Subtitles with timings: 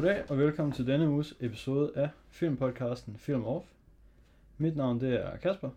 [0.00, 3.66] Goddag og velkommen til denne uges episode af filmpodcasten Film Off.
[4.58, 5.70] Mit navn det er Kasper.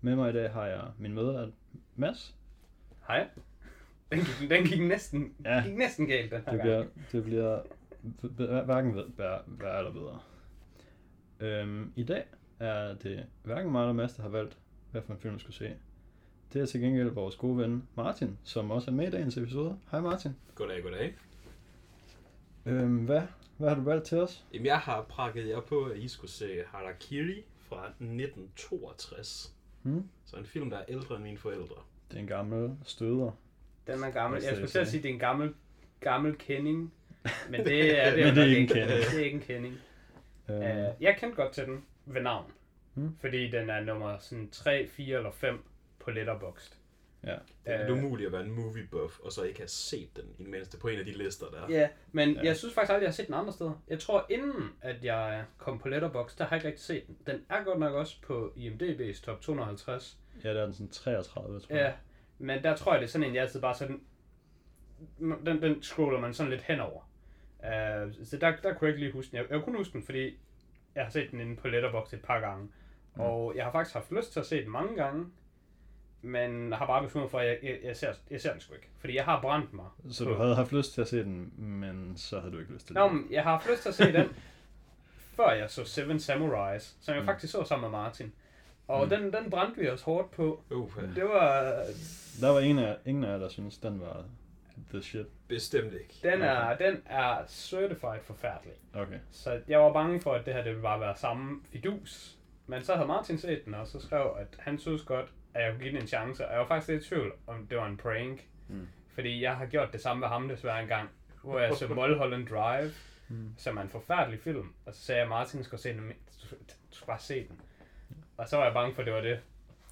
[0.00, 1.48] Med mig i dag har jeg min møder
[1.96, 2.34] Mads.
[3.06, 3.28] Hej.
[4.12, 5.62] Den gik, den gik, næsten, Ja.
[5.66, 6.62] gik næsten galt den her Det gang.
[6.62, 7.60] bliver, det bliver
[8.22, 10.20] b- hverken ved- værre værre eller bedre.
[11.40, 12.24] Øhm, I dag
[12.60, 14.58] er det hverken mig eller Mads, der har valgt,
[14.90, 15.72] hvad for en film vi skulle se.
[16.52, 19.76] Det er til gengæld vores gode ven Martin, som også er med i dagens episode.
[19.90, 20.30] Hej Martin.
[20.54, 21.14] Goddag, goddag.
[22.66, 23.22] Øhm, hvad,
[23.56, 24.44] hvad har du valgt til os?
[24.52, 29.54] Jamen, jeg har prakket jer på, at I skulle se Harakiri fra 1962.
[29.82, 30.08] Hmm?
[30.24, 31.76] Så en film, der er ældre end mine forældre.
[32.10, 33.30] Det er en gammel støder.
[33.86, 34.42] Den er gammel.
[34.42, 34.86] Jeg skulle sådan.
[34.86, 35.54] sige, at det er en gammel,
[36.00, 36.92] gammel kending.
[37.50, 38.88] Men det er, det Men er, det er ikke en kending.
[38.88, 39.74] Det er ikke en kending.
[40.48, 42.52] Uh, jeg kendte godt til den ved navn.
[42.94, 43.16] Hmm.
[43.20, 45.64] Fordi den er nummer sådan 3, 4 eller 5
[45.98, 46.76] på Letterboxd.
[47.24, 47.30] Ja.
[47.32, 50.24] Det er lidt umuligt at være en movie buff, og så ikke have set den
[50.38, 51.66] i det mindste på en af de lister der.
[51.70, 52.40] Ja, men Ja.
[52.40, 52.46] ja.
[52.46, 53.82] jeg synes faktisk aldrig, jeg har set den andre steder.
[53.88, 57.16] Jeg tror, inden at jeg kom på Letterboxd, der har jeg ikke rigtig set den.
[57.26, 60.18] Den er godt nok også på IMDb's top 250.
[60.44, 61.94] ja, der er den sådan 33, tror Ja, jeg.
[62.38, 64.00] men der tror jeg, det er sådan en, jeg altid bare sådan...
[65.18, 67.10] Den, den scroller man sådan lidt henover.
[67.58, 69.36] Uh, så der, der kunne jeg ikke lige huske den.
[69.38, 70.38] Jeg, jeg kunne huske den, fordi
[70.94, 72.64] jeg har set den inde på Letterboxd et par gange.
[73.14, 73.20] Mm.
[73.20, 75.26] Og jeg har faktisk haft lyst til at se den mange gange.
[76.22, 78.88] Men har bare besluttet for, at jeg, jeg, jeg, ser, jeg ser den sgu ikke.
[78.98, 79.84] Fordi jeg har brændt mig.
[80.10, 82.72] Så på- du havde haft lyst til at se den, men så havde du ikke
[82.72, 83.12] lyst til Nå, det.
[83.14, 84.28] men jeg har haft lyst til at se den,
[85.36, 87.26] før jeg så Seven Samurais, som jeg Mm.
[87.26, 88.32] faktisk så sammen med Martin.
[88.88, 89.10] Og Mm.
[89.10, 90.62] den, den brændte vi os hårdt på.
[90.70, 91.82] Uh, Det var...
[92.40, 94.24] Der var en af, ingen af jer, der synes den var
[94.90, 95.26] the shit.
[95.48, 96.14] bestemt ikke.
[96.22, 98.72] Den er, den er certified forfærdelig.
[98.94, 99.18] Okay.
[99.30, 102.36] Så jeg var bange for, at det her det ville bare være samme fidus.
[102.66, 105.72] Men så havde Martin set den, og så skrev, at han synes godt, at jeg
[105.72, 106.46] kunne give den en chance.
[106.46, 108.46] Og jeg var faktisk lidt i tvivl, om det var en prank.
[108.68, 108.88] Mm.
[109.14, 111.08] Fordi jeg har gjort det samme med ham desværre en gang.
[111.42, 112.90] Hvor jeg så Mulholland Drive,
[113.28, 113.54] Mm.
[113.56, 114.72] som er en forfærdelig film.
[114.86, 116.12] Og så sagde jeg, at Martin skulle se den.
[117.00, 117.60] Du, bare se den.
[118.36, 119.40] Og så var jeg bange for, at det var det.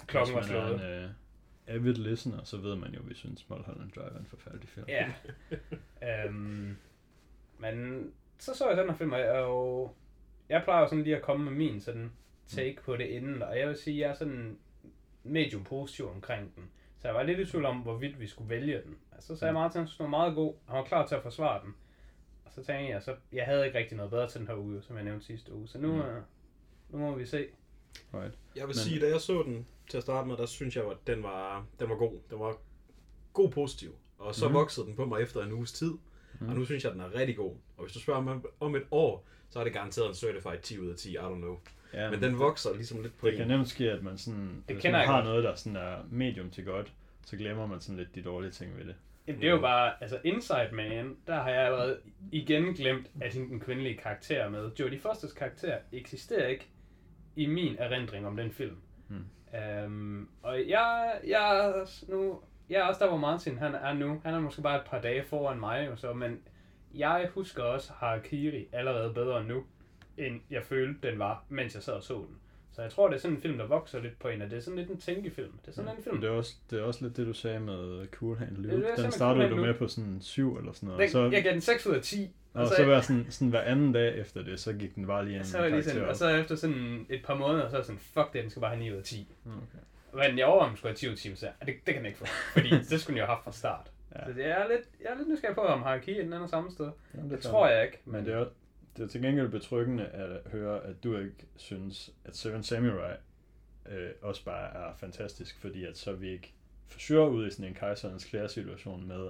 [0.07, 0.81] Klokken var slået.
[0.81, 1.11] er en uh,
[1.75, 4.85] avid listener, så ved man jo, at vi synes Mulholland Drive er en forfærdelig film.
[4.89, 5.11] Ja.
[6.25, 6.77] øhm,
[7.57, 8.05] men
[8.37, 9.19] så så jeg den her film, og
[10.49, 12.11] jeg, plejer jo sådan lige at komme med min sådan
[12.47, 14.57] take på det inden, og jeg vil sige, jeg er sådan
[15.25, 16.63] medium positiv omkring den.
[16.99, 18.97] Så jeg var lidt i tvivl om, hvorvidt vi skulle vælge den.
[19.11, 19.55] Og så sagde Mm.
[19.59, 21.75] Martin, at den var meget god, han var klar til at forsvare den.
[22.45, 24.81] Og så tænkte jeg, så jeg havde ikke rigtig noget bedre til den her uge,
[24.81, 25.67] som jeg nævnte sidste uge.
[25.67, 25.99] Så nu, Mm.
[25.99, 26.21] mm.
[26.89, 27.45] nu må vi se.
[28.13, 28.37] Right.
[28.55, 30.85] Jeg vil Men- sige, da jeg så den til at starte med, der synes jeg,
[30.91, 32.19] at den var, den var god.
[32.29, 32.57] Den var
[33.33, 33.95] god positiv.
[34.17, 34.53] Og så Mhm.
[34.55, 35.91] voksede den på mig efter en uges tid.
[36.39, 36.49] Mhm.
[36.49, 37.55] Og nu synes jeg, den er rigtig god.
[37.77, 40.79] Og hvis du spørger mig om et år, så er det garanteret en certified 10
[40.79, 41.59] ud af 10, I don't know.
[41.93, 43.57] Ja, Men den vokser ligesom lidt på Det kan en.
[43.57, 45.25] nemt ske, at man sådan, hvis kender man har godt.
[45.25, 46.93] noget, der sådan er medium til godt,
[47.25, 48.95] så glemmer man sådan lidt de dårlige ting ved det.
[49.27, 51.99] Jamen, det er jo bare, altså Inside Man, der har jeg allerede
[52.31, 54.71] igen glemt, at hende den kvindelige karakter er med.
[54.79, 56.67] Jodie Fosters karakter eksisterer ikke
[57.35, 58.75] i min erindring om den film.
[59.07, 59.25] Hmm.
[59.85, 61.73] Um, og jeg, jeg,
[62.07, 64.21] nu, jeg er også der, hvor Martin han er nu.
[64.23, 66.39] Han er måske bare et par dage foran mig, jo så, men
[66.95, 69.63] jeg husker også Harakiri allerede bedre nu,
[70.17, 72.37] end jeg følte, den var, mens jeg sad og så den.
[72.71, 74.57] Så jeg tror, det er sådan en film, der vokser lidt på en, og det
[74.57, 75.51] er sådan lidt en tænkefilm.
[75.61, 76.21] Det er sådan en film.
[76.21, 78.75] Det er, også, det er også lidt det, du sagde med Cool Hand Det er
[78.75, 78.87] Luke.
[78.87, 80.99] det, sagde Den startede Cool Hand du med på sådan 7 eller sådan noget.
[80.99, 82.35] Den, og så, jeg gav den 6 ud af 10.
[82.53, 85.37] og så var sådan, sådan hver anden dag efter det, så gik den bare lige
[85.37, 87.81] en Så var lige sådan, karakter og så efter sådan et par måneder, så er
[87.81, 89.27] sådan, fuck det, den skal bare have 9 ud af 10.
[89.45, 89.51] op.
[89.51, 89.83] Okay.
[90.15, 92.05] Men jeg overvejer, om skulle have 10 ud af 10, så det, det kan den
[92.05, 92.25] ikke få.
[92.53, 93.91] Fordi det skulle den jo have haft fra start.
[94.15, 94.25] Ja.
[94.25, 96.91] Så det er lidt, jeg er lidt nysgerrig på, om Harakiri den er samme sted.
[97.15, 97.51] Jamen, Det fair.
[97.51, 97.99] tror jeg ikke.
[98.05, 98.45] Men det er,
[98.97, 103.13] det er til gengæld betryggende at høre, at du ikke synes, at Seven Samurai
[103.91, 106.53] øh, også bare er fantastisk, fordi at så vi ikke
[106.87, 109.27] forsyrer ud i sådan en kejserens klære situation med,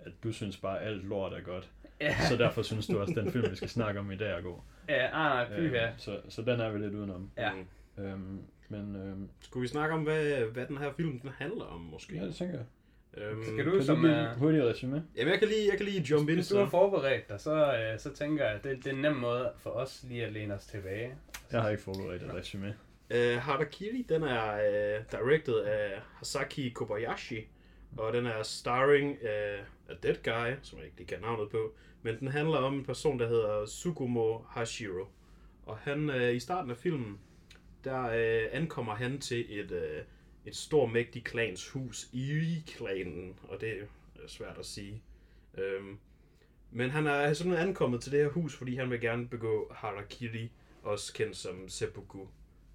[0.00, 1.70] at du synes bare, at alt lort er godt.
[2.00, 4.30] Ja, Så derfor synes du også, at den film, vi skal snakke om i dag
[4.32, 4.58] er god.
[4.88, 5.86] ja nej, nej, fy ja.
[5.86, 7.30] Øh, så, så den er vi lidt udenom.
[7.36, 7.50] Ja.
[7.98, 11.80] Øhm, men øhm, Skulle vi snakke om, hvad, hvad den her film den handler om,
[11.80, 12.16] måske?
[12.16, 12.66] ja, det tænker jeg.
[13.24, 14.30] Øhm, Skal du Kan som du give er...
[14.30, 15.04] et hurtigt resume?
[15.16, 16.36] Jamen, jeg kan lige, jeg kan lige jump ind.
[16.36, 19.02] Hvis du har forberedt dig, så, øh, så tænker jeg, at det, det er en
[19.02, 21.14] nem måde for os lige at læne os tilbage.
[21.52, 22.74] Jeg har ikke forberedt et resume.
[23.10, 27.48] Uh, Harakiri, den er uh, directed af Hasaki Kobayashi,
[27.96, 31.74] og den er starring uh, a dead guy, som jeg ikke lige kan navnet på,
[32.02, 35.06] men den handler om en person, der hedder Sugumo Hashiro.
[35.66, 37.18] Og han, uh, i starten af filmen,
[37.84, 40.02] der øh, ankommer han til et, øh,
[40.46, 43.70] et stor mægtig klans hus i klanen, og det
[44.22, 45.02] er svært at sige.
[45.58, 45.98] Øhm,
[46.70, 50.50] men han er simpelthen ankommet til det her hus, fordi han vil gerne begå Harakiri,
[50.82, 52.26] også kendt som seppuku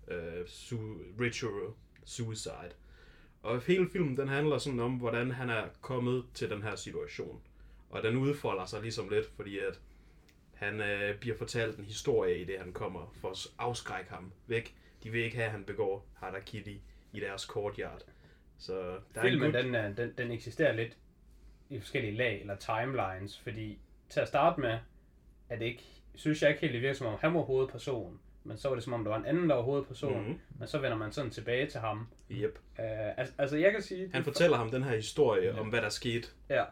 [0.08, 1.74] øh, su- ritual
[2.06, 2.72] suicide.
[3.44, 7.42] Og hele filmen, den handler sådan om, hvordan han er kommet til den her situation.
[7.90, 9.80] Og den udfolder sig ligesom lidt, fordi at
[10.54, 14.76] Han øh, bliver fortalt en historie i det, han kommer, for at afskrække ham væk.
[15.04, 16.82] De vil ikke have, at han begår harakiri
[17.14, 18.02] i deres courtyard.
[18.58, 20.98] Så der Filmen, er en den, er, den, den eksisterer lidt
[21.70, 23.80] i forskellige lag, eller timelines, fordi
[24.10, 24.78] til at starte med,
[25.50, 25.84] er det ikke,
[26.16, 28.84] synes jeg ikke helt, det virker som om, han var hovedpersonen, men så var det
[28.84, 30.40] som om, der var en anden, der var hovedpersonen, Mhm.
[30.60, 32.08] men så vender man sådan tilbage til ham.
[32.32, 32.60] Yep.
[32.80, 32.86] Uh,
[33.18, 34.10] altså, altså, jeg kan sige...
[34.14, 36.64] Han fortæller ham den her historie om, hvad der skete Ja,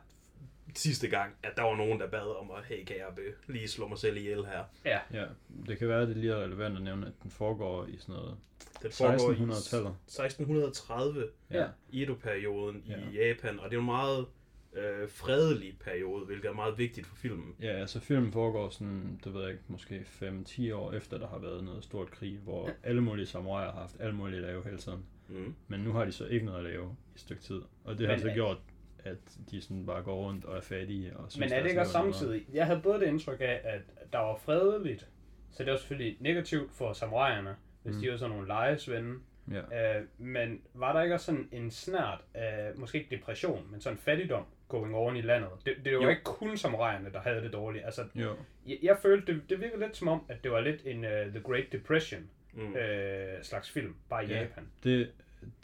[0.75, 3.05] sidste gang, at der var nogen, der bad om at, hey, kan jeg
[3.47, 4.63] lige slå mig selv ihjel her?
[4.85, 4.99] ja.
[5.13, 5.25] Ja,
[5.67, 8.15] det kan være, at det lige er relevant at nævne, at den foregår i sådan
[8.15, 8.35] noget
[8.81, 9.95] Den foregår i 1600-tallet.
[10.07, 11.65] 1630 Ja.
[11.93, 13.27] Edo-perioden i Ja.
[13.27, 14.25] Japan, og det er en meget
[14.73, 17.55] øh, fredelig periode, hvilket er meget vigtigt for filmen.
[17.61, 21.37] Ja, altså filmen foregår sådan, det ved jeg ikke, måske 5-10 år efter, der har
[21.39, 24.77] været noget stort krig, hvor alle mulige samuraier har haft alle mulige at lave hele
[24.77, 25.05] tiden.
[25.29, 25.55] Mm.
[25.67, 27.61] Men nu har de så ikke noget at lave i et stykke tid.
[27.83, 28.57] Og det har så er- gjort,
[29.07, 29.17] at
[29.51, 31.17] de sådan bare går rundt og er fattige.
[31.17, 32.15] Og synes, Men er det ikke også noget.
[32.15, 32.45] samtidig...
[32.53, 33.81] Jeg havde både det indtryk af, at
[34.13, 35.07] der var fredeligt,
[35.51, 38.01] så det var selvfølgelig negativt for samuraierne, hvis Mm.
[38.01, 39.15] de var sådan nogle lejesvende.
[39.51, 39.97] Ja.
[39.99, 43.97] Øh, men var der ikke også sådan en snært af, måske ikke depression, men sådan
[43.97, 45.49] fattigdom going on i landet?
[45.65, 46.09] Det, det var jo Jo.
[46.09, 47.85] ikke kun samuraierne, der havde det dårligt.
[47.85, 48.35] Altså, Jo.
[48.67, 51.11] jeg, jeg følte, det, det virkede lidt som om, at det var lidt en uh,
[51.11, 52.75] The Great Depression Mm.
[52.75, 54.41] øh, slags film, bare i Ja.
[54.41, 54.63] Japan.
[54.83, 55.09] Det,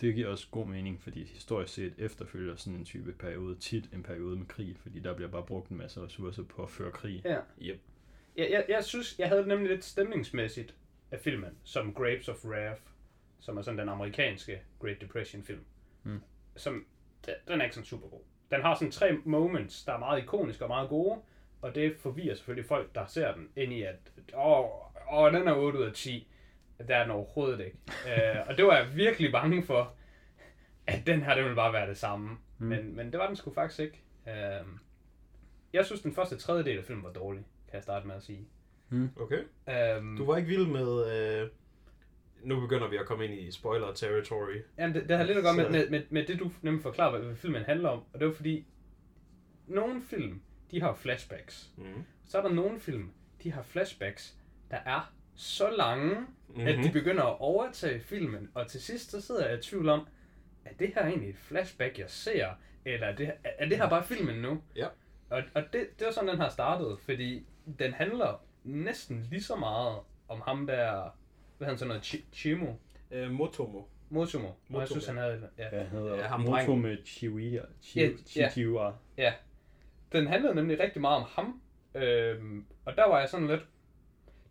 [0.01, 4.03] det giver også god mening, fordi historisk set efterfølger sådan en type periode tit en
[4.03, 7.21] periode med krig, fordi der bliver bare brugt en masse ressourcer på at føre krig.
[7.25, 7.39] Ja.
[7.61, 7.79] Yep.
[8.37, 10.75] Jeg, jeg, jeg synes, jeg havde det nemlig lidt stemningsmæssigt
[11.11, 12.81] af filmen, som Grapes of Wrath,
[13.39, 15.63] som er sådan den amerikanske Great Depression film.
[16.03, 16.21] Mm.
[16.55, 16.85] Som,
[17.25, 18.21] den, den er ikke sådan super god.
[18.51, 21.21] Den har sådan tre moments, der er meget ikoniske og meget gode,
[21.61, 24.65] og det forvirrer selvfølgelig folk, der ser den, ind i at, åh,
[25.13, 26.27] åh den er 8 ud af 10.
[26.77, 27.77] Det er den overhovedet ikke.
[27.87, 29.93] uh, og det var jeg virkelig bange for,
[30.87, 32.37] at den her, den ville bare være det samme.
[32.57, 32.65] Mm.
[32.67, 34.01] Men, men det var den sgu faktisk ikke.
[34.25, 34.67] Uh,
[35.73, 38.47] jeg synes, den første tredjedel af filmen var dårlig, kan jeg starte med at sige.
[39.15, 39.43] Okay.
[39.97, 41.17] Um, Du var ikke vild med...
[41.17, 41.49] Øh...
[42.43, 44.61] Nu begynder vi at komme ind i spoiler territory.
[44.77, 47.19] Jamen, det, det har lidt at gøre med, med, med, med det, du nemlig forklarer,
[47.19, 48.03] hvad filmen handler om.
[48.13, 48.65] Og det var fordi,
[49.67, 50.41] nogle film,
[50.71, 51.69] de har flashbacks.
[51.77, 52.03] Mm.
[52.25, 53.11] Så er der nogle film,
[53.43, 54.37] de har flashbacks,
[54.71, 56.67] der er så lange, mm-hmm.
[56.67, 56.91] at de Mhm.
[56.93, 58.49] begynder at overtage filmen.
[58.53, 60.07] Og til sidst, så sidder jeg i tvivl om,
[60.65, 62.47] er det her egentlig et flashback, jeg ser?
[62.85, 64.61] Eller er det, er, er det her bare filmen nu?
[64.75, 64.87] Ja.
[65.29, 67.45] Og, og det, det var sådan, den har startet, fordi
[67.79, 69.97] den handler næsten lige så meget
[70.27, 71.15] om ham der,
[71.57, 72.73] hvad han sådan noget, Chi- Chimo,
[73.11, 73.81] Øh, Motomo.
[74.09, 74.47] Motomo.
[74.47, 74.85] Og jeg Motomo.
[74.85, 75.49] synes, han havde...
[75.57, 75.77] Ja.
[75.77, 76.81] Ja, hedder Ja, ja, ham Moto drengen.
[76.81, 77.65] med Chihuahua.
[77.95, 78.43] Ja.
[79.17, 79.33] Ja.
[80.11, 81.61] Den handlede nemlig rigtig meget om ham.
[81.95, 83.61] Øhm, og der var jeg sådan lidt...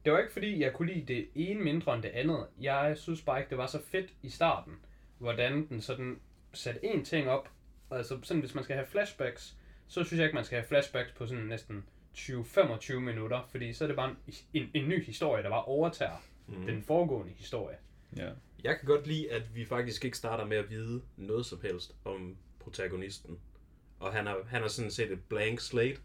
[0.04, 2.46] Det var ikke fordi, jeg kunne lide det ene mindre end det andet.
[2.60, 4.72] Jeg synes bare ikke, det var så fedt i starten,
[5.18, 6.20] hvordan den sådan
[6.52, 7.48] satte en ting op.
[7.90, 9.56] Altså sådan, hvis man skal have flashbacks,
[9.88, 11.84] så synes jeg ikke, man skal have flashbacks på sådan næsten
[12.16, 16.16] 20-25 minutter, fordi så er det bare en, en, en ny historie, der bare overtager
[16.46, 16.54] Mm.
[16.54, 16.66] mm.
[16.66, 17.76] den foregående historie.
[18.16, 18.30] Ja.
[18.64, 21.94] Jeg kan godt lide, at vi faktisk ikke starter med at vide noget som helst
[22.04, 23.38] om protagonisten.
[24.00, 26.00] Og han er, han er sådan set et blank slate.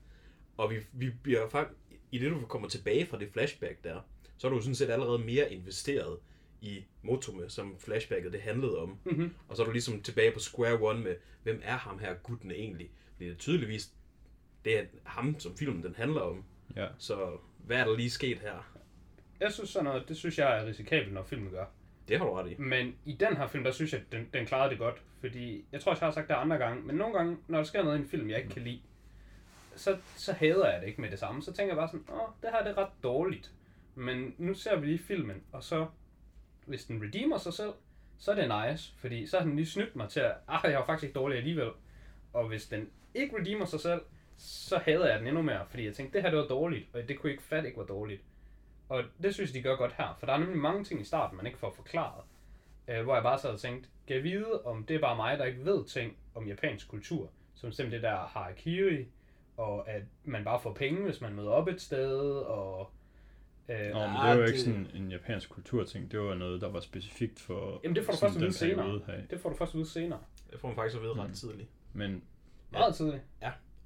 [0.57, 1.79] Og vi, vi bliver faktisk,
[2.11, 3.99] i det du kommer tilbage fra det flashback der,
[4.37, 6.17] så er du sådan set allerede mere investeret
[6.61, 8.97] i Motome, som flashbacket det handlede om.
[9.03, 9.33] Mhm.
[9.47, 12.51] Og så er du ligesom tilbage på square one med, hvem er ham her gutten
[12.51, 12.89] egentlig?
[13.13, 13.91] Fordi det er tydeligvis,
[14.65, 16.43] det er ham, som filmen den handler om.
[16.75, 16.87] ja.
[16.97, 18.73] Så hvad er der lige sket her?
[19.39, 21.65] Jeg synes sådan noget, det synes jeg er risikabelt, når filmen gør.
[22.07, 22.55] Det har du ret i.
[22.57, 25.01] Men i den her film, der synes jeg, at den, den klarede det godt.
[25.19, 27.63] Fordi, jeg tror også, jeg har sagt det andre gange, men nogle gange, når der
[27.63, 28.81] sker noget i en film, jeg ikke kan lide,
[29.77, 31.41] så, så hader jeg det ikke med det samme.
[31.41, 33.51] Så tænker jeg bare sådan, åh, det her det er ret dårligt.
[33.95, 35.87] Men nu ser vi lige filmen, og så,
[36.65, 37.73] hvis den redeemer sig selv,
[38.17, 38.93] så er det nice.
[38.97, 41.37] Fordi så har den lige snydt mig til at, ah, jeg var faktisk ikke dårlig
[41.37, 41.69] alligevel.
[42.33, 44.01] Og hvis den ikke redeemer sig selv,
[44.37, 45.65] så hader jeg den endnu mere.
[45.69, 47.85] Fordi jeg tænkte, det her det var dårligt, og det kunne ikke fatte ikke var
[47.85, 48.21] dårligt.
[48.89, 50.15] Og det synes de gør godt her.
[50.19, 52.23] For der er nemlig mange ting i starten, man ikke får forklaret.
[52.87, 55.37] Øh, hvor jeg bare sad og tænkte, kan jeg vide, om det er bare mig,
[55.37, 57.29] der ikke ved ting om japansk kultur?
[57.55, 59.05] Som simpelthen det der harakiri,
[59.57, 62.91] og at man bare får penge, hvis man møder op et sted, og...
[63.69, 66.11] Øh, Nå, men det er jo det- ikke sådan en japansk kulturting.
[66.11, 69.01] Det var noget, der var specifikt for Jamen, det får du først at vide senere.
[69.07, 69.21] her.
[69.29, 70.19] det får du først at vide senere.
[70.51, 71.33] Det får man faktisk at vide ret Mm.
[71.33, 71.69] tidligt.
[71.93, 72.23] Men
[72.71, 73.23] Meget tidligt.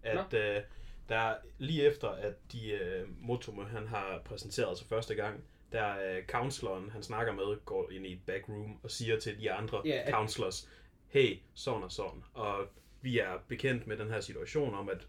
[0.04, 0.62] at øh,
[1.10, 6.25] der lige efter, at de øh, Motomo, han har præsenteret sig første gang, der øh,
[6.28, 10.01] counseleren, han snakker med, går ind i et backroom og siger til de andre Ja,
[10.06, 10.70] at- counselors,
[11.08, 12.56] hey, sådan og sådan, og
[13.01, 15.08] vi er bekendt med den her situation om, at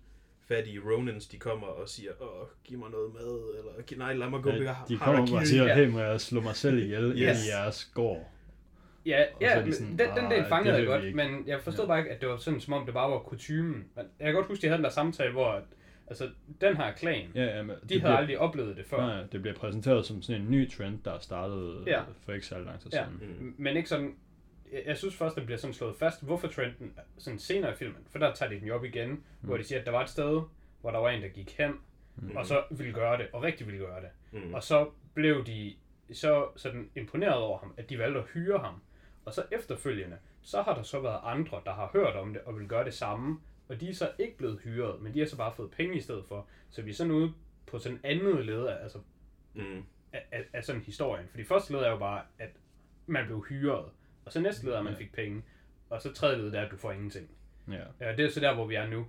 [0.55, 4.31] fattige Ronins, de kommer og siger, åh, giv mig noget mad, eller "Giv- nej, lad
[4.31, 5.75] mig gå ja, ved de kommer og siger, Ja.
[5.75, 7.47] hey, må jeg slå mig selv ihjel yes.
[7.47, 8.29] I jeres gård?
[9.07, 11.45] Ja, så ja de sådan, den, den del "Ah, fangede det jeg godt, ikke." men
[11.47, 11.89] jeg forstod Ja.
[11.89, 13.85] bare ikke, at det var sådan, som om det bare var kutumen.
[13.97, 15.63] Men jeg kan godt huske, at jeg havde den der samtale, hvor at
[16.07, 16.29] Altså,
[16.61, 18.97] den her klan, Ja, ja, men de havde aldrig oplevet det før.
[18.97, 21.93] Nej, det bliver præsenteret som sådan en ny trend, der startede Ja.
[21.93, 22.03] ja.
[22.25, 23.05] for ikke særlig lang tid Ja.
[23.21, 23.37] siden.
[23.41, 23.55] Mm.
[23.59, 24.15] Men ikke sådan...
[24.73, 28.07] Jeg, jeg synes først, det bliver sådan slået fast, hvorfor trenden sådan senere i filmen.
[28.11, 29.23] For der tager de den jo op igen, mm.
[29.41, 30.43] hvor de siger, at der var et sted,
[30.81, 31.73] hvor der var en, der gik hen,
[32.17, 32.37] mm.
[32.37, 34.11] og så ville gøre det, og rigtig ville gøre det.
[34.33, 34.55] Mm.
[34.55, 35.75] Og så blev de
[36.13, 38.75] så sådan imponeret over ham, at de valgte at hyre ham.
[39.25, 42.59] Og så efterfølgende, så har der så været andre, der har hørt om det og
[42.59, 43.41] vil gøre det samme.
[43.69, 46.01] Og de er så ikke blevet hyret, men de har så bare fået penge i
[46.01, 46.47] stedet for.
[46.71, 47.33] Så vi er sådan ude
[47.67, 48.99] på sådan andet led af, altså,
[49.55, 49.83] Mm.
[50.13, 51.27] af, af, af sådan historien.
[51.31, 52.51] For de første led er jo bare, at
[53.07, 53.85] man blev hyret.
[54.25, 54.99] Og så næste led er, at man Ja.
[54.99, 55.43] fik penge.
[55.91, 57.31] Og så tredje led er, at du får ingenting.
[57.69, 57.85] Ja.
[58.01, 59.07] Ja, det er så der, hvor vi er nu.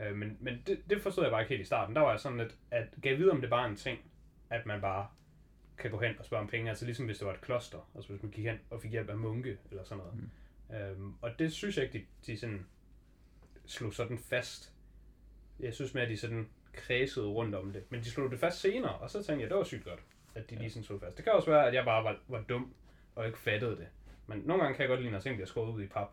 [0.00, 1.94] Øh, Men, men det, det forstod jeg bare ikke helt i starten.
[1.96, 3.98] Der var jeg sådan lidt, at gav videre, om det bare er en ting,
[4.50, 5.08] at man bare
[5.78, 6.68] kan gå hen og spørge om penge.
[6.70, 7.90] Altså ligesom hvis det var et kloster.
[7.94, 10.14] Altså hvis man gik hen og fik hjælp af munke eller sådan noget.
[10.68, 10.76] Mm.
[10.76, 12.66] Øhm, og det synes jeg ikke, de, de sådan
[13.66, 14.72] slog sådan fast.
[15.60, 17.82] Jeg synes mere, at de sådan kredsede rundt om det.
[17.90, 20.00] Men de slog det fast senere, og så tænkte jeg, det var sygt godt,
[20.34, 21.16] at de lige sådan slog fast.
[21.16, 22.74] Det kan også være, at jeg bare var, var dum
[23.14, 23.86] og ikke fattede det.
[24.28, 26.08] Men nogle gange kan jeg godt lide, når ting bliver skåret ud i pap.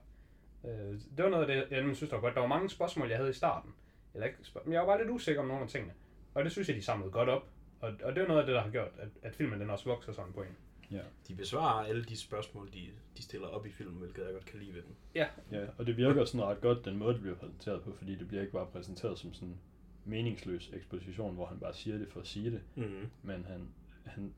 [0.66, 0.72] Øh,
[1.18, 2.34] det var noget af det, jeg nemlig synes, der var godt.
[2.36, 3.72] Der var mange spørgsmål, jeg havde i starten.
[4.14, 5.94] Eller ikke spørg- men jeg var bare lidt usikker om nogle af tingene.
[6.34, 7.48] Og det synes jeg, de samlede godt op.
[7.80, 9.86] Og, og det er noget af det, der har gjort, at, at filmen den også
[9.86, 10.56] vokser sådan på en.
[10.92, 11.02] Ja.
[11.28, 14.60] De besvarer alle de spørgsmål, de, de stiller op i filmen, hvilket jeg godt kan
[14.60, 14.96] lide ved den.
[15.16, 18.16] Ja, ja, og det virker sådan ret godt, den måde, det bliver præsenteret på, fordi
[18.16, 19.60] det bliver ikke bare præsenteret som sådan en
[20.06, 23.10] meningsløs eksposition, hvor han bare siger det for at sige det, Mm.
[23.24, 23.68] men han,
[24.06, 24.34] han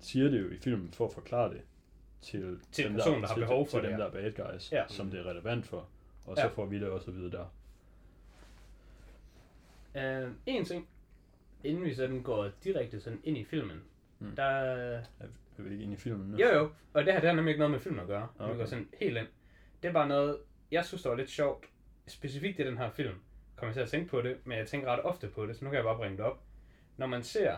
[0.00, 1.60] siger det jo i filmen for at forklare det
[2.24, 4.04] til, Til dem, personen, der har til, behov for til det, dem, ja.
[4.04, 4.84] der er bad guys, Ja.
[4.88, 5.88] som det er relevant for,
[6.26, 6.42] og Ja.
[6.42, 7.46] så får vi det også at vide der.
[9.94, 10.88] Uh, en ting,
[11.64, 13.82] inden vi sådan går direkte sådan ind i filmen,
[14.18, 14.36] mm.
[14.36, 14.44] Der...
[14.44, 16.36] Er vi ikke inde i filmen nu?
[16.36, 18.28] Jo jo, og det her det har nemlig ikke noget med filmen at gøre.
[18.38, 18.52] Okay.
[18.52, 19.26] Vi går sådan helt ind.
[19.82, 20.38] Det er bare noget,
[20.70, 21.64] jeg synes, der var lidt sjovt.
[22.06, 23.14] Specifikt i den her film,
[23.56, 25.64] kommer jeg til at tænke på det, men jeg tænker ret ofte på det, så
[25.64, 26.40] nu kan jeg bare bringe det op.
[26.96, 27.56] Når man ser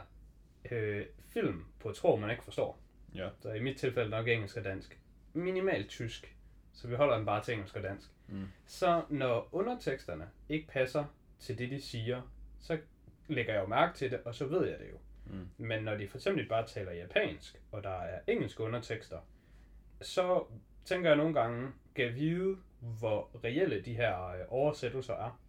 [0.70, 2.78] øh, film på et sprog, man ikke forstår,
[3.16, 3.28] Ja.
[3.40, 4.98] så i mit tilfælde nok engelsk og dansk,
[5.32, 6.36] minimalt tysk,
[6.72, 8.10] så vi holder den bare til engelsk og dansk.
[8.28, 8.44] Mm.
[8.66, 11.04] Så når underteksterne ikke passer
[11.38, 12.22] til det, de siger,
[12.60, 12.78] så
[13.28, 14.96] lægger jeg jo mærke til det, og så ved jeg det jo.
[15.26, 15.48] Mm.
[15.58, 19.18] Men når de for eksempel bare taler japansk, og der er engelske undertekster,
[20.02, 20.44] så
[20.84, 25.40] tænker jeg nogle gange, kan vide, hvor reelle de her øh, oversættelser er.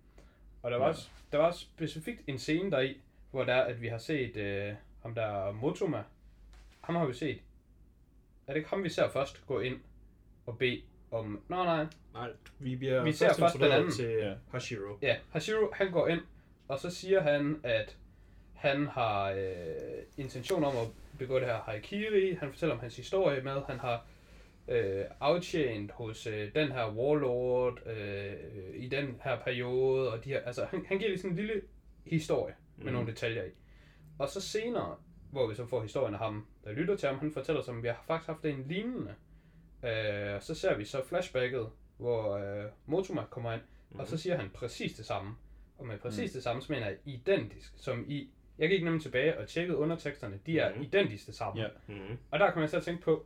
[0.63, 0.89] Og der var, Ja.
[0.89, 4.74] også, der var specifikt en scene deri, hvor der er, at vi har set øh,
[5.01, 6.03] ham der Motoma.
[6.81, 7.41] Ham har vi set.
[8.47, 9.79] Er det ikke ham, vi ser først gå ind
[10.45, 11.43] og bede om...
[11.47, 13.91] Nå nej, Nej, vi bliver Vi ser først den anden.
[13.91, 14.33] til Ja.
[14.51, 14.97] Hashiro.
[15.01, 16.21] Ja, Hashiro han går ind,
[16.67, 17.97] og så siger han, at
[18.53, 19.43] han har øh,
[20.17, 20.87] intention om at
[21.19, 22.33] begå det her haikiri.
[22.33, 24.05] Han fortæller om hans historie med, han har
[24.67, 28.33] øh, aftjent hos øh, den her warlord øh,
[28.75, 30.11] i den her periode.
[30.11, 31.61] Og de her, altså, han, han giver lige sådan en lille
[32.05, 32.93] historie med Mhm.
[32.93, 33.49] nogle detaljer i.
[34.19, 34.95] Og så senere,
[35.31, 37.84] hvor vi så får historien af ham, der lytter til ham, han fortæller sig, at
[37.84, 39.15] vi har faktisk haft en lignende.
[39.84, 44.00] Øh, så ser vi så flashbacket, hvor øh, Motoma kommer ind, mm.
[44.00, 45.36] og så siger han præcis det samme.
[45.77, 46.34] Og med præcis mm.
[46.34, 48.29] det samme, så mener jeg identisk, som i...
[48.57, 50.77] Jeg gik nemlig tilbage og tjekkede underteksterne, de er Mhm.
[50.77, 50.84] mm.
[50.84, 51.62] identisk det samme.
[51.62, 51.67] Ja.
[51.88, 52.17] Mm.
[52.31, 53.25] Og der kan man så tænke på,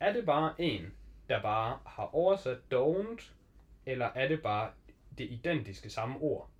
[0.00, 0.92] er det bare en,
[1.28, 3.30] der bare har oversat don't,
[3.86, 4.70] eller er det bare
[5.18, 6.50] det identiske samme ord?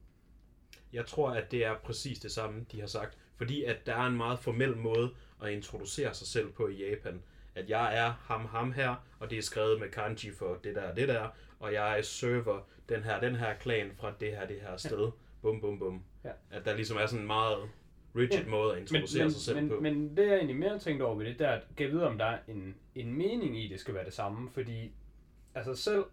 [0.92, 3.18] Jeg tror, at det er præcis det samme, de har sagt.
[3.38, 5.10] Fordi at der er en meget formel måde
[5.42, 7.22] at introducere sig selv på i Japan.
[7.54, 10.94] At jeg er ham, ham her, og det er skrevet med kanji for det der,
[10.94, 11.28] det der.
[11.60, 15.04] Og jeg er server den her, den her klan fra det her, det her sted.
[15.04, 15.10] Ja.
[15.42, 16.02] Bum, bum, bum.
[16.24, 16.30] Ja.
[16.50, 17.58] At der ligesom er sådan en meget
[18.16, 18.48] rigid Ja.
[18.48, 19.80] måde at introducere men, sig selv men, på.
[19.80, 22.18] Men det jeg egentlig mere tænkt over ved det, det er at kan vide, om
[22.18, 24.50] der er en, en mening i, det skal være det samme.
[24.54, 24.92] Fordi,
[25.54, 26.04] altså selv,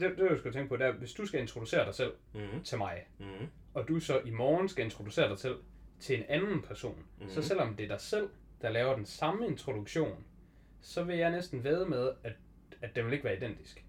[0.00, 2.62] det, det jeg skal tænke på, det er, hvis du skal introducere dig selv mm.
[2.64, 3.26] til mig, Mm.
[3.74, 5.56] og du så i morgen skal introducere dig selv
[6.00, 7.28] til en anden person, mm.
[7.28, 8.28] så selvom det er dig selv,
[8.62, 10.24] der laver den samme introduktion,
[10.80, 12.32] så vil jeg næsten væde med, at,
[12.82, 13.84] at den vil ikke være identisk.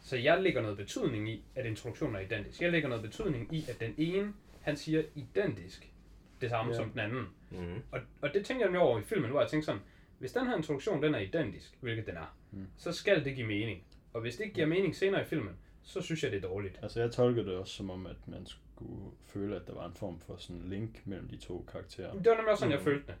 [0.00, 2.62] Så jeg lægger noget betydning i, at introduktionen er identisk.
[2.62, 5.92] Jeg lægger noget betydning i, at den ene, han siger identisk
[6.40, 6.78] det samme Ja.
[6.78, 7.26] som den anden.
[7.50, 7.82] Mm.
[7.90, 9.80] Og, og det tænker jeg nemlig over i filmen, hvor jeg tænker sådan,
[10.18, 12.66] hvis den her introduktion, den er identisk, hvilket den er, mm.
[12.76, 13.82] så skal det give mening.
[14.12, 16.78] Og hvis det ikke giver mening senere i filmen, så synes jeg, det er dårligt.
[16.82, 19.94] Altså jeg tolkede det også som om, at man skulle føle, at der var en
[19.94, 22.12] form for sådan link mellem de to karakterer.
[22.12, 22.84] Det var nemlig også sådan, jeg Mm.
[22.84, 23.14] følte det.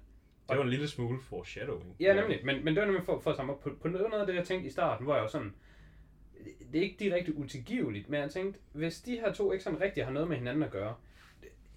[0.48, 1.96] Det var en lille smule foreshadowing.
[2.00, 2.40] Ja, nemlig.
[2.44, 4.34] Men, men det var nemlig for, for at samle op på, på noget af det,
[4.34, 5.54] jeg tænkte i starten, hvor jeg var sådan,
[6.72, 10.04] det er ikke direkte utilgiveligt, men jeg tænkte, hvis de her to ikke sådan rigtig
[10.04, 10.94] har noget med hinanden at gøre,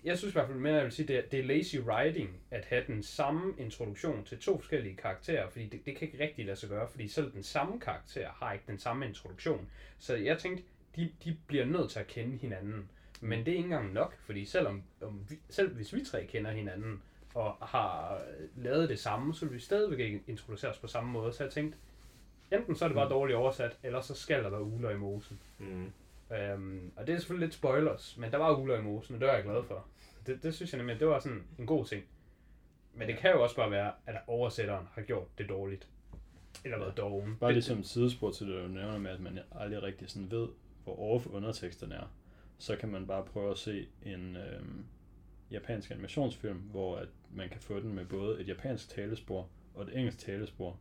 [0.03, 2.29] jeg synes i hvert fald mere, jeg vil sige, det er, det er lazy writing
[2.51, 6.45] at have den samme introduktion til to forskellige karakterer, fordi det, det kan ikke rigtig
[6.45, 9.69] lade sig gøre, fordi selv den samme karakter har ikke den samme introduktion.
[9.99, 10.63] Så jeg tænkte,
[10.95, 12.89] de, de bliver nødt til at kende hinanden.
[13.21, 16.51] Men det er ikke engang nok, fordi selvom om vi, selv hvis vi tre kender
[16.51, 17.01] hinanden
[17.33, 18.21] og har
[18.55, 21.33] lavet det samme, så vil vi stadigvæk ikke introduceres på samme måde.
[21.33, 21.77] Så jeg tænkte,
[22.51, 23.09] enten så er det bare Mm.
[23.11, 25.39] dårligt oversat, eller så skal der være uler i mosen.
[25.59, 25.91] Mm.
[26.35, 29.27] Øhm, og det er selvfølgelig lidt spoilers, men der var uler i mosen, og det
[29.27, 29.85] var jeg glad for.
[30.27, 32.03] Det, det synes jeg nemlig, det var sådan en god ting.
[32.93, 35.87] Men det kan jo også bare være, at oversætteren har gjort det dårligt.
[36.65, 37.37] Eller været doven.
[37.39, 40.47] Bare det, ligesom sidespor til det, du nævner med, at man aldrig rigtig sådan ved,
[40.83, 42.11] hvor off underteksterne er.
[42.59, 44.85] Så kan man bare prøve at se en øhm,
[45.51, 49.97] japansk animationsfilm, hvor at man kan få den med både et japansk talespor og et
[49.97, 50.79] engelsk talespor,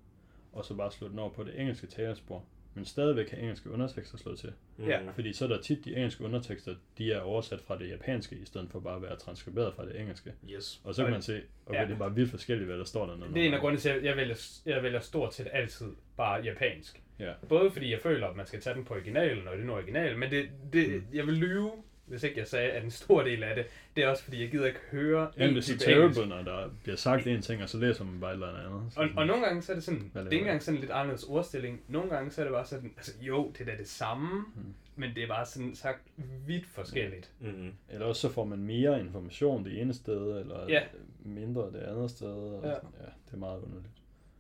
[0.53, 2.45] og så bare slå den over på det engelske talespor,
[2.75, 4.53] men stadigvæk have engelske undertekster slået til.
[4.77, 4.85] Mm.
[4.89, 5.11] Ja.
[5.11, 8.45] Fordi så er der tit de engelske undertekster, de er oversat fra det japanske, i
[8.45, 10.33] stedet for bare at være transkriberet fra det engelske.
[10.51, 10.81] Yes.
[10.85, 11.85] Og så kan man se, okay, Ja.
[11.87, 13.35] det er bare vildt forskelligt, hvad der står dernede.
[13.35, 16.41] det er en af grundene til, at jeg vælger, jeg vælger stort set altid bare
[16.43, 17.03] japansk.
[17.21, 17.33] Ja.
[17.49, 19.73] Både fordi jeg føler, at man skal tage den på originalen, og det er nu
[19.75, 21.05] original, men det, det, Mm.
[21.15, 21.73] jeg vil lyve,
[22.07, 24.51] hvis ikke jeg sagde, at en stor del af det, det er også fordi, jeg
[24.51, 27.69] gider ikke høre Jamen, en det er terrible, når der bliver sagt en ting, og
[27.69, 28.93] så læser man bare et eller andet.
[28.93, 30.77] Så Og, sådan- og nogle gange så er det sådan, det er ikke engang sådan
[30.77, 31.81] en lidt anderledes ordstilling.
[31.89, 34.75] Nogle gange så er det bare sådan, altså jo, det er da det samme, Mm.
[34.97, 36.01] men det er bare sådan sagt
[36.47, 37.31] vidt forskelligt.
[37.41, 37.73] Mm.
[37.89, 40.83] Eller også så får man mere information det ene sted, eller Ja.
[41.25, 42.29] mindre det andet sted.
[42.29, 42.69] Og Ja.
[42.69, 42.75] ja.
[42.75, 42.91] Sådan.
[43.01, 43.93] ja, det er meget underligt.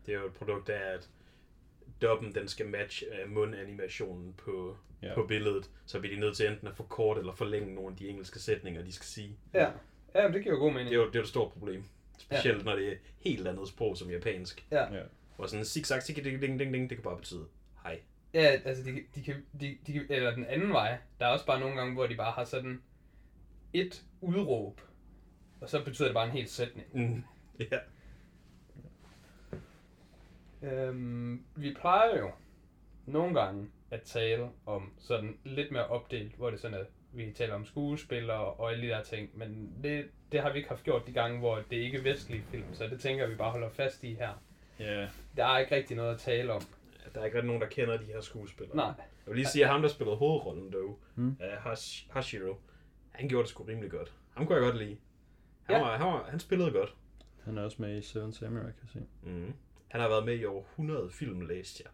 [0.06, 1.08] Det er jo et produkt af, at
[2.02, 5.14] dubben den skal matche uh, mundanimationen på, Ja.
[5.14, 5.70] på billedet.
[5.86, 8.82] Så bliver de nødt til enten at forkorte eller forlænge nogle af de engelske sætninger,
[8.82, 9.36] de skal sige.
[9.54, 9.70] Ja,
[10.14, 10.88] ja men det giver jo god mening.
[10.90, 11.84] Det er jo, det er jo et stort problem.
[12.18, 12.62] Specielt ja.
[12.64, 14.66] når det er helt andet sprog som japansk.
[14.70, 14.94] Ja.
[14.94, 15.02] Ja.
[15.36, 17.46] Hvor sådan zigzag, zig, ding, ding, ding, ding, det kan bare betyde
[17.82, 18.00] hej.
[18.34, 21.46] Ja, altså de, de, kan, de, de, kan- eller den anden vej, der er også
[21.46, 22.82] bare nogle gange, hvor de bare har sådan
[23.72, 24.80] et udråb,
[25.60, 26.86] og så betyder det bare en hel sætning.
[26.94, 27.22] Mm.
[27.72, 27.78] Ja.
[30.62, 32.30] Øhm, vi plejer jo
[33.06, 37.54] nogle gange at tale om sådan lidt mere opdelt, hvor det sådan er, vi taler
[37.54, 41.06] om skuespillere og alle de der ting, men det, det har vi ikke haft gjort
[41.06, 43.68] de gange, hvor det ikke er vestlige film, så det tænker jeg, vi bare holder
[43.70, 44.42] fast i her.
[44.80, 46.62] Ja, Der er ikke rigtig noget at tale om.
[47.14, 48.76] Der er ikke rigtig nogen, der kender de her skuespillere.
[48.76, 48.86] Nej.
[48.86, 48.94] Jeg
[49.26, 51.22] vil lige sige, at ham, der spillede hovedrollen, dog, Mm.
[51.24, 51.28] mm.
[51.40, 52.54] uh, Hash, Hashiro,
[53.10, 54.12] han gjorde det sgu rimelig godt.
[54.34, 54.96] Ham kunne jeg godt lide.
[55.62, 55.82] Han, ja.
[55.82, 56.94] var, han, var, han spillede godt.
[57.44, 59.02] han er også med i Seven Samurai, kan jeg se.
[59.22, 59.52] Mm.
[59.88, 61.92] Han har været med i over 100 film, læste jeg.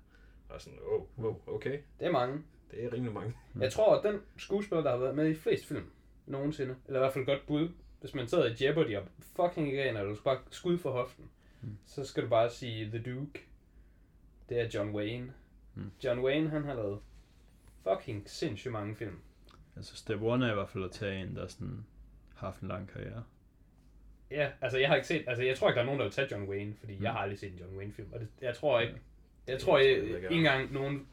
[0.48, 1.78] Og sådan, oh, wow, okay.
[2.00, 2.42] Det er mange.
[2.70, 3.34] Det er rimelig mange.
[3.60, 5.90] Jeg tror, at den skuespiller, der har været med i flest film
[6.26, 7.68] nogensinde, eller i hvert fald godt bud,
[8.00, 9.02] hvis man sidder i Jeopardy og
[9.36, 11.30] fucking ikke aner, du skal bare skud for hoften,
[11.60, 11.76] Mm.
[11.86, 13.40] så skal du bare sige The Duke.
[14.48, 15.32] Det er John Wayne.
[15.74, 15.90] Mm.
[16.04, 17.00] John Wayne, han har lavet
[17.82, 19.18] fucking sindssygt mange film.
[19.76, 21.86] Altså, step one er i hvert fald at tage en, der sådan
[22.34, 23.24] har haft en lang karriere.
[24.34, 26.12] Ja, altså jeg har ikke set, altså jeg tror ikke, der er nogen, der vil
[26.12, 27.02] tage John Wayne, fordi Mm.
[27.02, 28.94] jeg har aldrig set en John Wayne film, og det, jeg tror ikke,
[29.46, 31.06] jeg Det tror jeg ikke, jeg engang nogen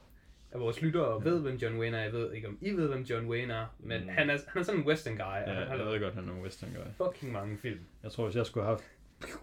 [0.51, 2.03] af vores lyttere ved, hvem John Wayne er.
[2.03, 4.07] Jeg ved ikke, om I ved, hvem John Wayne er, men Mm.
[4.09, 6.33] han, er, han er sådan en western guy, Ja, han jeg ved godt, han er
[6.33, 7.05] en western guy.
[7.07, 7.79] fucking mange film.
[8.03, 8.83] Jeg tror, hvis jeg skulle have haft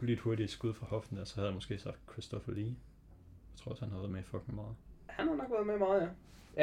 [0.01, 2.64] lige et hurtigt skud fra hoften der, så havde jeg måske sagt Christopher Lee.
[2.67, 2.75] Jeg
[3.57, 4.75] tror også, han har været med fucking meget.
[5.07, 6.07] Han har nok været med meget, ja.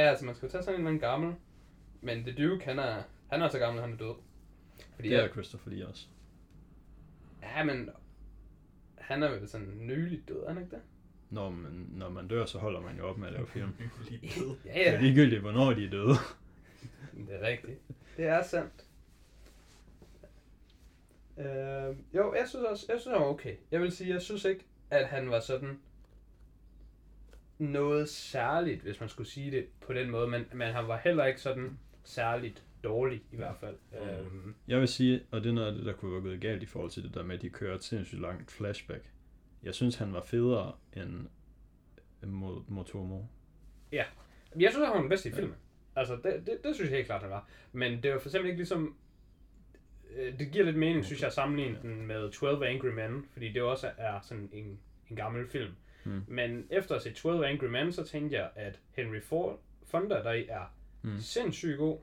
[0.02, 1.36] Ja, altså man skal tage sådan en eller gammel.
[2.02, 4.14] Men The Duke, han er, han er så gammel, han er død.
[4.96, 6.08] Fordi Det er jeg, Christopher Lee også.
[7.46, 7.90] Ja, men
[8.98, 10.82] han er vel sådan nyligt død, er han ikke det?
[11.30, 13.70] Når man, når man dør, så holder man jo op med at lave film.
[14.10, 14.56] Lige ved.
[14.66, 16.16] Ja, Det er ligegyldigt, hvornår de er døde.
[17.28, 17.80] Det er rigtigt.
[18.18, 18.86] Det er sandt.
[21.38, 23.56] Øh, jo, jeg synes også, jeg synes, han var okay.
[23.72, 25.80] Jeg vil sige, jeg synes ikke, at han var sådan
[27.58, 31.26] noget særligt, hvis man skulle sige det på den måde, men, men han var heller
[31.26, 33.76] ikke sådan særligt dårlig i hvert fald.
[33.92, 33.98] Mm.
[34.10, 36.64] Øhm, Jeg vil sige, og det er noget af det, der kunne være gået galt
[36.64, 39.12] i forhold til det der med, at de kører et sindssygt langt flashback.
[39.64, 41.28] Jeg synes, han var federe end
[42.24, 43.22] Mo- Motomo.
[43.92, 44.06] jeg
[44.72, 45.56] synes, han var den bedste i filmen.
[45.96, 47.50] Altså, det, det, det synes jeg helt klart, han var.
[47.72, 48.96] Men det var for eksempel ikke ligesom...
[50.18, 53.52] øh, Det giver lidt mening, synes jeg, at sammenligne den med 12 Angry Men, fordi
[53.52, 55.72] det også er sådan en, en gammel film.
[56.04, 56.22] Mm.
[56.28, 60.48] Men efter at se 12 Angry Men, så tænkte jeg, at Henry Ford, Fonda deri
[60.48, 61.12] er Mm.
[61.12, 61.20] mm.
[61.20, 61.98] sindssygt god.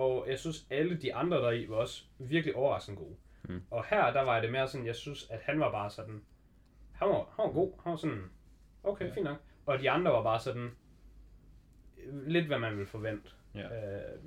[0.00, 3.16] Og jeg synes, alle de andre deri var også virkelig overraskende gode.
[3.42, 3.62] Mm.
[3.70, 6.22] Og her, der var det mere sådan, jeg synes, at han var bare sådan...
[6.92, 7.72] Han var, han var god.
[7.82, 8.24] Han var sådan...
[8.82, 9.14] Okay, Ja.
[9.14, 9.36] fint nok.
[9.66, 10.70] Og de andre var bare sådan...
[12.12, 13.30] Lidt, hvad man ville forvente.
[13.54, 13.96] Ja.
[13.96, 14.18] Øh,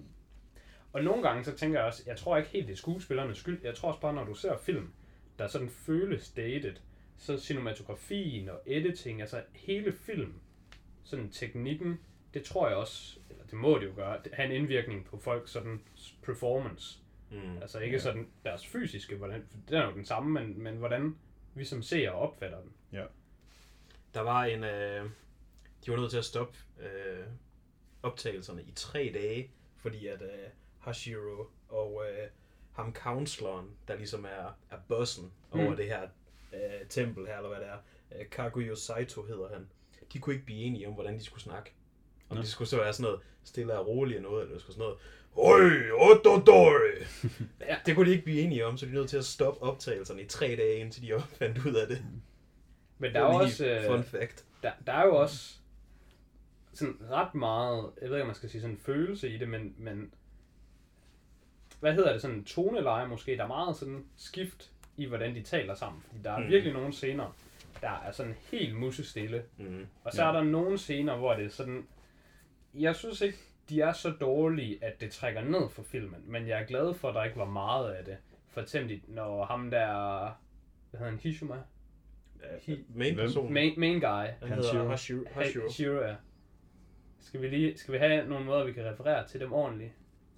[0.93, 3.59] og nogle gange, så tænker jeg også, jeg tror ikke helt, det er skuespillernes skyld.
[3.63, 4.93] Jeg tror også bare, når du ser film,
[5.39, 6.75] der sådan føles dated,
[7.17, 10.33] så cinematografien og editing, altså hele film,
[11.03, 11.99] sådan teknikken,
[12.33, 13.19] det tror jeg også,
[13.53, 15.81] det må det jo gøre, har en indvirkning på folks sådan
[16.23, 16.99] performance.
[17.31, 17.57] Mm.
[17.61, 17.97] Altså ikke Ja.
[17.97, 18.03] ja.
[18.03, 21.17] sådan deres fysiske, hvordan, for den er jo den samme, men, men hvordan
[21.55, 22.71] vi som ser og opfatter den.
[24.13, 24.63] Der var en...
[24.63, 25.09] Øh,
[25.85, 27.25] de var nødt til at stoppe øh,
[28.03, 32.27] optagelserne i tre dage, fordi at øh, Hashiro, og øh,
[32.71, 35.75] ham counseleren, der ligesom er, er bossen over Mm.
[35.75, 36.01] det her
[36.53, 37.77] øh, tempel her, eller hvad det er.
[38.19, 39.69] Øh, Kaguyo Saito hedder han.
[40.13, 41.71] De kunne ikke blive enige om, hvordan de skulle snakke.
[42.29, 42.41] Om Nå.
[42.41, 44.97] det skulle så være sådan noget stille og roligt noget, eller det skulle sådan noget
[45.35, 47.05] Oi, otodori!
[47.69, 47.75] Ja.
[47.85, 50.21] Det kunne de ikke blive enige om, så de er nødt til at stoppe optagelserne
[50.21, 52.03] i tre dage, indtil de fandt ud af det.
[52.97, 53.65] Men der er jo også...
[53.67, 54.45] Øh, Fun fact.
[54.63, 55.55] der, der er jo også
[56.73, 59.75] sådan ret meget, jeg ved ikke, om man skal sige sådan følelse i det, men,
[59.77, 60.13] men
[61.79, 65.41] hvad hedder det, sådan en toneleje måske, der er meget sådan skift i, hvordan de
[65.41, 66.03] taler sammen.
[66.07, 66.43] Fordi der er Mm.
[66.43, 66.49] mm.
[66.49, 67.35] virkelig nogle scener,
[67.81, 69.43] der er sådan helt musestille.
[69.57, 69.85] Mm.
[70.03, 70.27] Og så Ja.
[70.27, 71.87] er der nogle scener, hvor det er sådan,
[72.73, 73.37] jeg synes ikke,
[73.69, 77.09] de er så dårlige, at det trækker ned for filmen, men jeg er glad for,
[77.09, 78.17] at der ikke var meget af det.
[78.49, 80.21] For eksempel, når ham der,
[80.89, 81.55] hvad hedder han, Hishuma?
[82.67, 83.53] Ja, main person.
[83.53, 84.25] Main, main guy.
[84.41, 85.23] Han hedder Hashiro.
[85.33, 85.63] Hashiro.
[85.63, 86.01] Hashiro.
[86.01, 86.15] Ja.
[87.19, 89.91] Skal vi, lige, skal vi have nogle måder, vi kan referere til dem ordentligt?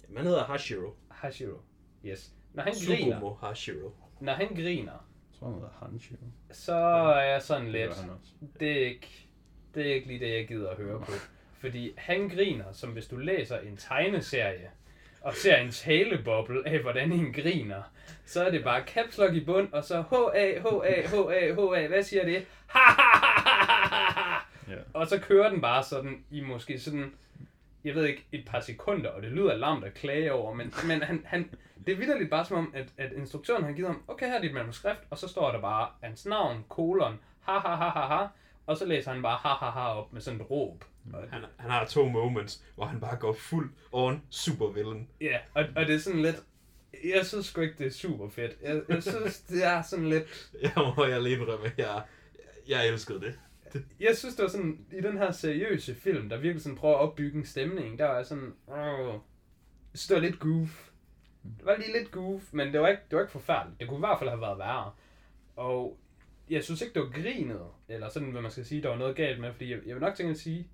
[0.04, 0.94] Jamen, han hedder Hashiro.
[1.10, 1.58] Hashiro.
[2.04, 2.34] Yes.
[2.54, 3.90] Når han griner, Sugumo Hashiro.
[4.20, 6.20] når han griner, Jeg tror, han hedder Hanshiro.
[6.50, 8.32] så er jeg sådan Det lidt, han også.
[8.60, 9.28] det er ikke,
[9.74, 11.12] det er ikke lige det, jeg gider at høre på.
[11.60, 14.70] Fordi han griner, som hvis du læser en tegneserie,
[15.20, 17.82] og ser en taleboble af, hvordan en griner,
[18.24, 22.02] så er det bare caps lock i bund, og så H-A, H-A, H-A, H-A, hvad
[22.02, 22.46] siger det?
[22.66, 22.80] Ha.
[24.68, 24.76] Ja.
[24.94, 27.12] Og så kører den bare sådan i måske sådan,
[27.84, 31.02] jeg ved ikke, et par sekunder, og det lyder lamt at klage over, men, men
[31.02, 31.50] han, han,
[31.86, 34.40] det er vidderligt bare som om, at, at instruktøren har givet ham, okay, her er
[34.40, 38.26] dit manuskript, og så står der bare hans navn, kolon, ha ha ha ha ha,
[38.66, 40.84] og så læser han bare ha ha ha op med sådan et råb.
[41.30, 45.08] Han, han har to moments, hvor han bare går fuld on supervillain.
[45.20, 46.36] ja, og, og det er sådan lidt,
[47.04, 48.56] jeg synes sgu ikke, det er super fedt.
[48.62, 52.02] Jeg, jeg synes, det er sådan lidt, Jeg må jeg lige indrømme, jeg,
[52.68, 53.38] jeg elskede det.
[54.00, 57.00] jeg synes, det var sådan, i den her seriøse film, der virkelig sådan prøver at
[57.00, 59.14] opbygge en stemning, der var sådan, åh,
[59.92, 60.88] jeg synes, det var lidt goof.
[61.58, 63.80] Det var lige lidt goof, men det var ikke, det var ikke forfærdeligt.
[63.80, 64.92] Det kunne i hvert fald have været værre.
[65.56, 65.98] Og
[66.50, 69.16] jeg synes ikke, det var grinet, eller sådan, hvad man skal sige, der var noget
[69.16, 70.68] galt med, fordi jeg, jeg vil nok tænke at sige,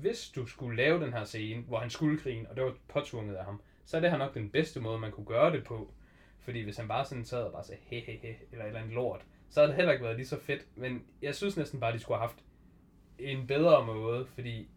[0.00, 3.34] hvis du skulle lave den her scene, hvor han skulle grine, og det var påtvunget
[3.34, 5.94] af ham, så er det her nok den bedste måde, man kunne gøre det på.
[6.40, 8.80] Fordi hvis han bare sådan sad og bare sagde, he he he, eller et eller
[8.80, 10.66] andet lort, så havde det heller ikke været lige så fedt.
[10.76, 12.38] Men jeg synes næsten bare, de skulle have haft
[13.18, 14.68] en bedre måde, fordi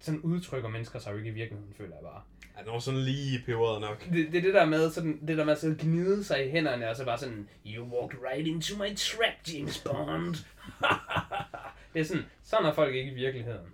[0.00, 2.22] sådan udtrykker mennesker sig jo ikke i virkeligheden, føler jeg bare.
[2.54, 4.04] Han var sådan lige peberet nok.
[4.04, 6.50] Det, det er det der med, sådan, det der med at sidde gnide sig i
[6.50, 10.34] hænderne, og så bare sådan, You walked right into my trap, James Bond.
[11.98, 13.66] det er sådan, sådan er folk ikke i virkeligheden.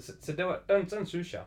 [0.00, 1.42] Så, så det var, den, sådan synes jeg,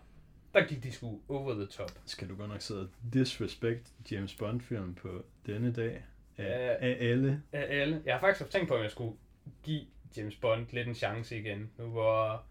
[0.53, 1.91] der gik de sgu over the top.
[2.05, 6.03] Skal du godt nok sidde og disrespect James Bond-film på denne dag?
[6.37, 6.73] Af, Ja.
[6.87, 7.43] af alle?
[7.51, 8.01] Af alle.
[8.05, 9.15] Jeg har faktisk haft tænkt på, om jeg skulle
[9.63, 9.81] give
[10.17, 12.43] James Bond lidt en chance igen, nu hvor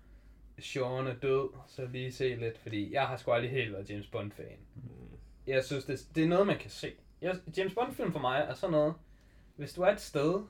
[0.59, 4.07] Sean er død, så lige se lidt, fordi jeg har sgu aldrig helt været James
[4.07, 4.59] Bond-fan.
[5.47, 6.93] Jeg synes, det, det er noget, man kan se.
[7.21, 8.95] Jeg, James Bond-film for mig er sådan noget,
[9.57, 10.43] hvis du er et sted,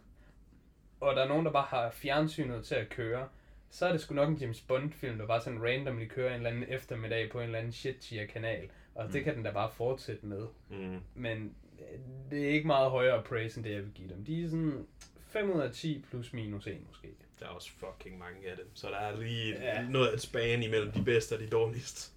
[1.02, 3.28] og der er nogen, der bare har fjernsynet til at køre,
[3.70, 6.50] så er det sgu nok en James Bond-film, der bare sådan randomly kører en eller
[6.50, 9.24] anden eftermiddag på en eller anden shit kanal og det Mm.
[9.24, 10.46] kan den da bare fortsætte med.
[10.70, 10.98] Mm.
[11.14, 11.98] Men øh,
[12.30, 14.24] det er ikke meget højere praise, end det jeg vil give dem.
[14.24, 14.86] De er sådan
[15.20, 17.08] 5 ud af 10 plus minus 1 måske.
[17.40, 19.80] Der er også fucking mange af dem, så der er lige Ja.
[19.82, 19.88] ja.
[19.88, 22.12] noget af et span imellem de bedste og de dårligste.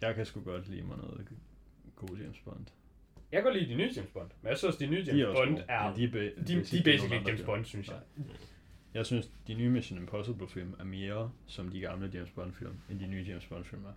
[0.00, 1.28] Jeg kan sgu godt lide mig noget
[1.96, 2.66] god James Bond.
[3.32, 5.24] Jeg kan godt lide de nye James Bond, men jeg synes, de nye De James
[5.24, 5.94] også Bond gode, er...
[5.94, 7.42] de, er ba- de, de er basically James.
[7.42, 8.00] Bond, synes jeg.
[8.94, 12.74] Jeg synes, de nye Mission Impossible film er mere som de gamle James Bond film,
[12.90, 13.92] end de nye James Bond film er.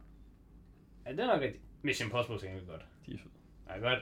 [1.06, 1.64] Ja, det er nok rigtigt.
[1.82, 2.86] Mission Impossible er godt.
[3.06, 3.30] De er fede.
[3.70, 4.00] Ja, godt.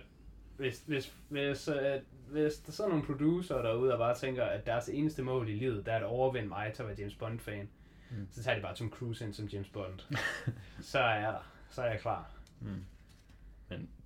[0.57, 4.89] Hvis, hvis, hvis, øh, hvis der sidder nogle producer derude og bare tænker, at deres
[4.89, 7.69] eneste mål i livet, der er at overvinde mig til at være James Bond-fan,
[8.11, 8.27] mm.
[8.31, 9.99] så tager de bare Tom Cruise ind som James Bond.
[10.91, 11.51] så er jeg der.
[11.69, 12.31] Så er jeg klar.
[12.61, 12.83] Mm.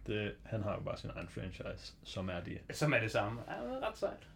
[0.07, 3.41] Det, han har jo bare sin egen franchise, som er det, Som er det samme.
[3.51, 4.27] Ja, det er ret sejt.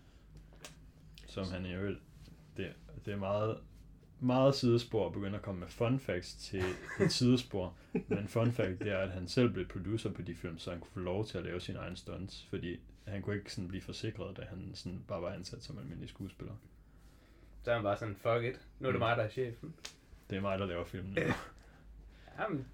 [1.27, 1.99] som han i øvrigt,
[2.57, 2.73] det,
[3.05, 3.59] det er meget,
[4.19, 6.63] meget sidespor at begynde at komme med fun facts til
[7.01, 7.73] et sidespor.
[8.07, 10.79] Men fun fact, det er, at han selv blev producer på de film, så han
[10.79, 13.81] kunne få lov til at lave sine egne stunts, fordi han kunne ikke sådan blive
[13.81, 16.53] forsikret, da han sådan bare var ansat som almindelig skuespiller.
[17.63, 18.61] Så han bare sådan, fuck it.
[18.79, 19.05] Nu er det Mm.
[19.05, 19.73] mig, der er chefen.
[20.29, 21.17] Det er mig, der laver filmen.
[22.39, 22.67] Jamen,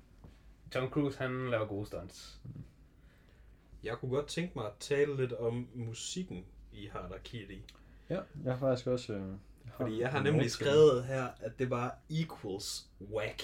[0.72, 2.40] Tom Cruise, han laver gode stunts.
[3.84, 7.62] Jeg kunne godt tænke mig at tale lidt om musikken i Harakiri.
[8.10, 9.14] Ja, jeg har faktisk også...
[9.14, 13.42] Øh, jeg Fordi jeg har nemlig skrevet her, at det var equals whack.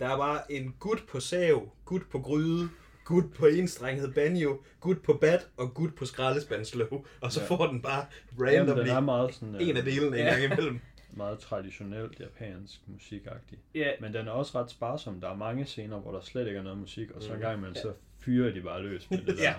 [0.00, 2.68] Der er bare en gut på sav, gut på gryde,
[3.04, 7.06] gut på enstrenget banjo, gut på bat og gut på skraldespandslåg.
[7.20, 7.46] Og så Ja.
[7.46, 8.06] får den bare.
[8.38, 9.54] Jamen, randomly den er meget sådan...
[9.54, 10.30] Øh, en af delene en Ja.
[10.32, 10.80] gang imellem.
[11.12, 13.58] meget traditionelt japansk musikagtig.
[13.74, 15.20] Ja, Men den er også ret sparsom.
[15.20, 17.40] Der er mange scener, hvor der slet ikke er noget musik, og så en Mm.
[17.40, 19.42] gang imellem, så fyrer de bare løs med det der.
[19.42, 19.54] ja.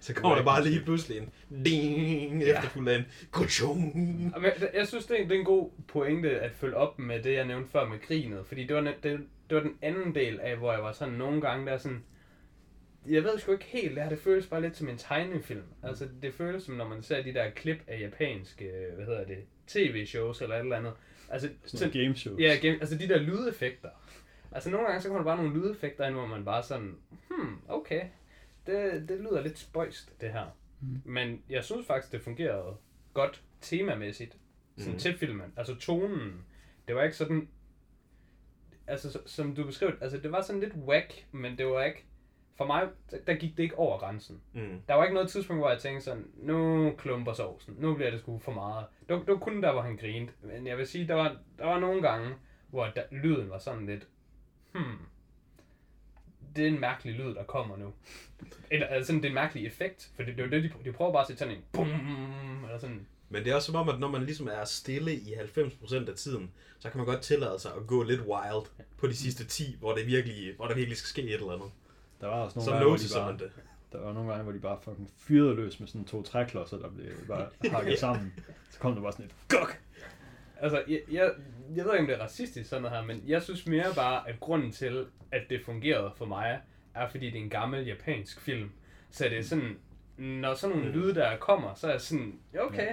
[0.00, 1.32] Så kommer der bare lige pludselig en
[1.64, 2.56] ding Ja.
[2.56, 3.94] efterfulgt af en kuchung.
[4.40, 7.34] Men jeg synes, det er, det er en god pointe at følge op med det,
[7.34, 8.46] jeg nævnte før med grinet.
[8.46, 11.40] Fordi det var, det, det var den anden del af, hvor jeg var sådan nogle
[11.40, 12.02] gange der sådan...
[13.08, 15.62] Jeg ved sgu ikke helt, det her det føles bare lidt som en tegnefilm.
[15.82, 19.38] Altså, det føles som, når man ser de der klip af japanske, hvad hedder det,
[19.66, 20.92] tv-shows eller et eller andet.
[21.30, 22.40] Altså, Sådan nogle game shows.
[22.40, 23.88] Ja, game, altså de der lydeffekter.
[24.54, 26.96] Altså nogle gange så kommer der bare nogle lydeffekter ind, hvor man bare sådan,
[27.30, 28.04] hmm, okay,
[28.66, 30.46] det, det lyder lidt spøjst, det her.
[30.80, 31.02] Mhm.
[31.04, 32.76] Men jeg synes faktisk, det fungerede
[33.14, 34.36] godt temamæssigt
[34.76, 34.98] sådan Mhm.
[34.98, 35.52] til filmen.
[35.56, 36.44] Altså tonen,
[36.88, 37.48] det var ikke sådan,
[38.86, 42.04] altså så- som du beskrev, altså det var sådan lidt whack, men det var ikke,
[42.56, 44.40] for mig, der- der gik det ikke over grænsen.
[44.52, 44.80] Mm.
[44.88, 48.20] Der var ikke noget tidspunkt, hvor jeg tænkte sådan, nu klumper sovsen, nu bliver det
[48.20, 48.86] sgu for meget.
[49.08, 50.32] Det var, det var kun der, hvor han grinede.
[50.42, 52.34] Men jeg vil sige, der var, der var nogle gange,
[52.68, 54.08] hvor der, lyden var sådan lidt,
[54.74, 54.98] hmm,
[56.56, 57.92] det er en mærkelig lyd, der kommer nu.
[58.70, 60.70] Eller altså, sådan, det er en mærkelig effekt, for det, det er jo det, de,
[60.84, 61.88] de prøver bare at sætte sådan en bum,
[62.64, 65.34] eller sådan, Men det er også som om, at når man ligesom er stille i
[65.34, 69.16] 90% af tiden, så kan man godt tillade sig at gå lidt wild på de
[69.16, 71.70] sidste 10, hvor, det virkelig, hvor der virkelig skal ske et eller andet.
[72.20, 73.52] Der var også nogle Så gange, hvor de bare, man det.
[73.92, 76.90] der var nogle gange, hvor de bare fucking fyrede løs med sådan to træklodser, der
[76.90, 78.34] blev bare hakket sammen.
[78.70, 79.78] Så kom der bare sådan et guk!
[80.62, 81.30] Altså, jeg, jeg,
[81.76, 84.28] jeg ved ikke, om det er racistisk sådan noget her, men jeg synes mere bare,
[84.28, 86.60] at grunden til, at det fungerede for mig,
[86.94, 88.70] er fordi det er en gammel japansk film.
[89.10, 89.76] Så det er sådan,
[90.16, 90.98] når sådan nogle Mm.
[90.98, 92.92] lyde der kommer, så er jeg sådan, ja, okay,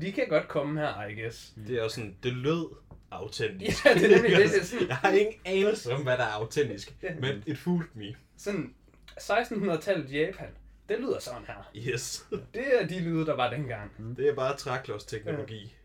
[0.00, 1.54] de kan godt komme her, I guess.
[1.68, 2.76] Det er jo sådan, det lød
[3.10, 3.84] autentisk.
[3.86, 6.24] Ja, det er nemlig det, det er sådan- Jeg har ingen anelse om, hvad der
[6.24, 8.14] er autentisk, men it fooled me.
[8.36, 8.74] Sådan,
[9.20, 10.48] 1600-tallet Japan,
[10.88, 11.70] det lyder sådan her.
[11.76, 12.26] Yes.
[12.54, 14.16] Det er de lyde, der var dengang.
[14.16, 15.75] Det er bare træklods-teknologi.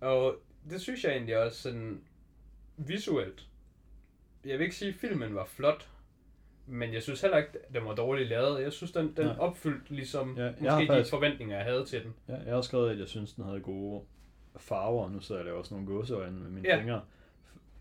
[0.00, 0.36] Og
[0.70, 2.00] det synes jeg egentlig også sådan
[2.76, 3.46] visuelt.
[4.44, 5.88] Jeg vil ikke sige, at filmen var flot,
[6.66, 8.62] men jeg synes heller ikke, at den var dårligt lavet.
[8.62, 9.36] Jeg synes, den, den Nej.
[9.38, 12.14] opfyldte ligesom Ja, jeg måske de faktisk- forventninger, jeg havde til den.
[12.28, 14.02] Ja, jeg har også skrevet, at jeg synes, den havde gode
[14.56, 15.10] farver.
[15.10, 16.78] Nu sidder jeg og laver sådan nogle gåseøjne med mine Ja.
[16.80, 17.02] fingre,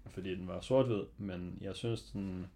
[0.07, 2.47] fordi den var sort-hvid, men jeg synes, den,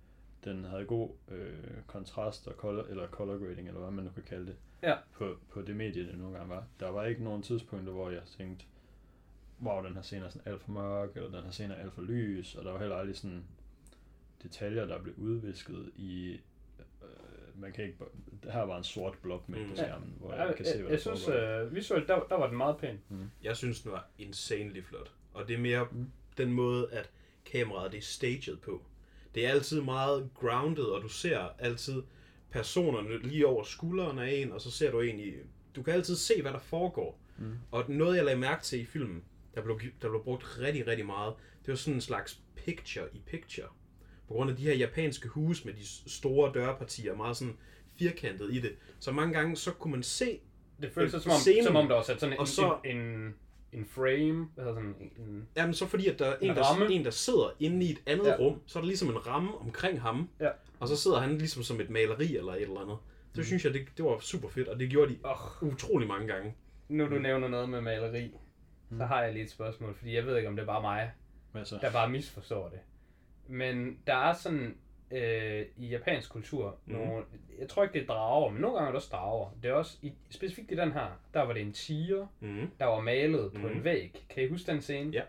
[0.44, 1.54] den havde god øh,
[1.88, 4.96] kontrast og color, eller color grading, eller hvad man nu kan kalde det, Ja.
[5.14, 6.64] på, på det medie, det nogle gange var.
[6.80, 8.66] Der var ikke nogen tidspunkter, hvor jeg tænkte,
[9.62, 11.94] wow, den her scene er sådan alt for mørk, eller den her scene er alt
[11.94, 13.44] for lys, og der var heller aldrig sådan
[14.44, 16.32] detaljer, der blev udvisket i
[17.02, 17.98] øh, man kan ikke,
[18.52, 19.70] her var en sort blok med Mm.
[19.70, 21.28] på skærmen, hvor Jeg, jeg jeg, kan se, jeg, hvad jeg der synes,
[21.70, 23.02] øh, visuelt, der, der var den meget pæn.
[23.44, 25.12] Jeg synes, den var insanely flot.
[25.34, 26.12] Og det er mere Mm.
[26.38, 27.10] den måde, at
[27.46, 28.82] kameraet det er staged på.
[29.36, 32.04] Det er altid meget grounded, og du ser altid
[32.50, 35.34] personerne lige over skulderen af en, og så ser du egentlig...
[35.76, 37.20] Du kan altid se, hvad der foregår.
[37.38, 37.54] Mm.
[37.72, 39.24] Og noget, jeg lagde mærke til i filmen,
[39.56, 41.34] der blev, der blev brugt rigtig, rigtig meget,
[41.66, 43.68] det var sådan en slags picture i picture.
[44.28, 47.54] På grund af de her japanske huse med de store dørpartier, meget sådan
[48.00, 48.72] firkantet i det.
[49.00, 50.40] Så mange gange, så kunne man se
[50.82, 51.64] Det føles Øh, som om, scenen.
[51.64, 53.36] som om der var sat sådan en, Og så- en, en,
[53.74, 56.64] en frame, hvad hedder sådan en, Jamen så fordi, at der er en, En der,
[56.64, 56.92] ramme.
[56.94, 58.36] en, der sidder inde i et andet Ja.
[58.40, 60.50] rum, så er der ligesom en ramme omkring ham, Ja.
[60.80, 62.98] og så sidder han ligesom som et maleri eller et eller andet.
[63.32, 63.44] Det mm.
[63.44, 66.54] synes jeg, det, det var super fedt, og det gjorde de oh, utrolig mange gange.
[66.90, 68.32] nu du nævner noget med maleri,
[68.98, 71.12] så har jeg lige et spørgsmål, fordi jeg ved ikke, om det er bare mig,
[71.52, 71.78] Hvad så?
[71.82, 72.80] der bare misforstår det.
[73.48, 74.78] Men der er sådan
[75.12, 76.96] øh, i japansk kultur Mhm.
[76.98, 77.24] nogle,
[77.60, 79.50] jeg tror ikke det er drager, men nogle gange er det også drager.
[79.64, 82.68] Det er også, i, specifikt i den her, der var det en tiger, Mm.
[82.80, 83.78] der var malet på Mhm.
[83.78, 84.26] en væg.
[84.30, 85.12] Kan I huske den scene?
[85.12, 85.22] Ja.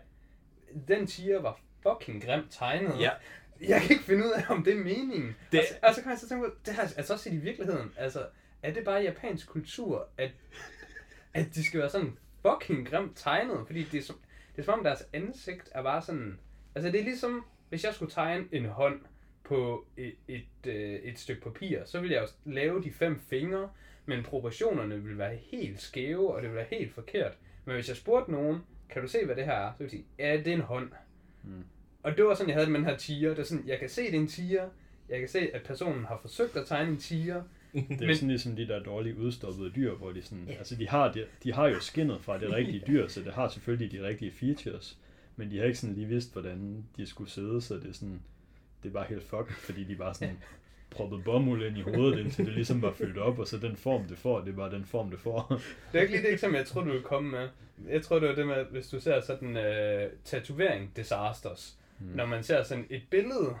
[0.87, 2.99] Den tiger var fucking grimt tegnet.
[3.01, 3.09] Ja.
[3.69, 5.27] Jeg kan ikke finde ud af, om det er meningen.
[5.27, 5.57] Det- Det...
[5.59, 7.91] Altså, altså kan jeg så tænke på, det har jeg altså også set i virkeligheden.
[7.97, 8.25] Altså,
[8.63, 10.31] er det bare japansk kultur, at,
[11.33, 13.63] at de skal være sådan fucking grimt tegnet?
[13.65, 14.15] Fordi det er, som,
[14.55, 16.39] det er som om deres ansigt er bare sådan...
[16.75, 19.01] Altså det er ligesom, hvis jeg skulle tegne en hånd
[19.43, 23.69] på et, et, øh, et stykke papir, så ville jeg jo lave de fem fingre,
[24.05, 27.37] men proportionerne ville være helt skæve, og det ville være helt forkert.
[27.65, 29.71] Men hvis jeg spurgte nogen, kan du se, hvad det her er?
[29.71, 30.91] Så ville de sige, ja, det er en hånd.
[31.43, 31.63] Mm.
[32.03, 33.29] Og det var sådan, jeg havde med den her tiger.
[33.29, 34.69] Det er sådan, jeg kan se, det er en tiger.
[35.09, 37.43] Jeg kan se, at personen har forsøgt at tegne en tiger.
[37.89, 40.53] Det er Men- sådan ligesom de der dårlige udstoppede dyr, hvor de sådan, Ja.
[40.53, 43.47] altså de har, de, de har jo skinnet fra det rigtige dyr, så det har
[43.49, 44.97] selvfølgelig de rigtige features,
[45.35, 48.21] men de har ikke sådan lige vidst, hvordan de skulle sidde, så det er sådan,
[48.83, 50.37] det er bare helt fuck, fordi de bare sådan
[50.91, 54.03] proppet bomuld ind i hovedet, indtil det ligesom var fyldt op, og så den form,
[54.07, 55.61] det får, det er bare den form, det får.
[55.91, 57.47] Det er ikke lige det eksempel, jeg troede, du ville komme med.
[57.89, 61.77] Jeg tror, det var det med, hvis du ser sådan uh, tatovering disasters.
[61.99, 62.05] Mm.
[62.15, 63.55] Når man ser sådan et billede,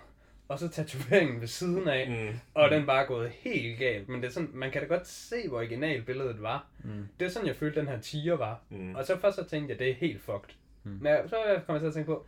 [0.47, 2.39] og så tatoveringen ved siden af, Mm.
[2.53, 4.09] og den bare er gået helt galt.
[4.09, 6.67] Men det er sådan, man kan da godt se, hvor original billedet var.
[6.83, 7.07] Mm.
[7.19, 8.61] Det er sådan, jeg følte, den her tiger var.
[8.69, 8.95] Mm.
[8.95, 10.55] Og så først så tænkte jeg, det er helt fucked.
[10.83, 10.97] Hmm.
[11.01, 12.25] Men så kommer jeg til at tænke på,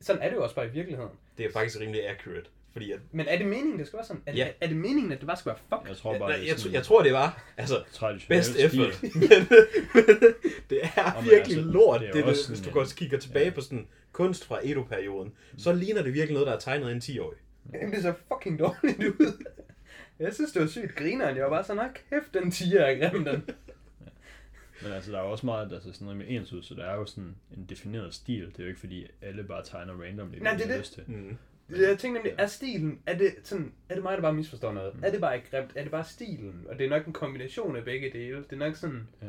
[0.00, 1.10] sådan er det jo også bare i virkeligheden.
[1.38, 2.46] Det er faktisk rimelig accurate.
[2.72, 4.22] Fordi at, Men er det meningen, det skal være sådan?
[4.26, 4.46] Er, Ja.
[4.48, 5.88] er, er det meningen, at det bare skal være fuck?
[5.88, 7.84] Jeg tror bare, jeg, jeg, jeg tror, det var altså,
[8.28, 9.02] best effort.
[9.02, 9.22] men,
[10.70, 13.44] det er virkelig altså, lort, det er det, det, hvis du går og kigger tilbage
[13.44, 13.50] ja.
[13.50, 15.32] på sådan kunst fra Edo-perioden.
[15.58, 17.38] Så ligner det virkelig noget, der er tegnet en 10-årig.
[17.74, 19.44] Jamen, det så fucking dårligt ud.
[20.18, 21.36] Jeg synes, det var sygt grineren.
[21.36, 23.44] Jeg var bare sådan, "Nå, kæft, den tiger er grim, den.
[24.82, 26.84] Men altså, der er jo også meget altså, sådan noget med ens ud, så der
[26.84, 28.46] er jo sådan en defineret stil.
[28.46, 30.78] Det er jo ikke fordi, alle bare tegner randomly, Nej, hvad det er det.
[30.80, 31.04] lyst til.
[31.06, 31.36] Mm.
[31.68, 34.94] Jeg tænkte nemlig, er stilen, er det, sådan, er det mig, der bare misforstår noget?
[34.94, 35.04] Mm.
[35.04, 35.70] Er det bare ikke grimt?
[35.74, 36.64] Er det bare stilen?
[36.68, 38.36] Og det er nok en kombination af begge dele.
[38.36, 39.26] Det er nok sådan, Ja.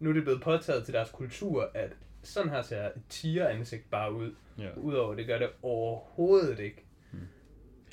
[0.00, 4.12] nu er det blevet påtaget til deres kultur, at sådan her ser et tiger-ansigt bare
[4.12, 4.34] ud.
[4.58, 4.68] Ja.
[4.76, 6.84] Udover det gør det overhovedet ikke.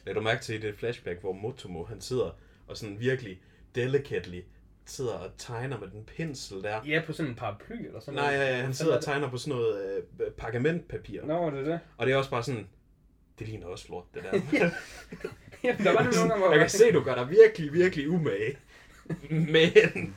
[0.06, 2.38] Lad du mærke til i det flashback, hvor Motomo han sidder
[2.68, 3.42] og sådan virkelig
[3.76, 4.42] delicately
[4.86, 6.82] sidder og tegner med den pensel der.
[6.88, 9.30] Ja, på sådan en paraply eller sådan Nej, ja, ja, han sidder er og tegner
[9.30, 11.20] på sådan noget øh, pergamentpapir.
[11.20, 11.28] det.
[11.28, 11.80] Nå, det er det.
[11.98, 12.68] Og det er også bare sådan,
[13.40, 14.32] det ligner også lort, det der.
[15.64, 18.58] Jamen, der var det hvor jeg kan se, du gør dig virkelig, virkelig umage.
[19.30, 20.16] Men...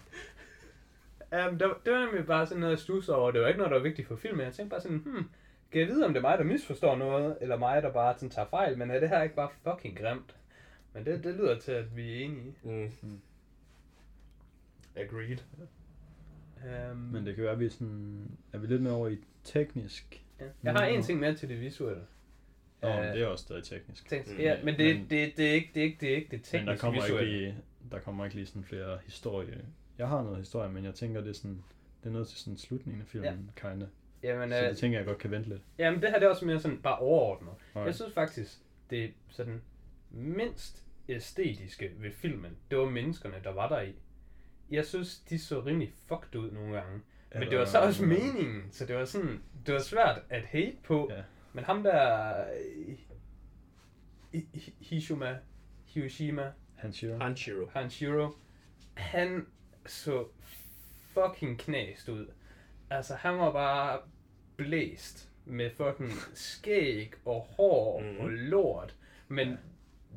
[1.32, 3.30] Um, det, var, det var nemlig bare sådan noget, stusser over.
[3.30, 4.44] Det var ikke noget, der var vigtigt for filmen.
[4.44, 5.24] Jeg tænkte bare sådan, hmm,
[5.72, 8.30] kan jeg vide, om det er mig, der misforstår noget, eller mig, der bare sådan,
[8.30, 10.36] tager fejl, men er det her ikke bare fucking grimt?
[10.94, 12.54] Men det, det lyder til, at vi er enige.
[12.62, 12.92] Mm.
[13.02, 13.20] Mm.
[14.96, 15.38] Agreed.
[16.92, 19.18] Um, Men det kan være, at vi er, sådan, er vi lidt mere over i
[19.44, 20.24] teknisk.
[20.40, 20.44] ja.
[20.62, 22.02] Jeg har en ting mere til det visuelle.
[22.82, 24.08] Nå, men det er også stadig teknisk.
[24.08, 24.38] Tænk, Mm.
[24.38, 26.32] ja, men det, Men- det, det, er ikke, det, er ikke, det er ikke det
[26.32, 27.38] Men tekniske der kommer, ikke visuelle.
[27.40, 27.56] lige,
[27.90, 29.64] der kommer ikke lige sådan flere historie.
[29.98, 31.62] Jeg har noget historie, men jeg tænker, det er sådan,
[32.02, 33.70] det er noget til sådan slutningen af filmen, ja.
[33.70, 33.86] kinda.
[34.22, 35.62] Jamen, Så øh, det tænker jeg godt kan vente lidt.
[35.78, 37.52] jamen, det her det er også mere sådan bare overordnet.
[37.74, 37.86] Okay.
[37.86, 38.58] Jeg synes faktisk,
[38.90, 39.62] det er sådan
[40.10, 43.92] mindst æstetiske ved filmen, det var menneskerne, der var der i.
[44.70, 46.92] Jeg synes, de så rimelig fucked ud nogle gange.
[46.92, 47.02] Men
[47.32, 50.76] Eller- det var så også meningen, så det var sådan, det var svært at hate
[50.84, 51.08] på.
[51.12, 51.22] Ja.
[51.52, 52.34] Men ham der,
[54.80, 55.36] Hishima,
[55.86, 57.18] Hiroshima, Hanshiro.
[57.18, 57.66] Hanshiro.
[57.72, 58.34] Hanshiro,
[58.94, 59.46] han
[59.86, 60.26] så
[61.12, 62.26] fucking knæst ud.
[62.90, 63.98] Altså, han var bare
[64.56, 68.20] blæst med fucking skæg og hår Mhm.
[68.20, 68.94] og lort.
[69.28, 69.58] Men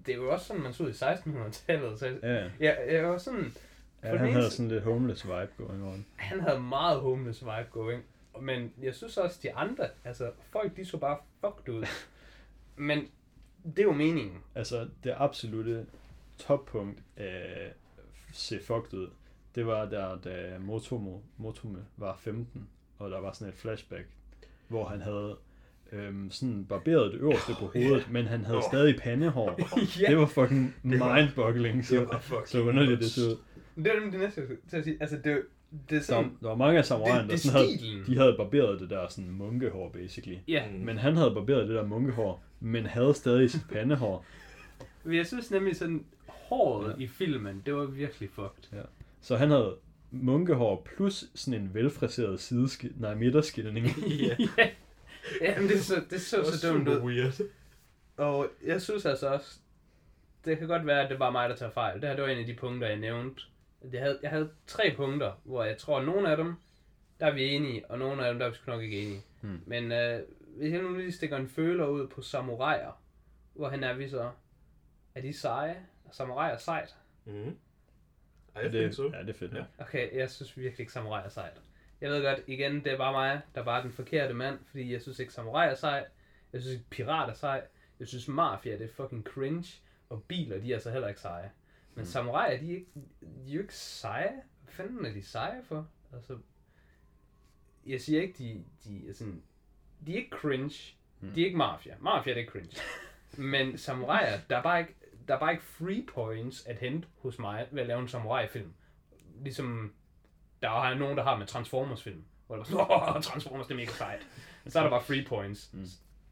[0.06, 2.00] det er jo også sådan, man så ud i 1600-tallet.
[2.00, 3.54] Så Ja, jeg, jeg var sådan,
[4.04, 6.06] ja han havde sådan lidt homeless vibe going on.
[6.16, 8.04] han havde meget homeless vibe going.
[8.42, 11.86] Men jeg synes også, de andre, altså folk, de så bare fucked ud.
[12.88, 13.08] Men
[13.64, 14.44] det er jo meningen.
[14.56, 15.86] Altså, det absolute
[16.38, 17.74] toppunkt af
[18.34, 19.10] se fucked ud,
[19.56, 22.68] det var der, da Motomo, Motomo var 15,
[23.00, 24.08] og der var sådan et flashback,
[24.68, 25.38] hvor han havde
[25.92, 28.64] øhm, sådan barberet det øverste på hovedet, men han havde Åh.
[28.72, 29.60] stadig pandehår.
[30.02, 33.38] ja, Det var fucking var- mind-boggling, så, Det var fucking så underligt det så ud.
[33.84, 34.98] det er nemlig det næste, til at sige.
[35.00, 35.42] Altså, det, det er
[35.90, 39.08] Der, sådan, der var mange af samuraierne, der sådan havde, de havde barberet det der
[39.08, 40.38] sådan munkehår, basically.
[40.48, 40.80] Ja, Mm.
[40.80, 44.26] Men han havde barberet det der munkehår, men havde stadig sit pandehår.
[45.06, 47.04] jeg synes nemlig sådan, håret Ja.
[47.04, 48.80] i filmen, det var virkelig fucked.
[49.22, 49.78] Så han havde
[50.12, 53.86] munkehår plus sådan en velfriseret sideski- nej, midterskilning.
[54.22, 54.36] Ja.
[54.58, 54.70] ja,
[55.42, 57.00] Jamen, det så, det så så dumt ud.
[57.02, 57.34] weird.
[58.18, 59.60] Og jeg synes altså også,
[60.46, 62.02] det kan godt være, at det var mig, der tager fejl.
[62.02, 63.42] Det her det var en af de punkter, jeg nævnte.
[63.92, 66.54] Jeg havde, jeg havde tre punkter, hvor jeg tror, at nogle af dem,
[67.20, 69.22] der er vi enige, og nogle af dem, der er vi sgu nok ikke enige.
[69.42, 69.60] Hmm.
[69.66, 70.20] Men øh,
[70.58, 73.02] hvis jeg nu lige stikker en føler ud på samuraier,
[73.54, 74.30] hvor han er vi så?
[75.16, 75.78] Er de seje?
[76.06, 76.96] Er samuraier sejt?
[77.26, 77.56] Mm.
[78.56, 79.04] I Ja, think det, so.
[79.14, 79.54] ja, det er fedt.
[79.54, 79.58] Ja.
[79.58, 79.64] Ja.
[79.84, 81.62] Okay, jeg synes virkelig ikke, samurai er sejt.
[82.02, 84.94] Jeg ved godt, igen, det er bare mig, der bare er den forkerte mand, fordi
[84.94, 86.06] jeg synes ikke, samurai er sejt.
[86.54, 87.64] Jeg synes ikke, pirat er sejt.
[88.00, 89.82] Jeg synes, mafia, det er fucking cringe.
[90.10, 91.52] Og biler, de er så heller ikke seje.
[91.96, 92.06] Men Mm.
[92.06, 94.32] samuraier, de er, ikke, de er jo ikke seje.
[94.64, 95.88] Hvad fanden er de seje for?
[96.14, 96.38] Altså,
[97.86, 99.44] jeg siger ikke, de, de er sådan...
[100.06, 100.96] De er ikke cringe.
[101.20, 101.32] Mm.
[101.32, 101.96] De er ikke mafia.
[102.00, 102.78] Mafia, det er cringe.
[103.52, 104.94] Men samuraier, der er bare ikke,
[105.32, 108.74] der er bare ikke free points at hente hos mig ved at lave en samurai-film.
[109.44, 109.94] Ligesom
[110.62, 112.24] der er nogen, der har med Transformers-film.
[112.48, 114.20] Hvor der er sådan, Transformers, det er mega sejt.
[114.68, 115.70] Så er der bare free points.
[115.74, 115.86] Mm.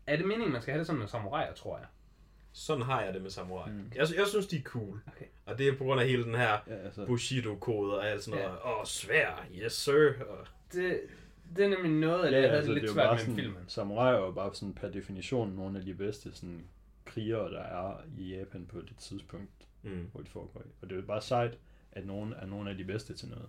[0.08, 1.88] Er det meningen, man skal have det sådan med samuraier, tror jeg?
[2.52, 3.72] Sådan har jeg det med samurai.
[3.72, 3.92] Mm.
[3.96, 5.02] Jeg, jeg synes, de er cool.
[5.08, 5.26] Okay.
[5.46, 8.40] Og det er på grund af hele den her Ja, altså, Bushido-kode og alt sådan
[8.40, 8.46] Ja.
[8.46, 8.60] noget.
[8.66, 10.10] Åh, svær, yes sir.
[10.30, 11.00] Og, Det,
[11.56, 12.94] det er nemlig noget af det, ja, jeg havde altså, det det er lidt jo
[12.94, 13.64] svært med sådan, filmen.
[13.68, 16.64] samurai er jo bare sådan per definition nogle af de bedste sådan,
[17.20, 19.52] krigere, der er i Japan på det tidspunkt,
[19.84, 20.10] mm.
[20.12, 20.70] hvor de foregår i.
[20.82, 21.58] Og det er jo bare sejt,
[21.92, 23.46] at nogen er nogle af de bedste til noget.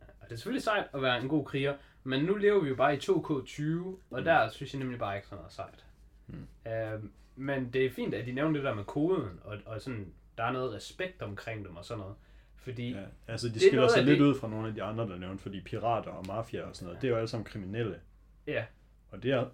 [0.00, 2.74] Og det er selvfølgelig sejt at være en god kriger, men nu lever vi jo
[2.74, 3.62] bare i 2K20,
[4.10, 4.24] og Mm.
[4.24, 5.84] der synes jeg nemlig bare ikke sådan noget sejt.
[6.26, 6.46] Mm.
[6.72, 10.12] Øhm, men det er fint, at de nævner det der med koden, og, og sådan,
[10.38, 12.14] der er noget respekt omkring dem og sådan noget.
[12.56, 15.08] Fordi, Ja, altså de er skiller sig lidt det- ud fra nogle af de andre,
[15.08, 18.00] der nævnte, fordi pirater og mafia og sådan noget, det er jo alle sammen kriminelle.
[18.46, 18.64] ja,
[19.10, 19.46] Og det er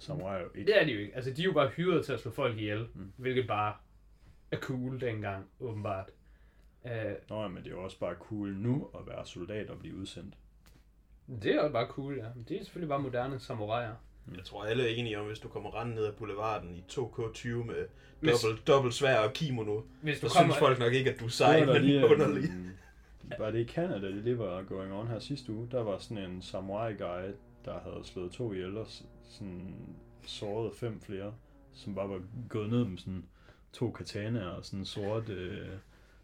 [0.00, 0.72] samurai jo ikke.
[0.72, 1.16] Det er de jo ikke.
[1.16, 3.00] Altså, de er jo bare hyret til at slå folk ihjel, Mm.
[3.00, 3.12] mm.
[3.16, 3.74] hvilket bare
[4.50, 6.10] er cool dengang, åbenbart.
[6.84, 6.90] Uh,
[7.30, 9.96] Nå, ja, men det er jo også bare cool nu at være soldat og blive
[9.96, 10.34] udsendt.
[11.42, 12.24] det er jo bare cool, ja.
[12.34, 13.94] Men Det er selvfølgelig bare moderne samuraier.
[14.36, 17.48] Jeg tror, alle er enige om, hvis du kommer rendende ned ad boulevarden i 2K20
[17.48, 17.86] med
[18.20, 20.54] Hvis- dobbelt, dobbelt svær og kimono, Hvis så du synes kommer...
[20.54, 22.50] folk nok ikke, at du er sej, Det men lige, øhm, underlig.
[23.38, 25.68] Var det i Canada, det lige var going on her sidste uge?
[25.70, 27.30] Der var sådan en samurai guy,
[27.64, 28.86] der havde slået to ihjel og
[29.22, 29.74] sådan
[30.26, 31.34] såret fem flere,
[31.72, 33.24] som bare var gået ned med sådan
[33.72, 35.68] to katanaer og sådan sort, øh,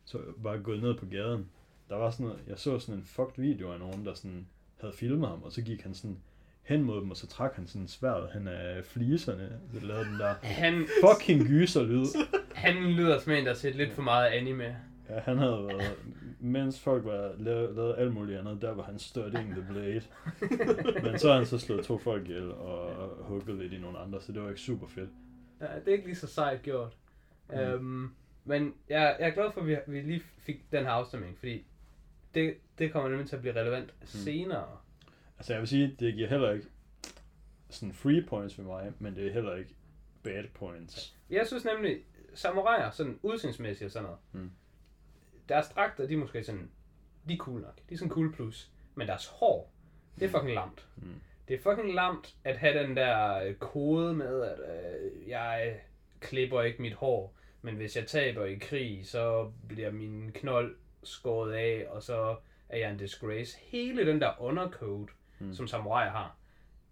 [0.04, 1.50] så bare gået ned på gaden.
[1.88, 4.46] Der var sådan noget, jeg så sådan en fucked video af nogen, der sådan
[4.80, 6.18] havde filmet ham, og så gik han sådan
[6.62, 10.18] hen mod dem, og så trak han sådan sværet hen af fliserne, så lavede den
[10.18, 12.06] der Han, fucking gyser lyd.
[12.54, 14.76] han lyder som en, der har set lidt for meget anime.
[15.08, 15.98] Ja, han havde været,
[16.40, 20.02] mens folk var lavet, lavet alt muligt andet, der var han studying the blade.
[21.02, 24.20] Men så har han så slået to folk ihjel og hugget lidt i nogle andre,
[24.20, 25.10] så det var ikke super fedt.
[25.60, 26.96] Ja, det er ikke lige så sejt gjort.
[27.50, 27.56] Mm.
[27.58, 28.10] Øhm,
[28.44, 31.66] men jeg, jeg er glad for, at vi, vi lige fik den her afstemning, fordi
[32.34, 34.06] det, det kommer nemlig til at blive relevant mm.
[34.06, 34.66] senere.
[35.38, 36.66] Altså jeg vil sige, det giver heller ikke
[37.70, 39.74] sådan free points for mig, men det er heller ikke
[40.22, 41.16] bad points.
[41.30, 41.98] Jeg synes nemlig,
[42.34, 44.50] samuraier, sådan udseendsmæssigt og sådan noget, Mm.
[45.48, 46.70] Deres dragter, de er måske sådan,
[47.28, 47.76] de er cool nok.
[47.88, 48.70] De er sådan cool plus.
[48.94, 49.72] Men deres hår,
[50.18, 50.86] det er fucking lamt.
[50.96, 51.20] Mm.
[51.48, 55.80] Det er fucking lamt at have den der øh, kode med, at øh, jeg
[56.20, 61.52] klipper ikke mit hår, men hvis jeg taber i krig, så bliver min knold skåret
[61.52, 62.36] af, og så
[62.68, 63.58] er jeg en disgrace.
[63.62, 65.46] Hele den der undercoat, Mm.
[65.46, 65.54] mm.
[65.54, 66.36] som samurai har,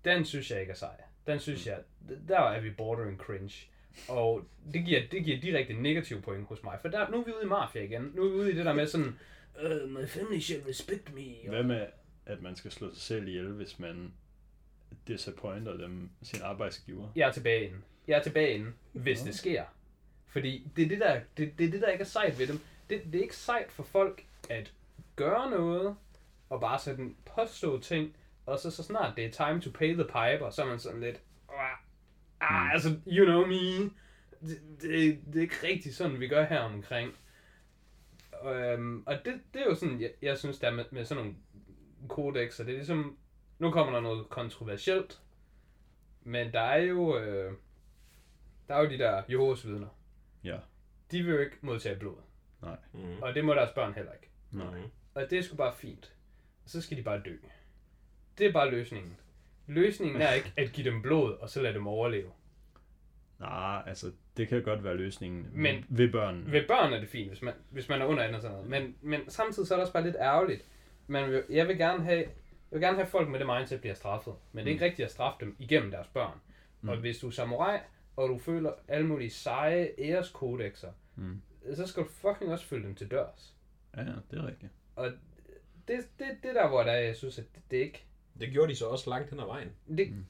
[0.04, 1.00] den synes jeg ikke er sej.
[1.26, 1.78] Den synes jeg,
[2.28, 3.66] der er vi bordering cringe.
[4.08, 7.32] Og det giver, det giver direkte negativ point hos mig, for der, nu er vi
[7.32, 8.12] ude i mafia igen.
[8.14, 9.18] Nu er vi ude i det der med sådan,
[9.64, 11.48] uh, my family shall respect me.
[11.48, 11.86] Hvad med,
[12.26, 14.12] at man skal slå sig selv ihjel, hvis man
[15.08, 17.08] disappointer dem, sin arbejdsgiver?
[17.16, 17.84] Jeg er tilbage inden.
[18.08, 19.26] Jeg er tilbage inden, hvis Nå.
[19.26, 19.64] det sker.
[20.26, 22.60] Fordi det er det, der, det, det er det, der ikke er sejt ved dem.
[22.90, 24.72] Det, det er ikke sejt for folk at
[25.16, 25.96] gøre noget,
[26.50, 28.16] og bare sådan påstå ting,
[28.46, 31.00] og så, så snart det er time to pay the piper, så er man sådan
[31.00, 31.20] lidt,
[32.50, 33.90] ah, altså, you know me.
[34.40, 37.12] Det, det, det er ikke rigtig sådan, vi gør her omkring.
[38.44, 41.24] Øhm, og det, det er jo sådan, jeg, jeg synes, der er med, med sådan
[41.24, 41.36] nogle
[42.08, 43.18] kodexer, det er ligesom,
[43.58, 45.20] nu kommer der noget kontroversielt,
[46.22, 47.52] men der er jo, øh,
[48.68, 49.88] der er jo de der Jehovas vidner.
[50.44, 50.56] Ja.
[51.10, 52.16] De vil jo ikke modtage blod,
[52.92, 53.22] Mm.
[53.22, 54.28] og det må deres børn heller ikke.
[54.50, 54.80] Nej.
[55.14, 56.12] Og det er sgu bare fint.
[56.64, 57.36] Og så skal de bare dø.
[58.38, 59.16] Det er bare løsningen.
[59.66, 62.30] Løsningen er ikke at give dem blod, og så lade dem overleve.
[63.40, 66.52] Nej, altså, det kan godt være løsningen Men- ved børn.
[66.52, 68.70] Ved børn er det fint, hvis man, hvis man er under 18 og sådan noget.
[68.70, 70.64] Men, men samtidig så er det også bare lidt ærgerligt.
[71.06, 72.26] Man vil, jeg vil gerne have, jeg
[72.70, 74.34] vil gerne have folk med det mindset bliver straffet.
[74.52, 76.38] Men det er ikke rigtigt at straffe dem igennem deres børn.
[76.80, 76.88] Mm.
[76.88, 77.78] Og hvis du er samurai,
[78.16, 81.42] og du føler alle mulige seje æreskodexer, Mm.
[81.74, 83.54] så skal du fucking også følge dem til dørs.
[83.96, 84.00] Ja,
[84.30, 84.72] det er rigtigt.
[84.96, 85.10] Og
[85.88, 88.04] det, det, det der, hvor der, er, jeg synes, at det, det ikke
[88.40, 89.68] Det gjorde de så også langt hen ad vejen.
[89.98, 90.24] Det, mm.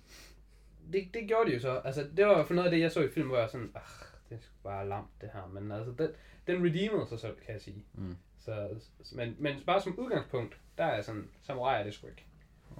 [0.92, 1.80] det, det gjorde de jo så.
[1.84, 3.72] Altså, det var fald noget af det, jeg så i film, hvor jeg var sådan,
[3.74, 5.46] ah, det er sgu bare lamt, det her.
[5.46, 6.08] Men altså, den,
[6.46, 7.84] den redeemede sig selv, kan jeg sige.
[7.94, 8.16] Mm.
[8.38, 8.68] Så,
[9.12, 12.24] men, men bare som udgangspunkt, der er sådan, samurai er det sgu ikke.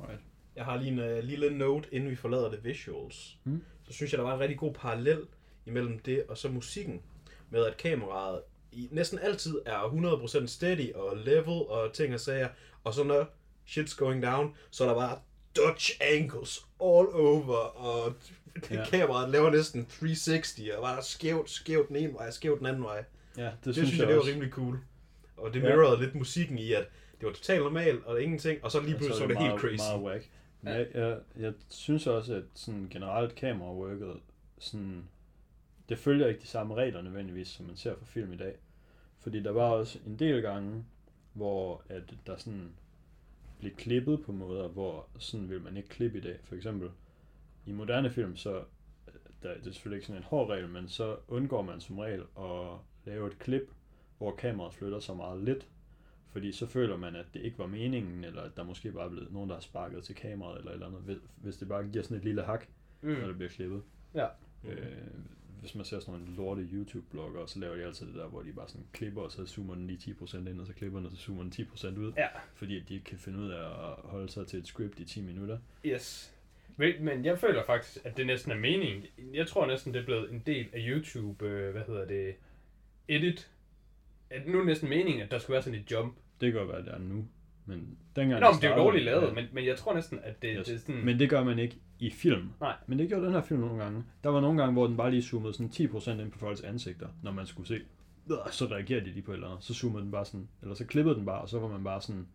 [0.00, 0.20] Alright.
[0.56, 3.38] Jeg har lige en uh, lille note, inden vi forlader det visuals.
[3.44, 3.64] Mm.
[3.84, 5.26] Så synes jeg, der var en rigtig god parallel
[5.66, 7.02] imellem det og så musikken.
[7.50, 12.48] Med at kameraet i næsten altid er 100% steady og level og ting og sager.
[12.84, 13.26] Og så når
[13.68, 15.18] shit's going down, så er der bare
[15.56, 18.14] Dutch angles all over, og
[18.70, 18.76] Ja.
[18.80, 18.84] ja.
[18.84, 23.04] kameraet laver næsten 360, og bare skævt, skævt den ene vej, skævt den anden vej.
[23.36, 24.32] Ja, det, Det, synes synes jeg, det var også.
[24.32, 24.78] rimelig cool.
[25.36, 25.68] Og det Ja.
[25.76, 26.88] mirrorede lidt musikken i, at
[27.20, 29.60] det var totalt normalt, og ingenting, og så lige pludselig så var det helt meget,
[29.60, 29.90] crazy.
[29.90, 30.28] Meget whack.
[30.62, 34.16] Men jeg, jeg, jeg synes også, at sådan generelt kameraworket,
[34.58, 35.04] sådan,
[35.88, 38.54] det følger ikke de samme regler nødvendigvis, som man ser for film i dag.
[39.20, 40.84] Fordi der var også en del gange,
[41.32, 42.70] hvor at der sådan
[43.58, 46.38] blev klippet på måder, hvor sådan vil man ikke klippe i dag.
[46.42, 46.90] For eksempel
[47.66, 48.64] i moderne film, så
[49.42, 52.22] der, det er selvfølgelig ikke sådan en hård regel, men så undgår man som regel
[52.38, 53.70] at lave et klip,
[54.18, 55.68] hvor kameraet flytter sig meget lidt,
[56.30, 59.10] fordi så føler man, at det ikke var meningen, eller at der måske bare er
[59.10, 62.16] blevet nogen, der har sparket til kameraet, eller eller andet, hvis- det bare giver sådan
[62.16, 62.66] et lille hak,
[63.02, 63.08] mm.
[63.10, 63.82] når det bliver klippet.
[64.14, 64.26] Ja.
[64.64, 64.96] Øh,
[65.64, 68.52] hvis man ser sådan nogle lorte YouTube-blogger, så laver de altid det der, hvor de
[68.52, 71.12] bare sådan klipper, og så zoomer den lige 10% ind, og så klipper den, og
[71.12, 73.94] så zoomer den 10% ud, Ja, fordi at de ikke kan finde ud af at
[74.04, 75.58] holde sig til et script i 10 minutter.
[75.84, 76.34] yes.
[76.76, 79.04] Men jeg føler faktisk, at det næsten er meningen.
[79.34, 82.34] Jeg tror næsten, det er blevet en del af YouTube, øh, hvad hedder det,
[83.08, 83.50] edit.
[84.30, 86.14] At nu er det næsten meningen, at der skal være sådan et jump.
[86.40, 87.24] Det kan godt være, at det er nu.
[87.66, 89.32] Men dengang Nå, det men det er jo dårligt lavet, ja.
[89.32, 90.66] men, men jeg tror næsten, at det, Yes.
[90.66, 91.04] det er sådan...
[91.04, 92.50] Men det gør man ikke i film.
[92.60, 92.74] Nej.
[92.86, 94.04] Men det gjorde den her film nogle gange.
[94.24, 97.08] Der var nogle gange, hvor den bare lige zoomede sådan 10% ind på folks ansigter,
[97.22, 97.74] når man skulle se.
[98.30, 99.64] "Øh," Så reagerede de lige på et eller andet.
[99.64, 102.00] Så zoomede den bare sådan, eller så klippede den bare, og så var man bare
[102.00, 102.26] sådan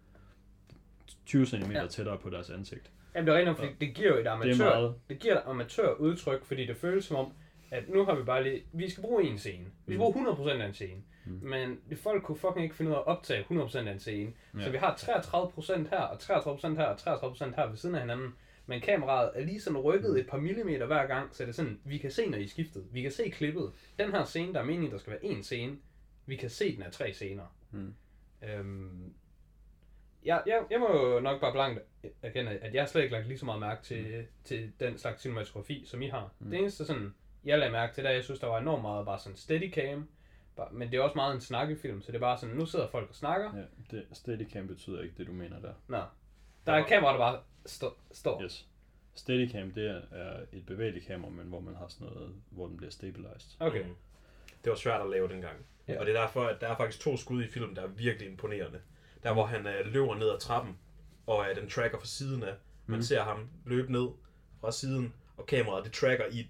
[1.26, 1.88] 20 cm Ja.
[1.88, 2.92] tættere på deres ansigt.
[3.16, 4.94] Jamen, det er rent fordi det giver jo et Det amatør, meget.
[5.10, 7.32] det giver et amatør udtryk, fordi det føles som om,
[7.72, 9.64] at nu har vi bare lige, vi skal bruge en scene.
[9.66, 10.00] Vi skal Mm.
[10.00, 11.02] bruge 100% af en scene.
[11.30, 11.50] Mm.
[11.50, 14.34] Men folk kunne fucking ikke finde ud af at optage 100% af en scene.
[14.58, 14.64] Ja.
[14.64, 18.34] Så vi har 33% her, og 33% her, og 33% her ved siden af hinanden.
[18.66, 20.18] Men kameraet er lige sådan rykket Mm.
[20.18, 22.48] et par millimeter hver gang, så det er sådan, vi kan se, når I er
[22.48, 22.86] skiftet.
[22.92, 23.72] Vi kan se klippet.
[24.00, 25.78] Den her scene, der er meningen, der skal være en scene,
[26.26, 27.56] vi kan se, den er tre scener.
[27.72, 27.94] Mm.
[28.44, 29.14] Øhm,
[30.26, 31.80] jeg, jeg, jeg må jo nok bare blankt
[32.22, 34.26] erkende, at jeg slet ikke lagt lige så meget mærke til, mm.
[34.44, 36.32] til den slags cinematografi, som I har.
[36.40, 36.50] Mm.
[36.50, 37.14] Det eneste sådan,
[37.46, 40.08] jeg lagde mærke til, der jeg synes, der var enormt meget bare sådan steadicam,
[40.60, 42.88] bare- men det er også meget en snakkefilm, så det er bare sådan, nu sidder
[42.88, 43.58] folk og snakker.
[43.58, 45.74] Ja, det, steadicam betyder ikke det, du mener der.
[45.88, 46.02] Nå.
[46.66, 48.44] Der er et kamera, der bare stå, står.
[48.44, 48.68] Yes.
[49.16, 52.78] Steadicam, det er- er et bevægeligt kamera, men hvor man har sådan noget, hvor den
[52.78, 53.52] bliver stabilized.
[53.60, 53.84] Okay.
[53.84, 53.96] Mm.
[54.64, 55.56] Det var svært at lave dengang.
[55.88, 55.94] Ja.
[55.94, 56.00] Ja.
[56.00, 58.30] Og det er derfor, at der er faktisk to skud i filmen, der er virkelig
[58.30, 58.82] imponerende.
[59.24, 60.78] Der hvor han øh, løber ned ad trappen,
[61.28, 62.54] og øh, den tracker fra siden af.
[62.86, 63.02] Man Mm.
[63.04, 64.08] ser ham løbe ned
[64.62, 66.48] fra siden, og kameraet det tracker i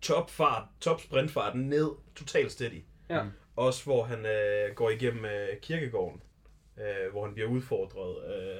[0.00, 2.82] topfart, top sprintfart ned, totalt steady.
[3.08, 3.24] Ja.
[3.56, 6.22] Også hvor han øh, går igennem øh, kirkegården,
[6.76, 8.58] øh, hvor han bliver udfordret øh,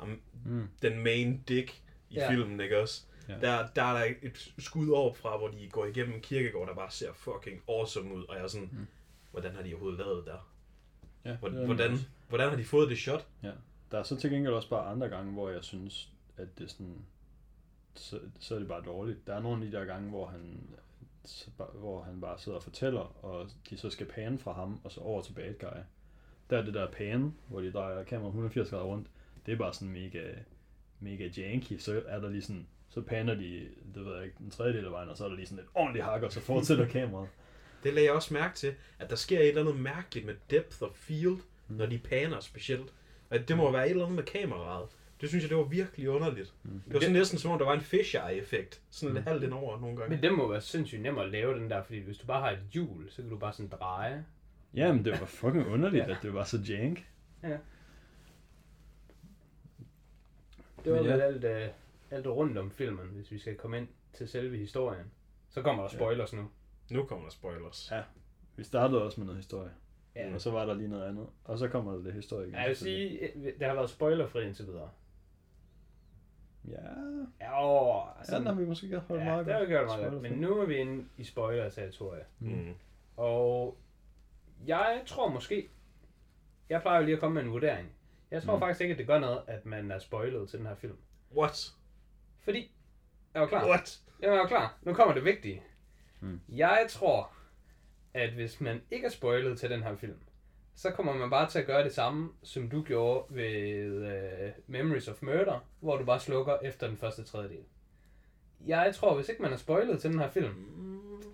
[0.00, 0.68] ham, Mm.
[0.82, 2.30] den main dick i Ja.
[2.30, 3.02] filmen, ikke også?
[3.28, 3.34] Ja.
[3.40, 6.74] Der, der er der et skud over fra, hvor de går igennem en kirkegård, der
[6.74, 8.86] bare ser fucking awesome ud, og jeg er sådan, Mm.
[9.30, 10.50] hvordan har de overhovedet lavet det der?
[11.24, 12.04] Ja, Hvordan, også.
[12.28, 13.26] hvordan har de fået det shot?
[13.42, 13.50] Ja.
[13.90, 16.68] Der er så til gengæld også bare andre gange, hvor jeg synes, at det er
[16.68, 17.04] sådan,
[17.94, 19.26] så, så er det bare dårligt.
[19.26, 20.60] Der er nogle af de der gange, hvor han,
[21.74, 25.00] hvor han bare sidder og fortæller, og de så skal pane fra ham, og så
[25.00, 25.80] over til bad guy.
[26.50, 29.08] Der er det der pane, hvor de drejer kameraet 180 grader rundt.
[29.46, 30.32] Det er bare sådan mega,
[31.00, 31.78] mega janky.
[31.78, 34.92] Så er der lige sådan, så paner de, det ved jeg ikke, en tredjedel af
[34.92, 37.28] vejen, og så er der lige sådan et ordentligt hak, og så fortsætter kameraet.
[37.82, 40.82] Det lagde jeg også mærke til, at der sker et eller andet mærkeligt med depth
[40.82, 41.76] of field, mm.
[41.76, 42.94] når de paner specielt.
[43.30, 44.88] Og at det må være et eller andet med kameraet.
[45.20, 46.54] Det synes jeg, det var virkelig underligt.
[46.62, 46.70] Mm.
[46.84, 48.82] Det var sådan næsten som om, der var en fisheye-effekt.
[48.90, 50.14] Sådan lidt halvt ind over nogle gange.
[50.14, 52.50] Men det må være sindssygt nemt at lave den der, fordi hvis du bare har
[52.50, 54.24] et hjul, så kan du bare sådan dreje.
[54.74, 57.06] Ja, men det var fucking underligt, at det var så jank.
[60.84, 61.12] Det var ja.
[61.20, 61.74] alt, uh,
[62.10, 65.04] alt rundt om filmen, hvis vi skal komme ind til selve historien.
[65.48, 65.98] Så kommer der Ja.
[65.98, 66.50] spoilers nu.
[66.90, 67.88] Nu kommer der spoilers.
[67.92, 68.02] Ja.
[68.56, 69.70] Vi startede også med noget historie.
[70.16, 70.34] Ja.
[70.34, 71.26] Og så var der lige noget andet.
[71.44, 72.54] Og så kommer der det historie igen.
[72.54, 74.90] Ja, jeg vil sige, øh, det har været spoilerfri indtil videre.
[76.68, 76.76] Ja,
[77.40, 79.86] Ja, åh, ja den har vi måske gjort holdt ja, meget det har vi gjort
[79.86, 80.22] meget godt.
[80.22, 82.24] Men nu er vi inde i spoiler-territoriet.
[82.38, 82.74] Mm.
[83.16, 83.78] Og
[84.66, 85.68] jeg tror måske,
[86.68, 87.88] jeg plejer jo lige at komme med en vurdering.
[88.30, 88.56] Jeg tror Mm.
[88.56, 88.60] mm.
[88.60, 90.96] faktisk ikke, at det gør noget, at man er spoilet til den her film.
[91.36, 91.72] What?
[92.40, 92.72] Fordi,
[93.34, 93.66] jeg var klar.
[93.68, 94.00] What?
[94.22, 94.78] Jeg var klar.
[94.82, 95.62] Nu kommer det vigtige.
[96.20, 96.40] Mm.
[96.48, 97.32] Jeg tror,
[98.14, 100.18] at hvis man ikke er spoilet til den her film,
[100.82, 103.90] så kommer man bare til at gøre det samme, som du gjorde ved
[104.46, 107.64] uh, Memories of Murder, hvor du bare slukker efter den første tredjedel.
[108.66, 110.52] Jeg tror, hvis ikke man er spoilet til den her film,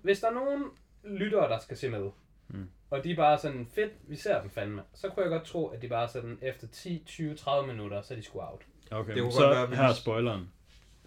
[0.03, 0.63] hvis der er nogen
[1.03, 2.09] lyttere, der skal se med,
[2.49, 2.69] Mm.
[2.89, 5.67] og de er bare sådan, fedt, vi ser den fandme, så kunne jeg godt tro,
[5.67, 8.61] at de bare sådan, efter 10, 20, 30 minutter, så er de sgu out.
[8.91, 10.49] Okay, Det kunne så godt være, her er spoileren.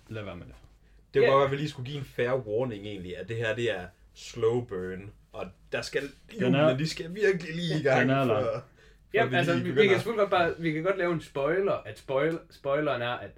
[0.09, 0.55] Lad være med det.
[1.15, 1.33] Det var Ja.
[1.33, 3.71] godt være, at vi lige skulle give en fair warning egentlig, at det her det
[3.79, 8.01] er slow burn, og der skal Den julene, de skal virkelig lige i gang.
[8.01, 8.45] Den er for- lang.
[8.47, 8.65] for
[9.15, 11.73] Ja, vi altså, vi, vi, kan selvfølgelig godt bare, vi kan godt lave en spoiler,
[11.73, 13.31] at spoil, spoileren er, at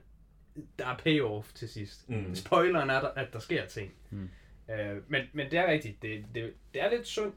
[0.79, 2.09] der er payoff til sidst.
[2.11, 2.35] Mm.
[2.35, 3.93] Spoileren er, at der sker ting.
[4.11, 4.31] Mm.
[4.71, 7.35] Øh, men, men det er rigtigt, det, det, det er lidt sundt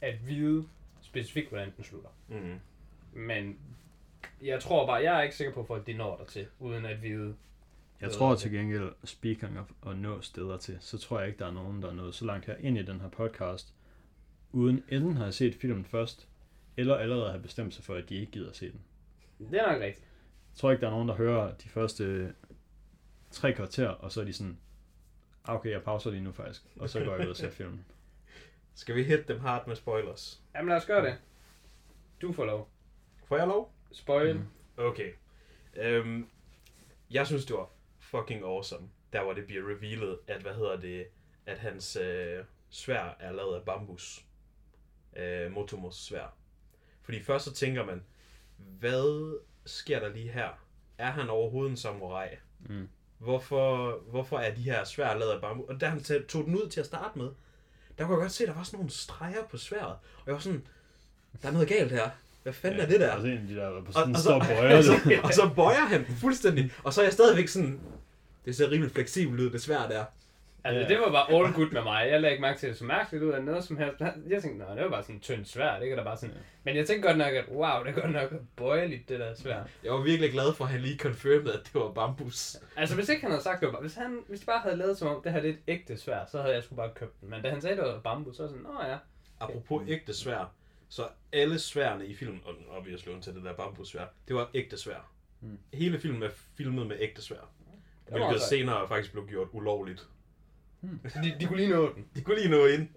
[0.00, 0.64] at vide
[1.00, 2.08] specifikt, hvordan den slutter.
[2.28, 2.58] Mm.
[3.12, 3.58] Men
[4.42, 6.86] jeg tror bare, jeg er ikke sikker på, at folk de når der til, uden
[6.86, 7.34] at vide.
[8.00, 11.46] Jeg tror til gengæld, speaking of at nå steder til, så tror jeg ikke, der
[11.46, 13.74] er nogen, der er nået så langt her ind i den her podcast,
[14.52, 16.28] uden enten har set filmen først,
[16.76, 18.80] eller allerede har bestemt sig for, at de ikke gider at se den.
[19.50, 20.06] Det er nok rigtigt.
[20.52, 22.34] Jeg tror ikke, der er nogen, der hører de første
[23.30, 24.58] tre kvarter, og så er de sådan,
[25.44, 27.84] "Ah, okay, jeg pauser lige nu faktisk, og så går jeg ud og ser filmen.
[28.74, 30.42] Skal vi hit dem hard med spoilers?
[30.54, 31.14] Jamen lad os gøre det.
[32.22, 32.68] Du får lov.
[33.24, 33.72] Får jeg lov?
[33.92, 34.36] Spoil.
[34.36, 34.44] Mm.
[34.76, 35.12] Okay.
[35.76, 36.26] Øhm,
[37.10, 41.06] jeg synes, det var fucking awesome, der hvor det bliver revealet, at hvad hedder det,
[41.46, 44.24] at hans øh, svær er lavet af bambus.
[45.16, 46.34] Øh, Motomos svær.
[47.02, 48.02] Fordi først så tænker man,
[48.56, 50.48] hvad sker der lige her?
[50.98, 52.28] Er han overhovedet en samurai?
[52.60, 52.88] Mm.
[53.18, 55.68] Hvorfor, hvorfor er de her svær lavet af bambus?
[55.68, 57.28] Og da han tog den ud til at starte med,
[57.98, 59.92] der kunne jeg godt se, at der var sådan nogle streger på sværet.
[59.92, 60.66] Og jeg var sådan,
[61.42, 62.10] der er noget galt her.
[62.42, 63.12] hvad fanden er det der?
[63.12, 63.82] Og de der, Og,
[64.14, 67.48] og, så, bøjer og, så, og så bøjer han fuldstændig, og så er jeg stadigvæk
[67.48, 67.80] sådan,
[68.44, 70.04] det ser rimelig fleksibelt ud, det svært der.
[70.64, 72.08] Altså, det var bare all good med mig.
[72.10, 74.00] Jeg lagde ikke mærke til det så mærkeligt ud af noget som helst.
[74.28, 75.94] Jeg tænkte, nej, det var bare sådan tyndt svært, ikke?
[75.94, 76.36] Og Der bare sådan...
[76.64, 79.66] Men jeg tænkte godt nok, at wow, det er godt nok bøjeligt, det der svært.
[79.84, 82.56] Jeg var virkelig glad for, at han lige confirmed, at det var bambus.
[82.76, 83.80] Altså, hvis ikke han havde sagt det var bare...
[83.82, 85.96] Hvis, han, hvis de bare havde lavet som om, det her det er et ægte
[85.98, 87.30] svært, så havde jeg sgu bare købt den.
[87.30, 88.96] Men da han sagde, det var bambus, så var jeg sådan, åh ja.
[89.40, 90.52] Apropos ægte svær,
[90.88, 91.02] så
[91.32, 95.10] alle sværene i filmen, og obviously til det der bambussvær, det var ægte svær.
[95.40, 95.58] Mm.
[95.72, 97.50] Hele filmen er filmet med ægte svær.
[98.08, 100.08] Hvilket også- senere faktisk blev gjort ulovligt.
[101.08, 102.06] Så de, de kunne lige nå den.
[102.16, 102.88] De kunne lige nå ind.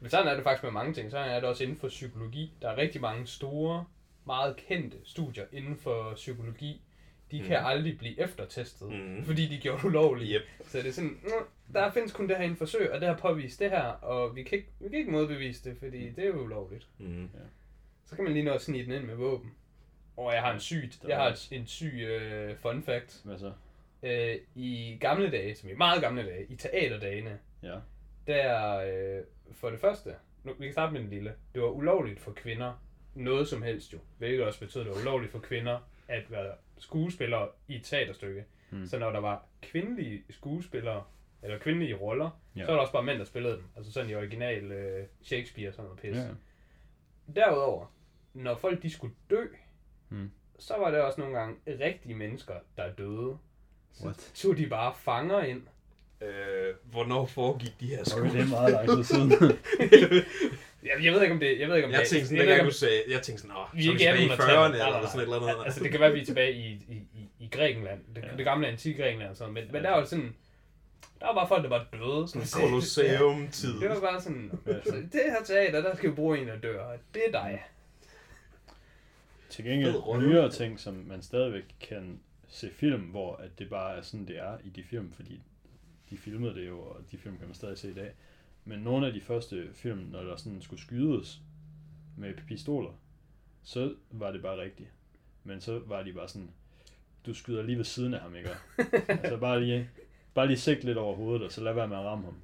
[0.00, 1.10] Men sådan er det faktisk med mange ting.
[1.10, 2.52] Så er det også inden for psykologi.
[2.62, 3.84] Der er rigtig mange store,
[4.26, 6.80] meget kendte studier inden for psykologi.
[7.30, 7.66] De kan Mhm.
[7.66, 9.24] aldrig blive eftertestet, Mhm.
[9.24, 10.30] fordi de gjorde det ulovligt.
[10.34, 10.66] Yep.
[10.68, 11.34] Så det er sådan, "Nå,
[11.72, 14.36] der findes kun det her i en forsøg, og det har påvist det her, og
[14.36, 16.86] vi kan ikke, vi kan ikke modbevise det, fordi det er jo ulovligt.
[16.98, 17.30] Mm.
[18.06, 19.50] Så kan man lige nå at snige den ind med våben.
[20.16, 22.06] Og jeg har en syg, jeg har en syg
[22.50, 23.20] uh, fun fact.
[23.24, 23.52] Hvad så?
[24.06, 27.76] Uh, I gamle dage, som i meget gamle dage, i teaterdagene, Ja.
[28.26, 28.76] der
[29.18, 32.32] øh, for det første, nu, vi kan starte med den lille, det var ulovligt for
[32.32, 32.82] kvinder,
[33.14, 35.78] noget som helst jo, hvilket også betød, at det var ulovligt for kvinder
[36.08, 38.44] at være skuespillere i et teaterstykke.
[38.70, 38.86] Mm.
[38.86, 41.04] Så når der var kvindelige skuespillere,
[41.42, 42.60] eller kvindelige roller, Ja.
[42.60, 43.64] så var der også bare mænd, der spillede dem.
[43.76, 46.16] Altså sådan i original øh, Shakespeare og sådan noget pis.
[46.16, 46.28] Ja.
[47.34, 47.94] Derudover,
[48.34, 49.46] når folk de skulle dø,
[50.08, 50.30] Hmm.
[50.58, 53.38] så var det også nogle gange rigtige mennesker, der døde.
[53.98, 54.30] Så What?
[54.34, 55.62] tog de bare fanger ind.
[56.20, 58.22] Øh, hvornår foregik de her Okay, sko?
[58.36, 59.32] det er meget lang tid siden.
[60.82, 62.64] Jeg, jeg ved ikke om det, jeg ved ikke om jeg det, tænkte sådan, jeg
[62.64, 64.40] du sagde, jeg tænkte sådan, åh, Vi så er tilbage i 1800-tallet.
[64.40, 65.64] 40'erne, Nej, nej, eller sådan et eller andet.
[65.64, 68.00] Altså, det kan være, at vi er tilbage i, i, i, i Grækenland.
[68.14, 68.26] Det, Ja.
[68.30, 68.36] ja.
[68.36, 69.54] det gamle antik Grækenland og sådan.
[69.54, 70.34] Men, men der var sådan...
[71.20, 72.28] Der var bare folk, der var døde.
[72.28, 73.80] Sådan Colosseum-tid.
[73.80, 74.50] Det var bare sådan...
[74.66, 76.84] Altså, det her teater, der skal vi bruge en, der dør.
[77.14, 77.62] Det er dig.
[79.50, 82.20] Til gengæld nyere ting, som man stadigvæk kan
[82.56, 85.40] se film, hvor at det bare er sådan, det er i de film, fordi
[86.10, 88.12] de filmede det jo, og de film kan man stadig se i dag.
[88.64, 91.40] Men nogle af de første film, når der sådan skulle skydes
[92.16, 92.90] med pistoler,
[93.62, 94.88] så var det bare rigtigt.
[95.44, 96.50] Men så var de bare sådan,
[97.26, 98.50] du skyder lige ved siden af ham, ikke?
[99.08, 99.90] altså bare lige,
[100.34, 102.42] bare lige sigt lidt over hovedet, og så lad være med at ramme ham.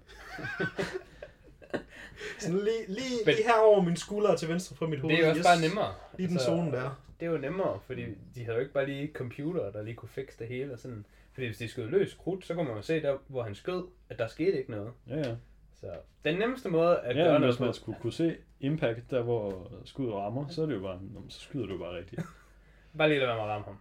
[2.39, 5.17] Sådan lige, lige, lige her over min skulder til venstre fra mit hoved.
[5.17, 5.47] Det er jo også yes.
[5.47, 5.95] bare nemmere.
[6.17, 6.91] Lige den Altså, zone der.
[7.23, 8.05] Det er jo nemmere, fordi
[8.35, 10.73] de havde jo ikke bare lige computer, der lige kunne fikse det hele.
[10.73, 11.07] Og sådan.
[11.33, 13.85] Fordi hvis de skød løs krudt, så kunne man jo se der, hvor han skød,
[14.09, 14.93] at der skete ikke noget.
[15.09, 15.37] Ja, ja.
[15.75, 15.87] Så
[16.25, 19.71] den nemmeste måde at Ja, gøre noget hvis man skulle kunne se impact der, hvor
[19.85, 22.23] skuddet rammer, så er det jo bare, så skyder du bare rigtigt.
[22.99, 23.79] Bare lige lade være med at ramme ham.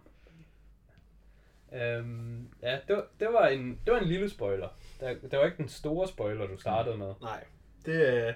[1.80, 4.68] Øhm, ja, det var, det, var en, det var en lille spoiler.
[5.00, 7.14] Det, det var ikke den store spoiler, du startede med.
[7.20, 7.44] Nej,
[7.86, 8.34] det er...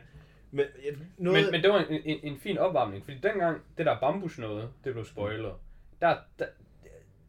[0.56, 1.42] Men, ja, noget...
[1.42, 4.68] Men, men det var en, en, en fin opvarmning, fordi dengang det der bambus noget,
[4.84, 5.52] det blev spoilet,
[6.00, 6.46] der, der,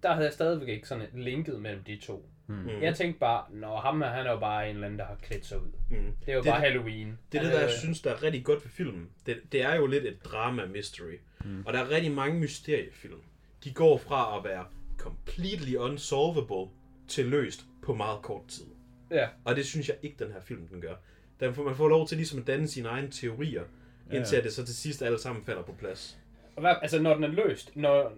[0.03, 2.29] der havde jeg stadigvæk ikke sådan et linket mellem de to.
[2.47, 2.67] Mm.
[2.81, 5.15] Jeg tænkte bare, når ham her, han er jo bare en eller anden, der har
[5.15, 5.71] klædt sig ud.
[5.89, 5.97] Mm.
[6.25, 7.19] Det er jo Det- bare Halloween.
[7.31, 9.09] Det er det, der jeg synes, der er rigtig godt ved filmen.
[9.25, 11.17] Det, det er jo lidt et drama-mystery.
[11.45, 11.63] Mm.
[11.65, 13.21] Og der er rigtig mange mysteriefilm.
[13.63, 14.65] De går fra at være
[14.97, 16.67] completely unsolvable
[17.07, 18.65] til løst på meget kort tid.
[19.11, 20.95] Ja, Og det synes jeg ikke, den her film den gør.
[21.39, 23.63] Den får, man får lov til ligesom at danne sine egne teorier,
[24.11, 24.15] Ja.
[24.17, 26.17] indtil at det så til sidst alle sammen falder på plads.
[26.55, 28.11] og hvad, altså når den er løst, når,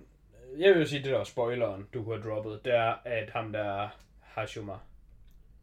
[0.58, 3.52] jeg vil jo sige, det der spoileren, du kunne have droppet, det er, at ham
[3.52, 3.90] der
[4.20, 4.74] Hashima,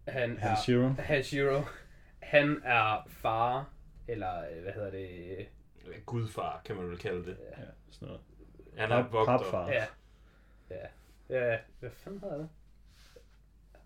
[0.08, 0.88] han er, Hashiro.
[0.88, 1.62] Hashiro,
[2.18, 3.68] han er far,
[4.08, 5.46] eller øh, hvad hedder det,
[6.06, 7.36] Gudfar, kan man vel kalde det.
[7.58, 8.20] Ja, sådan noget.
[8.76, 9.38] Han er Pap- vogter.
[9.38, 9.68] papfar.
[9.68, 9.84] ja,
[10.70, 10.86] ja,
[11.52, 12.48] ja, hvad fanden hedder det?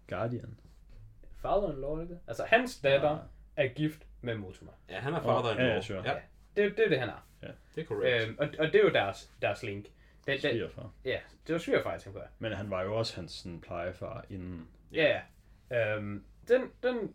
[0.08, 0.56] Guardian.
[1.42, 2.18] Father-in-law, ikke?
[2.26, 3.18] Altså, hans datter
[3.56, 4.70] er gift med Motoma.
[4.88, 6.02] Ja, han er father ja, ja, sure.
[6.04, 6.14] ja,
[6.56, 7.26] Det, det er det, han er.
[7.74, 8.28] det er korrekt.
[8.28, 9.84] Øhm, og, og det er jo deres, deres link.
[9.84, 9.92] Den,
[10.32, 10.90] den, Svigerfar.
[11.04, 12.26] ja, det var svigerfar, jeg tænkte på.
[12.38, 14.68] Men han var jo også hans sådan, plejefar inden.
[14.92, 15.20] Ja,
[15.70, 15.96] ja.
[15.96, 17.14] Øhm, den, den,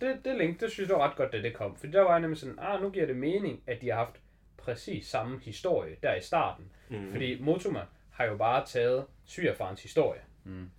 [0.00, 1.76] det, det link, det synes jeg var ret godt, da det kom.
[1.76, 4.20] For der var jeg nemlig sådan, ah, nu giver det mening, at de har haft
[4.56, 6.72] præcis samme historie der i starten.
[6.88, 7.10] Mhm.
[7.10, 10.20] Fordi Motoma har jo bare taget svigerfarens historie.
[10.44, 10.70] Mm.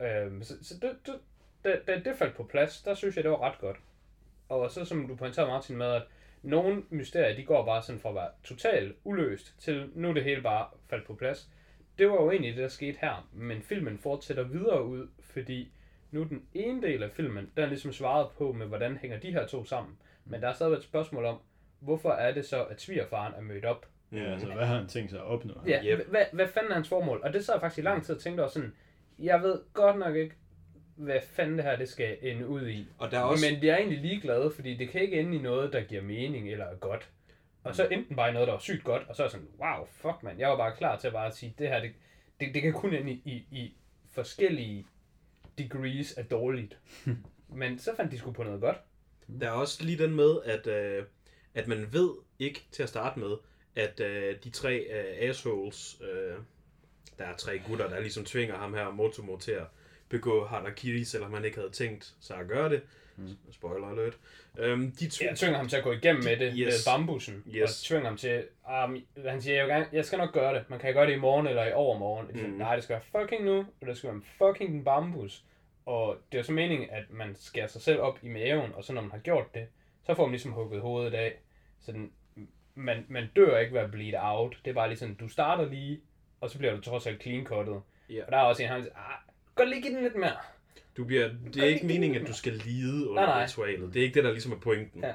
[0.00, 1.14] Øhm, så så det, det,
[1.64, 3.76] da, da det faldt på plads, der synes jeg, det var ret godt.
[4.48, 6.02] Og så som du pointerede, Martin, med, at
[6.42, 10.24] nogle mysterier, de går bare sådan fra at være totalt uløst, til nu er det
[10.24, 11.50] hele bare faldt på plads.
[11.98, 15.72] Det var jo egentlig det, der skete her, men filmen fortsætter videre ud, fordi
[16.10, 19.32] nu den ene del af filmen, der er ligesom svaret på med, hvordan hænger de
[19.32, 19.96] her to sammen.
[20.24, 21.38] Men der er stadigvæk et spørgsmål om,
[21.80, 25.10] hvorfor er det så, at svigerfaren er mødt op Ja, altså, hvad har han tænkt
[25.10, 25.54] sig at opnå?
[25.66, 26.08] Ja, yep.
[26.08, 27.20] hvad, hvad fanden er hans formål?
[27.24, 28.74] Og det sad jeg faktisk i lang tid og tænkte også sådan,
[29.18, 30.34] jeg ved godt nok ikke,
[30.98, 32.86] hvad fanden det her det skal ende ud i.
[32.98, 33.46] Og der er også...
[33.50, 36.50] Men jeg er egentlig ligeglad, fordi det kan ikke ende i noget, der giver mening
[36.50, 37.08] eller er godt.
[37.64, 39.86] Og så endte den bare noget, der var sygt godt, og så er sådan, wow,
[39.90, 40.38] fuck man.
[40.38, 41.92] Jeg var bare klar til at bare sige, det her, det,
[42.40, 43.74] det, det kan kun ende i, i, i
[44.10, 44.86] forskellige
[45.58, 46.78] degrees af dårligt.
[47.48, 48.76] Men så fandt de sgu på noget godt.
[49.40, 51.04] Der er også lige den med, at, øh,
[51.54, 53.36] at man ved ikke til at starte med,
[53.76, 56.36] at øh, de tre øh, assholes, øh,
[57.18, 59.66] der er tre gutter, der ligesom tvinger ham her Motomo til at
[60.08, 62.82] begå harakiri, selvom han ikke havde tænkt sig at gøre det.
[63.16, 63.28] Mm.
[63.52, 64.18] Spoiler alert.
[64.58, 66.66] Øhm, de tv- Jeg tvinger ham til at gå igennem med det, Yes.
[66.86, 67.62] med bambusen, Yes.
[67.62, 68.44] og tvinger ham til,
[68.84, 71.12] um, han siger, jeg, vil gerne, jeg skal nok gøre det, man kan gøre det
[71.12, 72.26] i morgen eller i overmorgen.
[72.34, 72.40] Mm.
[72.50, 72.56] Mm.
[72.58, 75.44] Nej, det skal være fucking nu, og det skal være fucking den bambus.
[75.86, 78.92] Og det er så meningen, at man skærer sig selv op i maven, og så
[78.92, 79.66] når man har gjort det,
[80.06, 81.34] så får man ligesom hugget hovedet af.
[81.80, 82.12] Så den,
[82.74, 84.58] man, man dør ikke ved at bleed out.
[84.64, 86.00] Det er bare ligesom, du starter lige,
[86.40, 87.80] og så bliver du trods alt clean cuttet.
[88.10, 88.24] Ja.
[88.26, 88.94] Og der er også en, han siger,
[89.58, 90.36] gå lige give den lidt mere.
[90.96, 93.44] Du bliver, det er ikke meningen, at du skal lide under Nej, nej.
[93.44, 93.94] ritualet.
[93.94, 95.04] Det er ikke det, der ligesom er pointen.
[95.04, 95.12] Ja.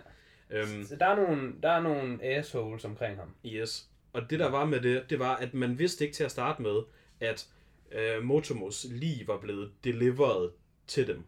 [0.49, 3.35] Øhm, Så der er nogle, der er nogle assholes omkring ham.
[3.45, 3.87] Yes.
[4.13, 6.61] Og det der var med det, det var, at man vidste ikke til at starte
[6.61, 6.81] med,
[7.19, 7.47] at
[7.91, 10.49] øh, Motomos lige var blevet delivered
[10.87, 11.23] til dem.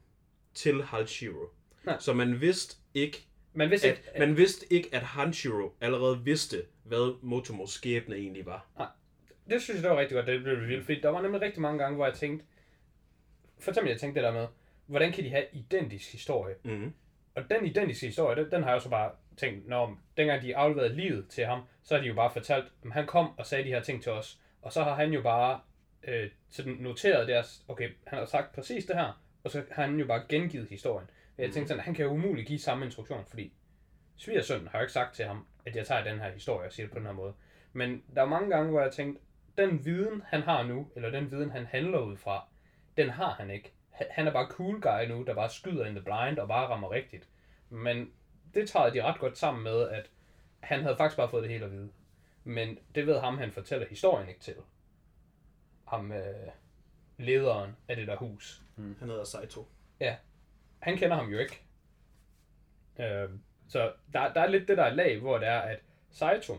[0.53, 1.49] Til Halshiro.
[1.83, 1.95] Nej.
[1.99, 6.63] Så man vidste ikke, Men hvis at, ikke, man vidste ikke, at Hanshiro allerede vidste,
[6.83, 8.67] hvad Motomos skæbne egentlig var.
[9.49, 11.61] det synes jeg, det var rigtig godt, det blev revealed, fordi der var nemlig rigtig
[11.61, 12.45] mange gange, hvor jeg tænkte,
[13.59, 14.47] for eksempel jeg tænkte det der med,
[14.85, 16.55] hvordan kan de have identisk historie?
[16.63, 16.93] Mm.
[17.35, 20.95] Og den identiske historie, den, den har jeg så bare tænkt, når dengang de afleverede
[20.95, 23.69] livet til ham, så har de jo bare fortalt, at han kom og sagde de
[23.69, 25.59] her ting til os, og så har han jo bare
[26.03, 29.99] øh, sådan noteret deres, okay, han har sagt præcis det her, og så har han
[29.99, 31.09] jo bare gengivet historien.
[31.37, 33.53] Jeg tænkte sådan, han kan jo umuligt give samme instruktion, fordi
[34.17, 36.85] svigersønnen har jo ikke sagt til ham, at jeg tager den her historie og siger
[36.85, 37.33] det på den her måde.
[37.73, 39.21] Men der er mange gange, hvor jeg tænkte,
[39.57, 42.47] den viden, han har nu, eller den viden, han handler ud fra,
[42.97, 43.71] den har han ikke.
[43.89, 46.91] Han- er bare cool guy nu, der bare skyder in the blind og bare rammer
[46.91, 47.29] rigtigt.
[47.69, 48.11] Men
[48.53, 50.09] det tager de ret godt sammen med, at
[50.59, 51.91] han havde faktisk bare fået det hele at vide.
[52.43, 54.55] Men det ved ham, han fortæller historien ikke til.
[55.87, 56.49] Ham, øh,
[57.17, 58.61] lederen af det der hus.
[58.99, 59.67] Han hedder Saito.
[60.79, 61.61] Han kender ham jo ikke.
[62.99, 63.29] Øh,
[63.69, 65.79] så der, der er lidt det der lag, hvor det er, at
[66.11, 66.57] Saito,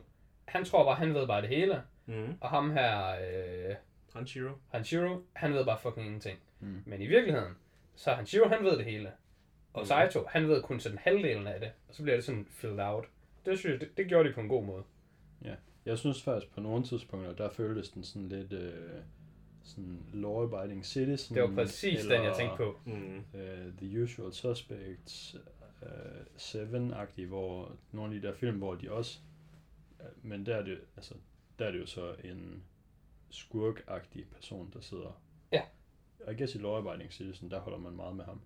[0.49, 1.83] han tror bare, han ved bare det hele.
[2.07, 2.39] Mm.
[2.41, 3.75] Og ham her, øh,
[4.17, 4.51] Hanshiro.
[4.69, 6.39] Hanshiro, han ved bare fucking ingenting.
[6.61, 6.83] Mm.
[6.87, 7.53] Men i virkeligheden,
[7.97, 9.13] så Hanshiro, han ved det hele.
[9.73, 9.87] Og Mhm.
[9.87, 11.71] Saito, han ved kun sådan halvdelen af det.
[11.89, 13.05] Og så bliver det sådan filled out.
[13.47, 14.83] Det synes jeg, det, det gjorde de på en god måde.
[15.87, 18.73] Jeg synes faktisk på nogle tidspunkter, der føltes den sådan lidt øh,
[19.63, 21.35] sådan law-abiding citizen.
[21.35, 22.79] Det var præcis den, jeg tænkte på.
[22.85, 23.17] Mm.
[23.35, 25.37] Uh, The Usual Suspects,
[25.83, 25.89] uh,
[26.37, 29.19] Seven-agtig, hvor nogle af de der film, hvor de også,
[30.01, 31.15] uh, men der er det, altså,
[31.59, 32.63] der er det jo så en
[33.37, 35.21] skurk-agtig person, der sidder.
[35.53, 35.63] Ja.
[36.33, 38.41] I guess i Law Abiding Citizen, der holder man meget med ham.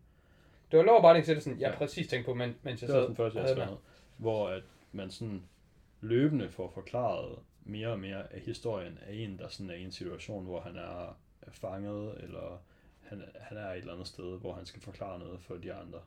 [0.71, 1.77] Det var Law Abiding Citizen, jeg Ja.
[1.77, 3.79] præcis tænkte på, men, mens jeg Det var den første, jeg skrevet,
[4.17, 4.63] hvor at
[4.93, 5.43] man sådan
[6.01, 9.93] løbende får forklaret mere og mere af historien af en, der sådan er i en
[9.93, 11.17] situation, hvor han er
[11.49, 12.63] fanget, eller
[13.03, 16.01] han, han er et eller andet sted, hvor han skal forklare noget for de andre.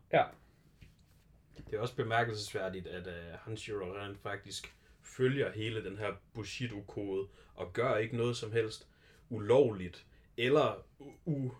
[1.57, 7.73] Det er også bemærkelsesværdigt, at uh, Hanshiro rent faktisk følger hele den her Bushido-kode og
[7.73, 8.87] gør ikke noget som helst
[9.29, 10.05] ulovligt
[10.37, 10.85] eller
[11.27, 11.55] u-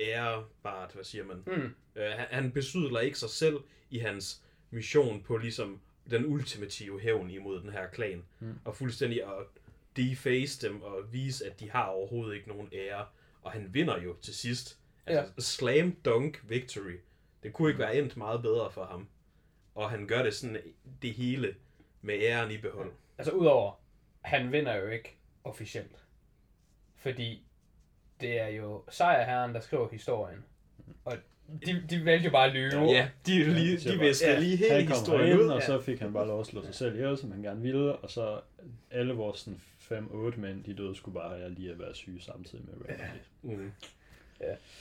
[0.00, 1.42] ærebart, hvad siger man?
[1.46, 1.74] Mm.
[1.96, 3.56] Uh, han, han besydler ikke sig selv
[3.90, 8.24] i hans mission på ligesom den ultimative hævn imod den her klan.
[8.40, 8.58] Mm.
[8.64, 9.46] Og fuldstændig at
[9.96, 13.06] deface dem og vise, at de har overhovedet ikke nogen ære.
[13.42, 14.78] Og han vinder jo til sidst.
[15.06, 16.96] Altså, slam dunk victory.
[17.42, 19.08] Det kunne ikke være endt meget bedre for ham.
[19.74, 20.58] Og han gør det sådan
[21.02, 21.54] det hele
[22.02, 22.92] med æren i behold.
[23.18, 23.80] Altså udover,
[24.20, 26.04] han vinder jo ikke officielt.
[26.96, 27.44] Fordi
[28.20, 30.44] det er jo sejrherren, der skriver historien.
[31.04, 31.16] Og
[31.66, 32.82] de, de vælger jo bare at lyve.
[32.82, 35.46] Ja, de, lige, de visker ja, lige hele Han kom historien ud.
[35.48, 35.66] og ja.
[35.66, 38.10] så fik han bare lov at slå sig selv ihjel, som han gerne ville, og
[38.10, 38.40] så
[38.90, 42.74] alle vores sådan 5-8 mænd, de døde skulle bare lige at være syge samtidig med
[42.88, 43.18] Randy.
[43.42, 43.72] Mm.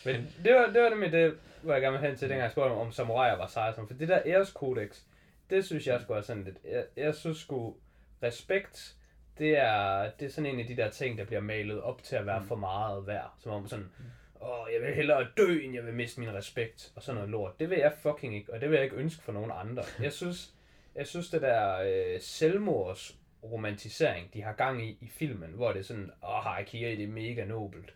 [0.05, 2.43] Men det var, det var det med det, hvor jeg gerne vil hen til, dengang
[2.43, 3.73] jeg spurgte om, om samuraier var seje.
[3.73, 5.01] For det der æreskodex,
[5.51, 6.57] det synes jeg skulle er sådan lidt...
[6.71, 7.75] Jeg, jeg synes sgu,
[8.23, 8.95] respekt,
[9.37, 12.15] det er, det er sådan en af de der ting, der bliver malet op til
[12.15, 13.33] at være for meget værd.
[13.39, 13.89] Som om sådan,
[14.41, 17.59] åh, jeg vil hellere dø, end jeg vil miste min respekt, og sådan noget lort.
[17.59, 19.83] Det vil jeg fucking ikke, og det vil jeg ikke ønske for nogen andre.
[20.03, 20.53] Jeg synes,
[20.95, 25.79] jeg synes det der øh, selvmords romantisering, de har gang i i filmen, hvor det
[25.79, 27.93] er sådan, åh, harakiri, det er mega nobelt.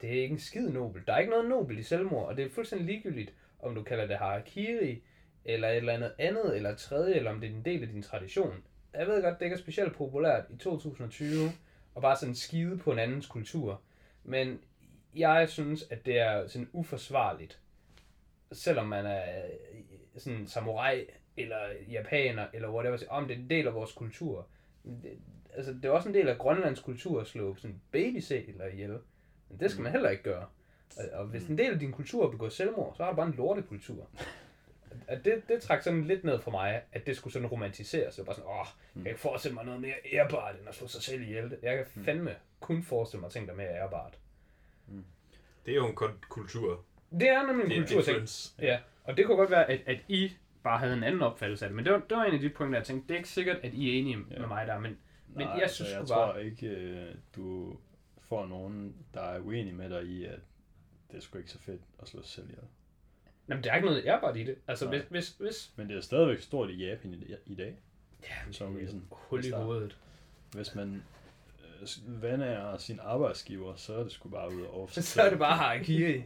[0.00, 1.06] Det er ikke en skid nobelt.
[1.06, 4.06] Der er ikke noget nobelt i selvmord, og det er fuldstændig ligegyldigt, om du kalder
[4.06, 5.02] det harakiri,
[5.44, 8.02] eller et eller andet andet, eller tredje, eller om det er en del af din
[8.02, 8.64] tradition.
[8.94, 11.52] Jeg ved godt, det ikke er specielt populært i 2020,
[11.94, 13.80] og bare sådan skide på en andens kultur.
[14.24, 14.60] Men
[15.14, 17.60] jeg synes, at det er sådan uforsvarligt,
[18.52, 19.22] selvom man er
[20.16, 21.58] sådan samurai eller
[21.90, 24.46] japaner, eller whatever, om det er en del af vores kultur.
[24.84, 25.18] Det,
[25.54, 28.98] altså, det er også en del af Grønlands kultur at slå sådan babysæler ihjel.
[29.48, 30.46] Men det skal man heller ikke gøre.
[30.96, 33.26] Og, og hvis en del af din kultur er begået selvmord, så er det bare
[33.26, 34.08] en lortekultur.
[35.08, 38.14] At det, det trak sådan lidt ned for mig, at det skulle sådan romantiseres.
[38.14, 40.74] Det var bare sådan, åh, jeg kan ikke forestille mig noget mere ærbart, end at
[40.74, 41.56] slå sig selv ihjel.
[41.62, 44.18] Jeg kan fandme kun forestille mig ting, der er mere ærbart.
[45.66, 45.94] Det er jo en
[46.28, 46.84] kultur.
[47.10, 48.52] Det er nemlig en difference.
[48.62, 50.32] Ja, og det kunne godt være, at, at I
[50.62, 51.76] bare havde en anden opfattelse af det.
[51.76, 53.56] Men det var, det var en af de punkter, jeg tænkte, det er ikke sikkert,
[53.56, 54.38] at I er enige Ja.
[54.38, 54.78] med mig der.
[54.78, 56.44] Men, men Nej, jeg synes altså, jeg tror bare...
[56.44, 57.76] ikke, øh, du
[58.20, 60.38] får nogen, der er uenige med dig i, at
[61.10, 62.64] det er sgu ikke så fedt at slå sig selv ihjel.
[63.48, 64.54] Jamen, der er ikke noget ærbart i det.
[64.68, 64.94] Altså, Nej.
[64.98, 65.70] hvis, hvis, hvis...
[65.76, 67.74] Men det er stadigvæk stort i Japan i, i dag.
[68.22, 69.04] Ja, For some reason.
[69.10, 69.96] hul i Hvis der- hovedet.
[70.52, 71.02] Hvis man
[71.82, 74.92] øh, vandærer sin arbejdsgiver, så er det sgu bare ud af off.
[74.92, 76.22] Så er det bare harakiri.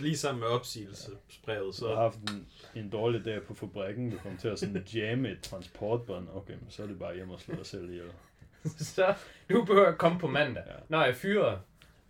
[0.00, 4.18] Lige sammen med opsigelsesbrevet, Så har så haft en, en dårlig dag på fabrikken, du
[4.18, 7.40] kommer til at sådan jamme et transportbånd, okay, men så er det bare hjem og
[7.40, 8.10] slå dig selv ihjel.
[8.94, 9.14] så
[9.50, 10.62] du behøver at komme på mandag.
[10.66, 10.72] Ja.
[10.88, 11.58] Når jeg fyrer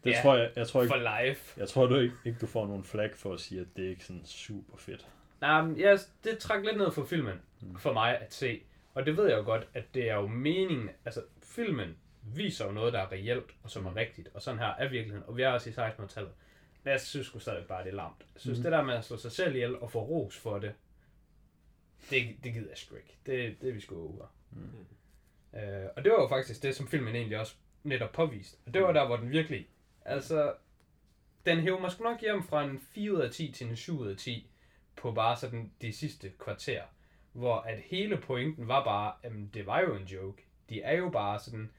[0.05, 1.61] Det Ja, tror jeg, jeg tror ikke, for life.
[1.61, 3.91] jeg tror du ikke, ikke, du får nogen flag for at sige, at det er
[3.91, 5.07] ikke sådan super fedt.
[5.41, 7.41] Nej, men ja, det trak lidt ned for filmen,
[7.79, 8.61] for mig at se.
[8.95, 12.73] Og det ved jeg jo godt, at det er jo meningen, altså filmen viser jo
[12.73, 15.43] noget, der er reelt, og som er rigtigt, og sådan her er virkeligheden, og vi
[15.43, 16.33] er også i 1600-tallet.
[16.85, 18.17] Men jeg synes sgu stadig bare, det er lamt.
[18.35, 18.63] Jeg synes, mm.
[18.63, 20.75] det der med at slå sig selv ihjel og få ros for det,
[22.11, 23.17] det, det gider jeg sgu ikke.
[23.27, 24.27] Det, det er vi sgu over.
[24.51, 25.59] Mm.
[25.59, 28.57] Øh, og det var jo faktisk det, som filmen egentlig også netop påviste.
[28.67, 29.69] Og det var der, hvor den virkelig,
[30.05, 30.55] altså,
[31.47, 33.99] den hæver mig sgu nok hjem fra en 4 ud af 10 til en 7
[33.99, 34.51] ud af 10
[34.97, 36.83] på bare sådan de sidste kvarter.
[37.33, 40.47] Hvor at hele pointen var bare, at det var jo en joke.
[40.69, 41.71] De er jo bare sådan,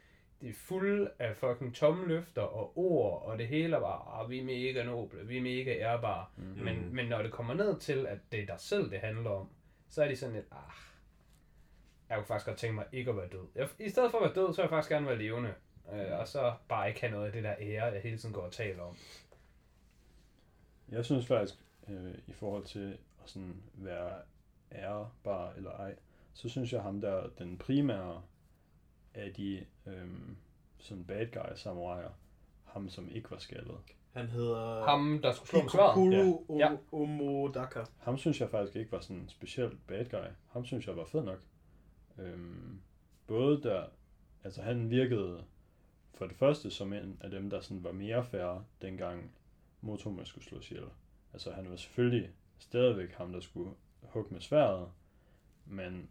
[0.42, 4.30] det er fulde af fucking tomme løfter og ord, og det hele er bare, ah,
[4.30, 6.26] vi er mega noble, vi er mega ærbare.
[6.38, 6.44] Mm.
[6.44, 9.50] Men, men når det kommer ned til, at det er dig selv, det handler om,
[9.90, 10.58] så er de sådan lidt, ah,
[12.10, 13.48] jeg kunne faktisk godt tænke mig ikke at være død.
[13.56, 15.54] Jeg, I stedet for at være død, så vil jeg faktisk gerne være levende.
[15.94, 18.42] Øh, og så bare ikke have noget af det der ære, jeg hele tiden går
[18.42, 18.96] og taler om.
[20.90, 24.22] Jeg synes faktisk, øh, i forhold til at sådan være
[24.72, 25.96] ærebar eller ej,
[26.34, 28.22] så synes jeg ham der, den primære
[29.14, 30.08] af de øh,
[30.80, 32.12] sådan bad guy samuraier,
[32.64, 33.78] ham som ikke var skaldet,
[34.16, 36.60] han hedder Ham, der skulle slå med sværet.
[36.60, 36.72] Ja.
[36.72, 36.78] ja.
[36.92, 37.80] Omodaka.
[38.00, 40.30] ham synes jeg faktisk ikke var sådan en specielt bad guy.
[40.52, 41.40] Ham synes jeg var fed nok.
[42.20, 42.82] Øhm,
[43.28, 43.84] både der,
[44.44, 45.44] altså han virkede
[46.18, 49.32] for det første som en af dem, der sådan var mere færre, dengang
[49.82, 50.86] Motoma skulle slås ihjel.
[51.34, 53.70] Altså han var selvfølgelig stadigvæk ham, der skulle
[54.02, 54.88] hugge med sværet,
[55.66, 56.10] men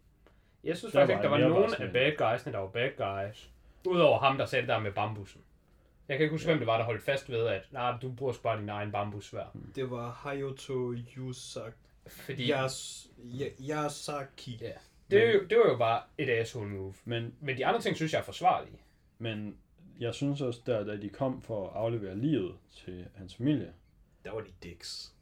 [0.63, 2.89] Jeg synes Der faktisk var ikke, der var nogen af bad guysene, der var bad
[2.97, 3.51] guys.
[3.87, 5.41] Udover ham, der sagde det der med bambusen.
[6.07, 8.33] Jeg kan ikke huske, hvem det var, der holdt fast ved, at nej, du bruger
[8.33, 9.55] sgu bare din egen bambussvær.
[9.75, 11.75] Det var Hayato Yusaki.
[12.07, 14.57] Fordi Yas, Ya- Yasaki.
[14.61, 14.71] Ja.
[15.11, 16.93] det, jo, det var jo bare et asshole move.
[17.05, 18.77] Men, Men de andre ting, synes jeg er forsvarlige.
[19.17, 19.57] men
[19.99, 23.73] jeg synes også, der, da de kom for at aflevere livet til hans familie,
[24.25, 25.13] Der var de dicks.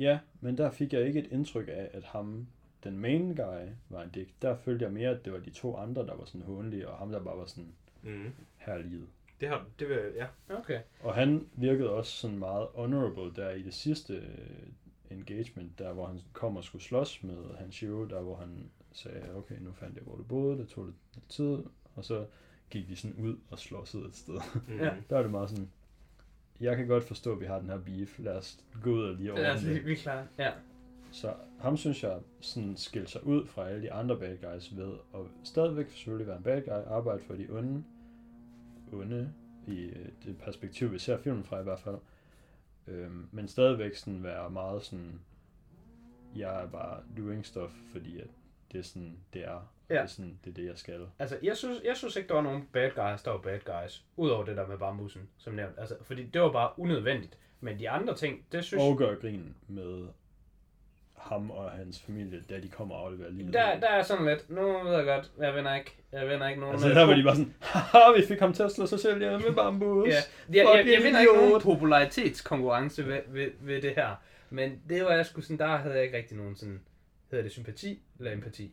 [0.00, 2.46] Ja, men der fik jeg ikke et indtryk af, at ham,
[2.84, 4.30] den main guy, var en dick.
[4.42, 6.98] Der følte jeg mere, at det var de to andre, der var sådan håndelige, og
[6.98, 7.72] ham, der bare var sådan,
[8.02, 8.30] Mm.
[8.56, 9.08] her er livet.
[9.40, 10.26] Det har det vil, ja.
[10.50, 10.80] Okay.
[11.00, 14.68] Og han virkede også sådan meget honorable der i det sidste øh,
[15.10, 19.54] engagement, der hvor han kom og skulle slås med Hanshiro, der hvor han sagde, okay,
[19.60, 21.58] nu fandt jeg, hvor du boede, det tog lidt, lidt tid,
[21.94, 22.26] og så
[22.70, 24.40] gik de sådan ud og slåsede et sted.
[24.68, 24.78] Mm.
[24.84, 24.90] Ja.
[25.10, 25.70] der er det meget sådan,
[26.60, 29.14] jeg kan godt forstå, at vi har den her beef, lad os gå ud og
[29.14, 29.86] lige Lad os lige, det.
[29.86, 30.26] vi er klar.
[30.38, 30.52] Ja.
[31.10, 34.92] Så ham synes jeg sådan skilte sig ud fra alle de andre bad guys ved
[35.14, 37.84] at stadigvæk selvfølgelig være en bad guy, arbejde for de onde,
[38.92, 39.32] onde
[39.66, 41.96] i øh, det perspektiv, vi ser filmen fra i hvert fald.
[42.86, 45.20] Øhm, men stadigvæk sådan være meget sådan,
[46.36, 48.28] jeg er bare doing stuff, fordi at
[48.72, 49.94] det er sådan, det er, Ja.
[49.94, 51.06] det er sådan, det er det, jeg skal.
[51.18, 54.04] Altså, jeg synes, jeg synes ikke, der var nogen bad guys, der var bad guys.
[54.16, 55.78] Udover det der med bambusen, som nævnt.
[55.78, 57.38] Altså, fordi det var bare unødvendigt.
[57.60, 60.06] Men de andre ting, det synes Og gøre grin med
[61.16, 63.52] ham og hans familie, da de kommer og afleverer livet.
[63.52, 66.60] der, der er sådan lidt, nu ved jeg godt, jeg vinder ikke, jeg vinder ikke
[66.60, 66.74] nogen.
[66.74, 69.22] altså der var de bare sådan, haha, vi fik ham til at slå sig selv
[69.22, 70.08] ihjel med bambus.
[70.08, 74.14] Ja, jeg, jeg, jeg, jeg vinder ikke nogen popularitetskonkurrence ved, ved, ved, det her.
[74.50, 76.80] Men det var jeg sgu sådan, der havde jeg ikke rigtig nogen sådan,
[77.30, 78.72] hedder det sympati eller empati.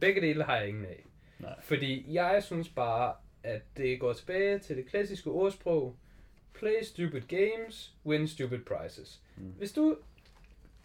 [0.00, 1.04] Begge dele har jeg ingen af.
[1.38, 1.54] Nej.
[1.62, 5.96] Fordi jeg synes bare, at det går tilbage til det klassiske ordsprog.
[6.54, 9.22] Play stupid games, win stupid prizes.
[9.36, 9.42] Mm.
[9.58, 9.96] Hvis du,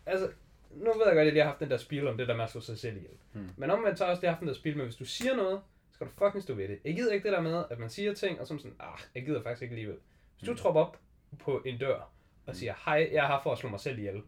[0.05, 0.29] altså,
[0.71, 2.35] nu ved jeg godt, at jeg lige har haft den der spil om det der
[2.35, 3.11] med at slå sig selv ihjel.
[3.33, 3.49] Mm.
[3.57, 5.59] Men omvendt så har også lige haft den der spil med, hvis du siger noget,
[5.89, 6.79] så skal du fucking stå ved det.
[6.85, 8.99] Jeg gider ikke det der med, at man siger ting, og så man sådan, ah,
[9.15, 9.97] jeg gider faktisk ikke alligevel.
[10.37, 10.57] Hvis du Mm.
[10.57, 10.99] tropper op
[11.39, 12.11] på en dør,
[12.45, 14.21] og siger, hej, jeg er her for at slå mig selv ihjel,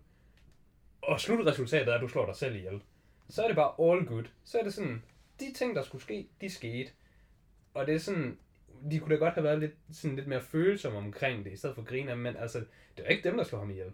[1.03, 2.81] og slutresultatet er, at du slår dig selv ihjel,
[3.29, 4.23] så er det bare all good.
[4.43, 5.03] Så er det sådan,
[5.39, 6.91] de ting, der skulle ske, de skete.
[7.73, 8.37] Og det er sådan,
[8.91, 11.75] de kunne da godt have været lidt, sådan lidt mere følsomme omkring det, i stedet
[11.75, 12.59] for griner, men altså,
[12.97, 13.91] det var ikke dem, der slog ham ihjel.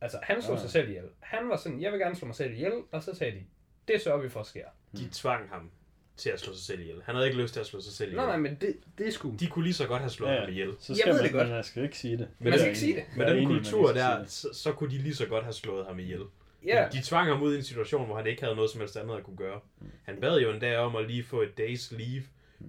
[0.00, 0.62] Altså, han slog Nej.
[0.62, 1.08] sig selv ihjel.
[1.20, 3.44] Han var sådan, jeg vil gerne slå mig selv ihjel, og så sagde de,
[3.88, 4.66] det sørger vi for at sker.
[4.92, 5.70] De tvang ham
[6.16, 6.96] til at slå sig selv ihjel.
[7.04, 8.16] Han havde ikke lyst til at slå sig selv ihjel.
[8.20, 9.34] Nej, nej, men det, det er sgu...
[9.40, 10.74] De kunne lige så godt have slået Ja, ham ihjel.
[10.80, 11.48] Så Jeg skal ved man, det godt.
[11.48, 12.28] Man skal ikke sige det.
[12.38, 13.04] Men Man skal ikke sige det.
[13.16, 15.86] Med Jeg den enig, kultur der, så, så kunne de lige så godt have slået
[15.86, 16.20] ham ihjel.
[16.66, 18.96] Ja, De tvang ham ud i en situation, hvor han ikke havde noget som helst
[18.96, 19.60] andet at kunne gøre.
[20.04, 22.22] Han bad jo endda om at lige få et days leave.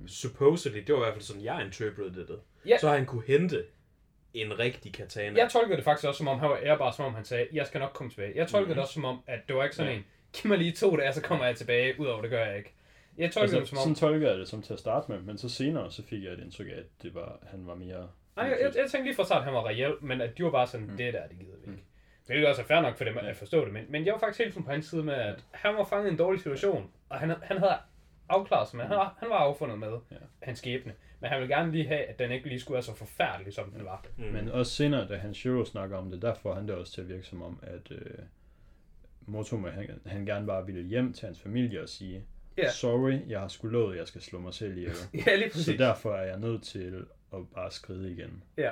[0.08, 2.40] Supposedly, det var i hvert fald sådan, jeg interpreted det.
[2.66, 2.78] Ja.
[2.78, 3.64] Så han kunne hente
[4.34, 5.40] en rigtig katana.
[5.42, 7.68] jeg tolkede det faktisk også som om, han var ærbar, som om han sagde, jeg
[7.68, 8.32] skal nok komme tilbage.
[8.36, 9.98] Jeg tolkede det også som om, at det var ikke sådan Ja.
[9.98, 12.74] en, giv mig lige to dage, så kommer jeg tilbage, udover det gør jeg ikke.
[13.18, 15.22] Jeg tolkede Altså, det som om, sådan tolker jeg det som til at starte med,
[15.22, 18.10] men så senere så fik jeg et indtryk af, at det var, han var mere...
[18.36, 20.44] Nej, jeg, jeg, jeg tænkte lige fra start, at han var reel, men at de
[20.44, 20.98] var bare sådan, mm.
[20.98, 21.84] det der, det gider vi ikke.
[22.28, 24.40] Det er også fair nok for dem at forstå det, men, men jeg var faktisk
[24.56, 27.30] helt på hans side med, at han var fanget i en dårlig situation, og han,
[27.44, 27.74] han havde
[28.30, 30.16] afklaret sig med, han, var- han var affundet med Ja.
[30.42, 32.96] hans skæbne, men han ville gerne lige have, at den ikke lige skulle være så
[32.96, 34.06] forfærdelig, som den var.
[34.18, 34.24] Mm.
[34.24, 37.02] Men også senere, da han Shiro snakker om det, der får han det også til
[37.02, 38.00] at virke som om, at øh,
[39.26, 42.24] Motome, han, han gerne bare ville hjem til hans familie og sige,
[42.58, 42.72] Ja.
[42.72, 44.92] sorry, jeg har sgu lovet, at jeg skal slå mig selv ihjel.
[45.28, 45.78] Ja, lige så præcis.
[45.78, 48.44] derfor er jeg nødt til at bare skride igen.
[48.58, 48.72] Ja.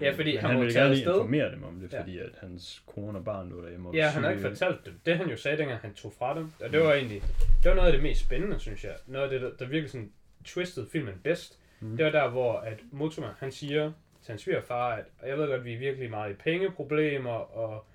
[0.00, 1.14] Ja, fordi Men han, han var ville gerne lige afsted.
[1.20, 2.00] informere dem om det, Ja.
[2.00, 4.94] fordi at hans kone og barn lå derhjemme og Ja, han har ikke fortalt dem.
[5.06, 6.52] Det han jo sagde, dengang han tog fra dem.
[6.64, 7.22] Og det var egentlig,
[7.62, 8.94] det var noget af det mest spændende, synes jeg.
[9.06, 10.12] Noget af det, der, der virkelig sådan
[10.44, 11.58] twisted filmen bedst.
[11.80, 11.96] Mm.
[11.96, 15.46] Det var der, hvor at Motoma, han siger til hans svigerfar, at "Og jeg ved
[15.48, 17.86] godt, vi er virkelig meget i pengeproblemer, og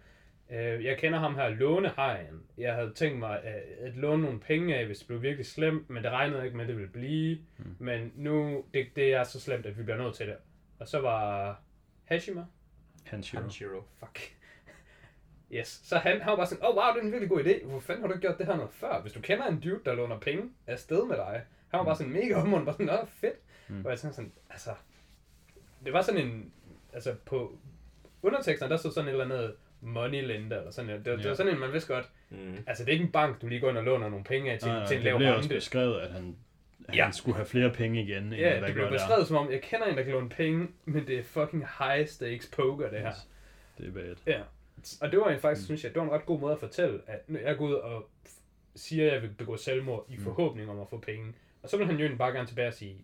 [0.51, 2.43] øh, jeg kender ham her, lånehajen.
[2.57, 5.89] Jeg havde tænkt mig at, at låne nogle penge af, hvis det blev virkelig slemt,
[5.89, 7.37] men det regnede ikke med, at det ville blive.
[7.57, 7.75] Mm.
[7.79, 10.35] Men nu, det, det er så slemt, at vi bliver nødt til det.
[10.79, 11.61] Og så var
[12.05, 12.45] Hashima,
[13.05, 13.41] Han Shiro.
[13.41, 13.83] Hanshiro.
[13.99, 14.19] Fuck.
[15.51, 15.67] Yes.
[15.67, 17.65] Så han, han var bare sådan, åh oh, wow, det er en virkelig god idé.
[17.65, 19.01] Hvor fanden har du gjort det her noget før?
[19.01, 21.43] Hvis du kender en dude, der låner penge afsted med dig.
[21.67, 23.35] Han var bare sådan mega ommundt, bare sådan, nå, fedt.
[23.67, 23.85] Mm.
[23.85, 24.69] Og jeg tænkte sådan, altså,
[25.85, 26.51] det var sådan en,
[26.93, 27.57] altså på
[28.21, 31.29] underteksterne, der stod sådan et eller andet money lender, eller sådan, det, det, det Ja.
[31.29, 32.57] var sådan en, man vidste godt, Mm.
[32.67, 34.59] altså det er ikke en bank, du lige går ind og låner nogle penge af
[34.59, 35.55] til, Nej, nej, til en det lav blev også rente.
[35.55, 36.35] beskrevet, at han,
[36.85, 37.11] han Ja.
[37.11, 38.97] skulle have flere penge igen, end Ja, hvad det der blev gør der.
[38.97, 42.07] beskrevet som om, jeg kender en, der kan låne penge, men det er fucking high
[42.07, 43.07] stakes poker, det her.
[43.09, 43.27] Yes.
[43.77, 44.15] Det er bad.
[44.27, 44.41] Ja,
[45.01, 45.65] og det var en faktisk, mm.
[45.65, 47.73] synes jeg, det var en ret god måde at fortælle, at når jeg går ud
[47.73, 48.09] og
[48.75, 51.85] siger, at jeg vil begå selvmord i forhåbning om at få penge, og så vil
[51.85, 52.95] han jo bare gerne tilbage og sige,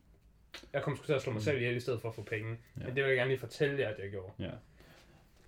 [0.74, 2.50] jeg kommer sgu til at slå mig selv ihjel i stedet for at få penge,
[2.80, 2.86] ja.
[2.86, 4.32] men det vil jeg gerne lige fortælle jer, at jeg gjorde.
[4.40, 4.50] Ja.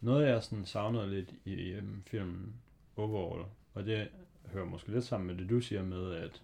[0.01, 2.53] Noget jeg sådan savnede lidt i, i øhm, filmen
[2.95, 4.09] overall, og det
[4.45, 6.43] hører måske lidt sammen med det du siger med, at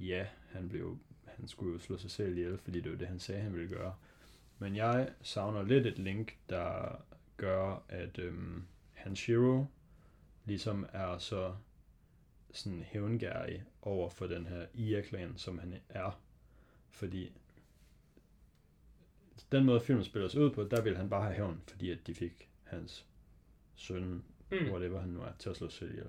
[0.00, 3.18] ja, han blev han skulle jo slå sig selv ihjel, fordi det var det, han
[3.18, 3.94] sagde, han ville gøre.
[4.58, 6.96] Men jeg savner lidt et link, der
[7.36, 9.66] gør, at øhm, Hanshiro
[10.44, 11.54] ligesom er så
[12.52, 16.20] sådan hævngærig over for den her Ia-klan, som han er.
[16.90, 17.32] Fordi
[19.54, 21.98] den måde filmen spiller sig ud på, der vil han bare have hævn, fordi at
[22.06, 23.06] de fik hans
[23.76, 24.70] søn, Mm.
[24.70, 26.06] whatever han nu er, til at slå sig selv ihjel.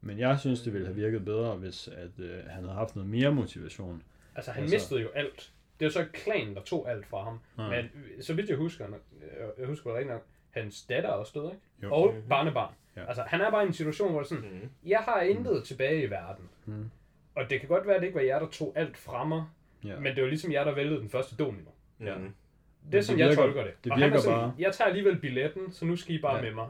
[0.00, 3.10] Men jeg synes, det ville have virket bedre, hvis at, øh, han havde haft noget
[3.10, 4.02] mere motivation.
[4.34, 5.52] Altså, han Altså- mistede jo alt.
[5.80, 7.40] Det var så klanen, der tog alt fra ham.
[7.56, 7.82] Nej.
[7.82, 7.90] Men
[8.22, 8.92] så vidt jeg husker, øh,
[9.58, 11.62] jeg husker det rigtig nok, hans datter er også død, ikke?
[11.82, 11.94] Jo.
[11.94, 12.28] Og Mhm.
[12.28, 12.74] barnebarn.
[12.96, 13.04] Ja.
[13.06, 14.68] Altså, han er bare i en situation, hvor det er sådan, Mm.
[14.88, 15.62] jeg har intet mm.
[15.62, 16.48] tilbage i verden.
[16.66, 16.90] Mm.
[17.34, 19.44] Og det kan godt være, at det ikke var jer, der tog alt fra mig,
[19.84, 19.98] Ja.
[20.00, 21.70] men det var ligesom jer, der væltede den første domino.
[22.02, 22.18] Ja.
[22.18, 22.22] Mm.
[22.22, 22.30] Det
[22.86, 23.72] er det sådan, jeg virker- tolker det.
[23.84, 26.18] det og han virker er sådan, bare- jeg tager alligevel billetten, så nu skal I
[26.18, 26.42] bare Ja.
[26.42, 26.68] med mig.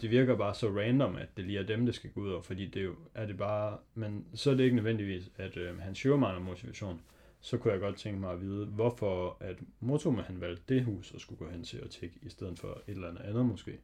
[0.00, 2.42] det virker bare så random, at det lige er dem, det skal gå ud over,
[2.42, 5.78] fordi det er jo, er det bare, men så er det ikke nødvendigvis, at øh,
[5.78, 7.00] han søger mangler motivation.
[7.40, 11.12] Så kunne jeg godt tænke mig at vide, hvorfor at Motoma han valgte det hus
[11.12, 13.78] og skulle gå hen til og tække, i stedet for et eller andet andet måske.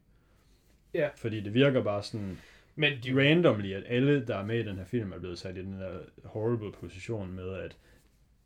[0.94, 1.08] Ja.
[1.16, 2.38] Fordi det virker bare sådan
[2.74, 5.56] Men de, randomly, at alle, der er med i den her film, er blevet sat
[5.56, 7.76] i den der horrible position med, at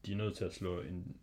[0.07, 1.16] de er nødt til at slå en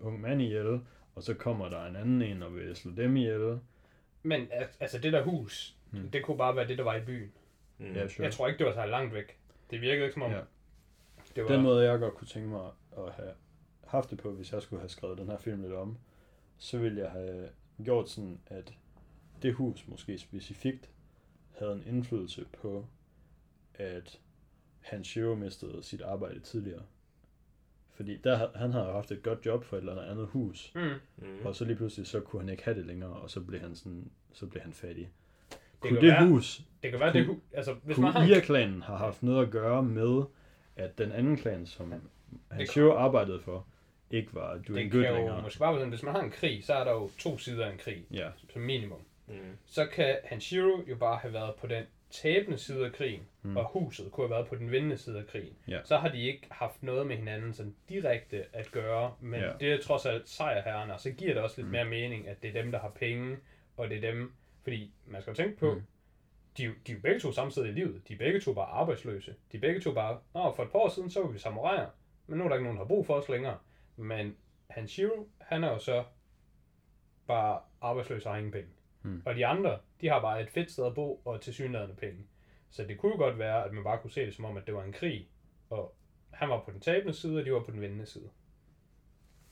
[0.00, 0.80] ung mand ihjel,
[1.14, 3.58] og så kommer der en anden en og vil slå dem ihjel.
[4.22, 6.10] men al- altså, det der hus, Hmm.
[6.10, 7.32] det kunne bare være det, der var i byen.
[7.78, 7.92] Mm.
[7.92, 8.24] Ja, sure.
[8.24, 9.38] Jeg tror ikke, det var så langt væk.
[9.70, 10.40] Det virkede ikke som om, Ja.
[11.36, 11.50] det var...
[11.50, 13.32] Den måde, jeg godt kunne tænke mig at have
[13.86, 15.98] haft det på, hvis jeg skulle have skrevet den her film lidt om,
[16.58, 17.48] så ville jeg have
[17.84, 18.74] gjort sådan, at
[19.42, 20.90] det hus måske specifikt
[21.58, 22.86] havde en indflydelse på,
[23.74, 24.20] at
[24.80, 26.82] Hanshiro mistede sit arbejde tidligere.
[27.98, 30.80] Fordi der, han havde haft et godt job for et eller andet hus, Mm.
[31.16, 31.26] Mm.
[31.46, 33.74] og så lige pludselig så kunne han ikke have det længere, og så blev han
[33.74, 35.10] sådan, så blev han fattig.
[35.50, 37.38] Det kunne kan det være- hus, Det kan være, Kunne- det hus...
[37.52, 40.22] Altså, hvis man har kunne en Ia-klanen have haft noget at gøre med,
[40.76, 41.94] at den anden klan, som
[42.50, 43.66] Hanshiro arbejdede for,
[44.10, 45.42] ikke var doing det good kan jo længere.
[45.42, 47.66] måske bare være sådan, hvis man har en krig, så er der jo to sider
[47.66, 48.98] af en krig, Ja, som minimum.
[49.28, 49.34] Mm.
[49.66, 53.56] Så kan Hanshiro jo bare have været på den tabende side af krigen, Mm.
[53.56, 55.80] og huset kunne have været på den vindende side af krigen, Ja.
[55.84, 59.52] så har de ikke haft noget med hinanden sådan direkte at gøre, men ja.
[59.60, 61.72] det er trods alt sejrherrerne, og så giver det også lidt Mm.
[61.72, 63.36] mere mening, at det er dem, der har penge,
[63.76, 64.32] og det er dem,
[64.62, 65.82] fordi man skal jo tænke på, Mm.
[66.58, 69.56] de, de er begge to samtidig i livet, de er begge to bare arbejdsløse, de
[69.56, 71.86] er begge to bare, Nå, for et par år siden, så var vi samuraier,
[72.26, 73.58] men nu er der ikke nogen, der har brug for os længere,
[73.96, 74.36] men
[74.70, 76.04] Hanshiro, han er jo så
[77.26, 78.68] bare arbejdsløs og har ingen penge.
[79.02, 79.22] Mm.
[79.26, 82.26] Og de andre, de har bare et fedt sted at bo og tilsyneladende penge.
[82.70, 84.66] Så det kunne jo godt være, at man bare kunne se det som om, at
[84.66, 85.28] det var en krig,
[85.70, 85.94] og
[86.30, 88.28] han var på den tabende side, og de var på den vindende side.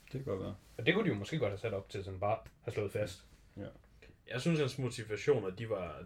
[0.03, 0.55] Det kan godt være.
[0.77, 2.91] Og det kunne de jo måske godt have sat op til sådan bare have slået
[2.91, 3.25] fast.
[4.29, 6.03] Jeg synes, hans motivationer, de var,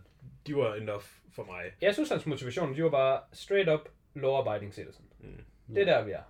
[0.48, 1.72] de var enough for mig.
[1.82, 5.06] Jeg synes, hans motivation, de var bare straight up law-abiding citizen.
[5.20, 5.44] Mm.
[5.68, 6.24] Det er der, vi er.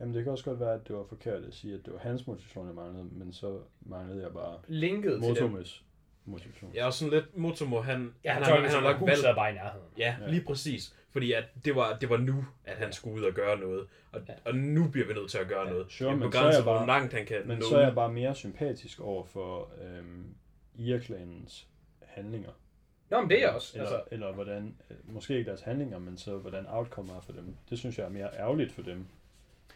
[0.00, 1.98] Jamen det kan også godt være, at det var forkert at sige, at det var
[1.98, 5.64] hans motivation, jeg manglede, men så manglede jeg bare Linket til dem.
[6.74, 9.00] Jeg er også sådan lidt, Motomo, han, Ja, han, han, har, han, han har han
[9.00, 9.86] nok valgt, bare i nærheden.
[9.98, 10.26] ja, Ja.
[10.30, 10.94] lige præcis.
[11.12, 13.86] Fordi at det, var, det var nu, at han skulle ud og gøre noget.
[14.12, 14.34] Og, Ja.
[14.44, 15.86] og nu bliver vi nødt til at gøre Ja, noget.
[15.92, 17.64] sure, men så er jeg bare- langt han kan Men nå.
[17.70, 20.34] så er jeg bare mere sympatisk over for øhm,
[20.78, 21.66] Irklanens
[22.02, 22.50] handlinger.
[23.10, 23.70] Nå, men det er jeg også.
[23.74, 27.20] Eller, Altså, altså, eller hvordan, øh, måske ikke deres handlinger, men så hvordan outcome er
[27.20, 27.56] for dem.
[27.70, 29.06] Det synes jeg er mere ærgerligt for dem.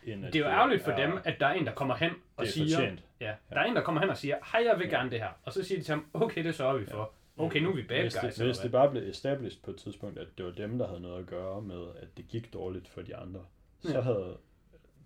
[0.07, 1.94] End at det er jo ærgerligt for er- dem, at der er en, der kommer
[1.96, 2.76] hen og det er siger...
[2.76, 3.03] fortjent.
[3.20, 4.96] Ja, der er en, der kommer hen og siger, hej, jeg vil Ja.
[4.98, 5.28] gerne det her.
[5.44, 7.12] Og så siger de til ham, okay, det sørger vi for.
[7.36, 8.20] Okay, nu er vi bad Hvis, guys.
[8.34, 10.86] det, eller hvis det bare blev established på et tidspunkt, at det var dem, der
[10.88, 13.40] havde noget at gøre med, at det gik dårligt for de andre,
[13.80, 14.01] så Ja.
[14.01, 14.36] havde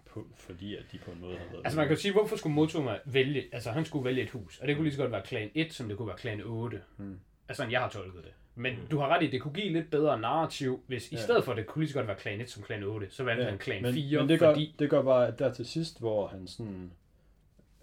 [0.06, 2.36] på, fordi at de på en måde havde været Altså man kan jo sige, hvorfor
[2.36, 5.12] skulle Motoma vælge, altså han skulle vælge et hus, og det kunne lige så godt
[5.12, 6.82] være klan 1, som det kunne være klan 8.
[6.96, 7.20] Hmm.
[7.48, 8.32] Altså jeg har tolket det.
[8.54, 8.86] Men Mm.
[8.86, 11.22] du har ret i, det kunne give lidt bedre narrativ, hvis i Ja.
[11.22, 13.24] stedet for, at det kunne lige så godt være klan 1 som klan 8, så
[13.24, 14.74] valgte han klan men, 4, men det gør, fordi...
[14.78, 16.92] det gør bare, at der til sidst, hvor han sådan,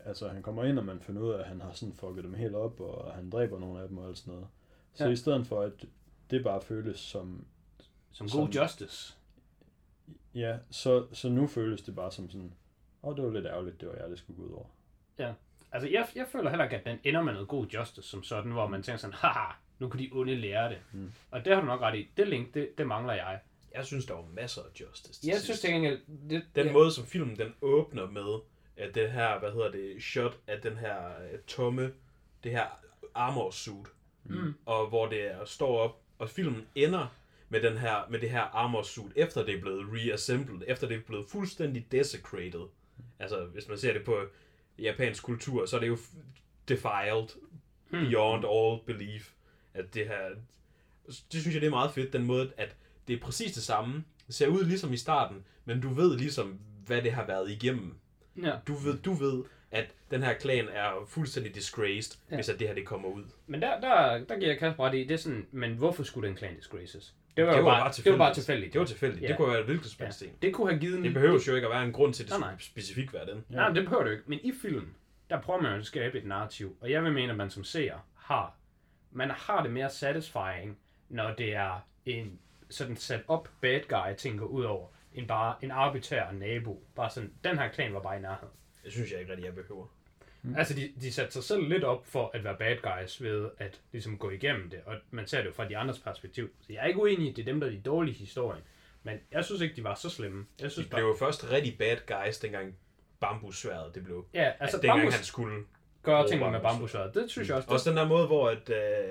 [0.06, 2.34] altså han kommer ind, og man finder ud af, at han har sådan fucket dem
[2.34, 4.48] helt op, og han dræber nogle af dem og alt sådan noget.
[4.94, 5.10] Så Ja.
[5.12, 5.72] i stedet for, at
[6.30, 7.46] det bare føles som,
[8.12, 9.14] Som som- god justice.
[10.36, 12.54] ja, så, så nu føles det bare som sådan,
[13.04, 14.66] åh, oh, det var lidt ærgerligt, det var jeg, det skulle gå ud over.
[15.74, 18.52] Altså jeg, jeg føler heller ikke, at den ender med noget god justice som sådan,
[18.52, 19.52] hvor man tænker sådan, haha,
[19.82, 20.78] nu kan de onde lære det.
[20.92, 21.12] Mm.
[21.32, 22.10] Og det har du nok ret i.
[22.18, 23.40] Det link, det, det mangler jeg.
[23.76, 25.46] Jeg synes, der var masser af justice til Jeg sidst.
[25.46, 26.00] synes til gengæld...
[26.30, 28.40] Det, Den ja, måde, som filmen den åbner med,
[28.78, 30.98] at det her, hvad hedder det, shot af den her
[31.34, 31.92] øh, tomme,
[32.44, 32.66] det her
[33.16, 33.88] armor suit,
[34.24, 34.54] Mm.
[34.66, 37.08] og hvor det er, står op, og filmen ender
[37.50, 40.98] med, den her, med det her armor suit, efter det er blevet reassembled, efter det
[40.98, 42.68] er blevet fuldstændig desecrated.
[43.20, 44.26] Altså, hvis man ser det på
[44.80, 45.98] japansk kultur, så er det jo
[46.68, 47.28] defiled
[47.94, 48.00] Mm.
[48.00, 49.32] beyond all belief,
[49.74, 50.30] at det her,
[51.08, 52.76] det synes jeg, det er meget fedt, den måde, at
[53.08, 56.60] det er præcis det samme, det ser ud ligesom i starten, men du ved ligesom,
[56.86, 57.96] hvad det har været igennem.
[58.44, 58.52] Ja.
[58.68, 62.36] Du ved, du ved at den her klan er fuldstændig disgraced, Ja.
[62.36, 63.24] hvis at det her det kommer ud.
[63.48, 66.28] Men der, der, der giver jeg Kasper ret i, det er sådan, men hvorfor skulle
[66.30, 67.14] den clan disgraces?
[67.38, 68.74] Det var, Det var bare, bare det var bare tilfældigt.
[68.74, 69.22] Det var tilfældigt.
[69.24, 69.28] Ja.
[69.28, 70.06] Det kunne være et hvilket som ja.
[70.06, 70.24] helst.
[70.42, 71.04] Det kunne have givet en...
[71.04, 73.46] Det behøver jo ikke at være en grund til, at det Nej, specifikt være den.
[73.50, 73.56] Ja.
[73.56, 74.30] Nej, det behøver det jo ikke.
[74.30, 74.96] Men i filmen,
[75.30, 76.76] der prøver man jo at skabe et narrativ.
[76.82, 78.56] Og jeg vil mene, at man som seer har...
[79.12, 80.78] Man har det mere satisfying,
[81.10, 82.40] når det er en
[82.70, 86.84] sådan sat op bad guy ting går ud over, end bare en arbitrær nabo.
[86.96, 88.54] Bare sådan, den her klan var bare i nærheden.
[88.84, 89.86] Det synes jeg ikke rigtig, jeg behøver.
[90.42, 90.56] Mm.
[90.56, 93.82] Altså, de, de satte sig selv lidt op for at være bad guys ved at
[93.92, 96.50] ligesom gå igennem det, og man ser det jo fra de andres perspektiv.
[96.62, 98.62] Så jeg er ikke uenig i, at det er dem, der er de dårlige historier.
[99.04, 100.46] Men jeg synes ikke, de var så slemme.
[100.60, 101.08] Jeg De synes blev bare...
[101.08, 102.76] jo først rigtig bad guys, dengang
[103.20, 104.26] bambussværet det blev.
[104.34, 105.66] Ja, altså, Altså, dengang bambus han skulle.
[106.04, 106.92] Gør bruge tingene med bambus.
[106.92, 107.14] bambusværet.
[107.14, 109.10] Det synes jeg også, det Også den der måde, hvor at, øh,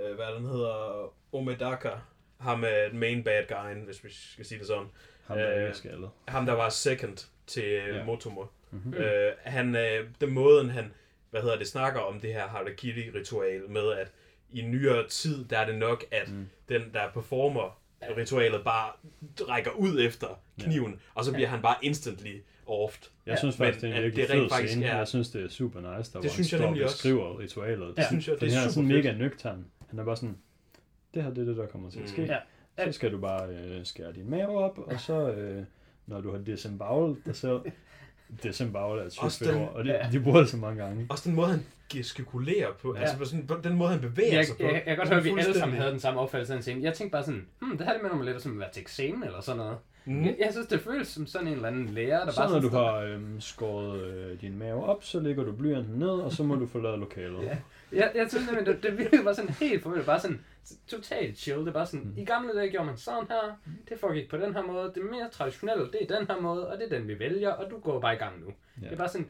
[0.00, 1.90] øh, hvad den hedder, Omedaka,
[2.40, 4.86] ham med main bad guyen, hvis vi skal sige det sådan.
[5.26, 6.10] Ham der Øh, ikke er skaldet.
[6.28, 7.96] Ham, der var second til Ja.
[7.96, 8.04] ja.
[8.04, 8.44] Motomo.
[8.70, 8.94] Mhm.
[8.94, 10.92] Øh, han, øh, den måden han,
[11.30, 14.12] hvad hedder det, snakker om det her Harakiri-ritual med, at
[14.50, 16.48] i nyere tid, der er det nok, at mm.
[16.68, 17.80] den, der performer
[18.16, 18.92] ritualet, bare
[19.40, 20.28] rækker ud efter
[20.60, 20.98] kniven, ja.
[21.14, 21.50] og så bliver ja.
[21.50, 22.36] han bare instantly
[22.66, 23.02] offed.
[23.26, 24.86] Jeg Ja, synes faktisk, det er en at virkelig fed faktisk scene.
[24.86, 26.70] er- Jeg synes, det er super nice, der Det hvor han synes jeg står og
[26.72, 26.96] nemlig også.
[26.96, 27.86] beskriver ritualet.
[27.86, 27.92] Ja.
[28.02, 29.04] Det synes jeg, det er her er super sådan fedt.
[29.04, 29.64] mega nøgtern.
[29.90, 30.36] Han er bare sådan,
[31.14, 32.08] det her det er det, der kommer til at Mm.
[32.08, 32.22] ske.
[32.22, 32.38] Ja.
[32.86, 35.62] Så skal du bare øh, skære din mave op, og så, øh,
[36.06, 37.60] når du har disembowlet dig selv,
[38.42, 40.08] disembowlet er et sygt fedt ord, og det, ja.
[40.12, 41.06] de bruger det så mange gange.
[41.10, 41.60] Også den måde, han
[41.92, 42.98] gestikulerer på, Ja.
[43.00, 43.02] ja.
[43.02, 44.62] altså på sådan, på den måde, han bevæger jeg, sig på.
[44.62, 46.62] jeg, jeg, kan godt høre, at vi alle sammen havde den samme opfattelse af en
[46.62, 46.82] scene.
[46.82, 48.80] Jeg tænkte bare sådan, hmm, det her det minder mig lidt som at være til
[48.80, 49.76] eksamen eller sådan noget.
[50.06, 50.24] Mm.
[50.24, 52.60] Jeg, jeg synes, det føles som sådan en eller anden lærer, der Så bare når
[52.60, 56.42] du har øh, skåret øh, din mave op, så lægger du blyanten ned, og så
[56.42, 57.42] må du forlade lokalet.
[57.42, 57.58] Ja.
[57.92, 60.40] Jeg, jeg synes nemlig, det, det virkede bare sådan helt formelt, bare sådan
[60.86, 61.58] totalt chill.
[61.60, 62.18] Det er bare sådan, Mm.
[62.18, 63.58] i gamle dage gjorde man sådan her,
[63.88, 66.78] det foregik på den her måde, det mere traditionelle, det er den her måde, og
[66.78, 68.46] det er den, vi vælger, og du går bare i gang nu.
[68.82, 68.86] Ja.
[68.86, 69.28] Det er bare sådan,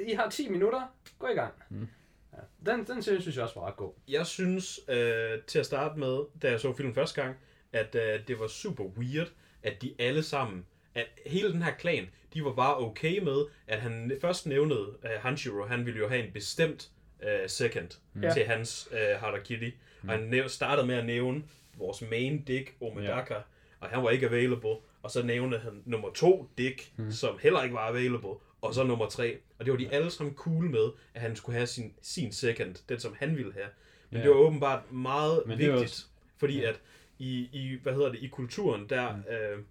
[0.00, 0.82] I har 10 minutter,
[1.18, 1.52] gå i gang.
[1.68, 1.88] Mm.
[2.32, 2.72] Ja.
[2.72, 3.92] Den, den synes jeg også var ret god.
[4.08, 7.36] Jeg synes øh, til at starte med, da jeg så filmen første gang,
[7.72, 9.28] at øh, det var super weird,
[9.66, 13.80] at de alle sammen, at hele den her klan, de var bare okay med, at
[13.80, 16.90] han først nævnede, at Hanshiro, han ville jo have en bestemt
[17.22, 18.22] øh, second mm.
[18.22, 18.32] Ja.
[18.32, 19.74] til hans øh, Harakiri.
[20.02, 20.08] Mm.
[20.08, 21.42] Og han næv- startede med at nævne
[21.78, 23.40] vores main dick, Omedaka, ja.
[23.80, 24.74] og han var ikke available.
[25.02, 27.12] Og så nævnte han nummer to dick, mm.
[27.12, 28.30] som heller ikke var available.
[28.62, 29.36] Og så nummer tre.
[29.58, 32.74] Og det var de alle sammen cool med, at han skulle have sin, sin second,
[32.88, 33.66] den som han ville have.
[34.10, 34.26] Men Ja.
[34.26, 36.04] det var åbenbart meget Men vigtigt, også-
[36.38, 36.80] fordi at
[37.18, 39.22] i, i, hvad hedder det, i kulturen, der mm.
[39.30, 39.62] øh,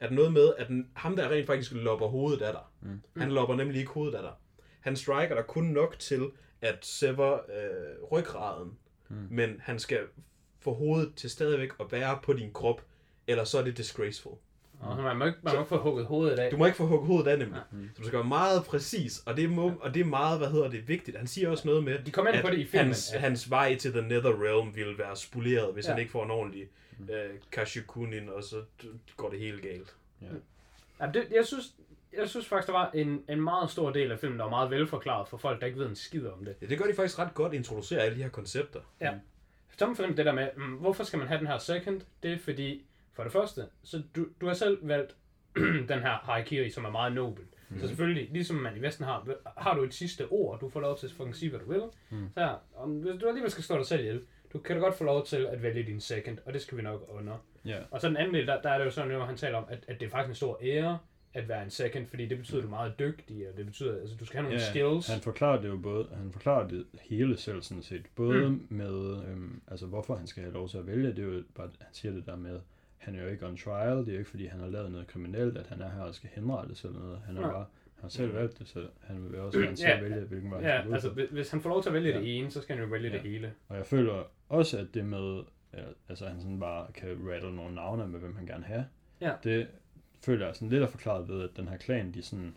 [0.00, 2.62] er der noget med, at den, ham der rent faktisk lopper hovedet af dig.
[2.80, 3.00] Mm.
[3.16, 4.32] Han lopper nemlig ikke hovedet af dig.
[4.80, 6.30] Han striker dig kun nok til
[6.60, 9.26] at sever øh, ryggraden, mm.
[9.30, 10.00] men han skal
[10.60, 12.84] få hovedet til stadigvæk at være på din krop,
[13.26, 14.36] eller så er det disgraceful.
[14.80, 16.50] Og man må ikke, man må ikke få hugget hovedet af.
[16.50, 17.60] Du må ikke få hugget hovedet af nemlig.
[17.94, 20.70] Så du skal være meget præcis, og det, må, og det er meget, hvad hedder
[20.70, 21.16] det, vigtigt.
[21.16, 23.20] Han siger også noget med, De kommer ind at på det i filmen, hans, at-
[23.20, 25.90] hans vej til The Nether Realm ville være spoleret, hvis Ja.
[25.90, 25.94] ja.
[25.94, 26.68] han ikke får en ordentlig
[27.10, 28.56] øh, Kashikunin, og så
[29.16, 29.94] går det helt galt.
[31.00, 31.64] Ja, det, jeg, synes,
[32.18, 34.70] jeg synes faktisk, der var en, en meget stor del af filmen, der var meget
[34.70, 36.54] velforklaret for folk, der ikke ved en skid om det.
[36.62, 38.80] Ja, det gør de faktisk ret godt, introducere alle de her koncepter.
[39.00, 39.12] Ja.
[39.78, 42.00] Som for eksempel det der med, mm, hvorfor skal man have den her second?
[42.22, 42.84] Det er fordi,
[43.20, 45.16] for det første, så du, du har selv valgt
[45.92, 47.44] den her harakiri, som er meget nobel.
[47.68, 47.80] Mm.
[47.80, 50.98] Så selvfølgelig, ligesom man i Vesten har, har du et sidste ord, du får lov
[50.98, 51.82] til at fucking sige, hvad du vil.
[52.10, 52.28] Mm.
[52.34, 54.20] Så her, om, hvis du alligevel skal slå dig selv ihjel,
[54.52, 56.82] du kan da godt få lov til at vælge din second, og det skal vi
[56.82, 57.44] nok under.
[57.64, 57.78] Ja.
[57.90, 59.64] Og så den anden del, der, der er det jo sådan, at han taler om,
[59.68, 60.98] at, at det er faktisk en stor ære
[61.34, 64.00] at være en second, fordi det betyder, at du er meget dygtig, og det betyder,
[64.00, 65.08] altså, du skal have nogle Ja, skills.
[65.08, 68.06] Han forklarer det jo både, han forklarer det hele selv sådan set.
[68.16, 68.66] Både mm.
[68.68, 71.70] med, øhm, altså hvorfor han skal have lov til at vælge, det er jo bare,
[71.80, 72.60] han siger det der med,
[73.00, 75.06] han er jo ikke on trial, det er jo ikke fordi han har lavet noget
[75.06, 77.20] kriminelt, at han er her og skal henrettes eller noget.
[77.26, 77.52] Han har Nej.
[77.52, 80.50] bare, han har selv valgt det, så han vil også gerne selv Ja, vælge, hvilken
[80.50, 82.18] vej Ja, han altså hvis- han får lov til at vælge Ja.
[82.20, 83.14] det ene, så skal han jo vælge Ja.
[83.14, 83.52] det hele.
[83.68, 85.42] Og jeg føler også, at det med,
[86.08, 88.86] altså han sådan bare kan rattle nogle navne med, hvem han gerne have.
[89.20, 89.32] Ja.
[89.44, 89.68] Det
[90.24, 92.54] føler jeg sådan lidt er forklaret ved, at den her klan, de sådan,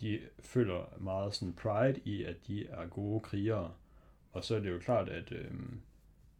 [0.00, 3.70] de føler meget sådan pride i, at de er gode krigere.
[4.32, 5.80] Og så er det jo klart, at øhm,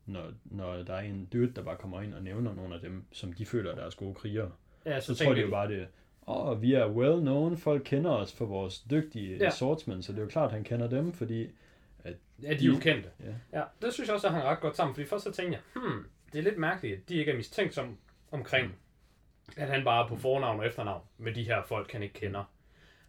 [0.06, 3.04] når, når der er en dude, der bare kommer ind og nævner nogle af dem,
[3.12, 4.50] som de føler er deres gode krigere,
[4.86, 5.88] Ja, så, så tror de jo bare det,
[6.26, 9.50] åh, oh, vi er well known, folk kender os for vores dygtige Ja.
[9.50, 11.48] swordsmen, så det er jo klart, at han kender dem, fordi
[12.42, 13.08] Ja, de er jo kendte.
[13.24, 13.58] Ja.
[13.58, 13.64] ja.
[13.82, 16.04] det synes jeg også, at han ret godt sammen, fordi først så tænkte jeg, hmm,
[16.32, 17.96] det er lidt mærkeligt, at de ikke er mistænkt som
[18.30, 19.52] omkring, Mm.
[19.56, 22.44] at han bare er på fornavn og efternavn med de her folk, han ikke kender.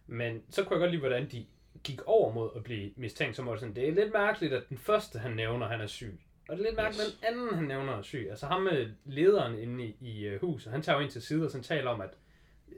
[0.07, 1.45] Men så kunne jeg godt lide, hvordan de
[1.83, 5.19] gik over mod at blive mistænkt, som sådan, det er lidt mærkeligt, at den første,
[5.19, 6.19] han nævner, han er syg.
[6.49, 7.15] Og det er lidt mærkeligt, Yes.
[7.15, 8.27] den anden, han nævner, er syg.
[8.29, 11.45] Altså ham med lederen inde i, i øh, huset, han tager jo ind til side
[11.45, 12.09] og sådan taler om, at
[12.69, 12.75] øh,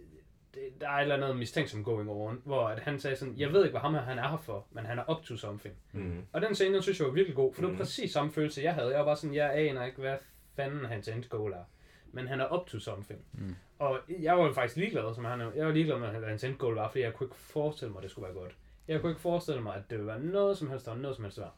[0.53, 3.53] det, der er et eller andet mistænksom going on, hvor at han sagde sådan, jeg
[3.53, 5.75] ved ikke, hvad ham her han er her for, men han er up to something.
[5.91, 6.21] Mm.
[6.33, 7.79] Og den scene, den synes jeg var virkelig god, for det var Mhm.
[7.79, 8.89] præcis samme følelse, jeg havde.
[8.89, 10.17] Jeg var bare sådan, jeg aner ikke, hvad
[10.55, 11.63] fanden hans end goal er.
[12.11, 13.19] Men han er up to something.
[13.33, 13.55] Mm.
[13.79, 15.51] Og jeg var faktisk ligeglad, som han er.
[15.55, 17.99] Jeg var ligeglad med, hvad hans end goal var, fordi jeg kunne ikke forestille mig,
[17.99, 18.55] at det skulle være godt.
[18.87, 21.23] Jeg kunne ikke forestille mig, at det ville være noget som helst, var noget som
[21.25, 21.53] helst værd.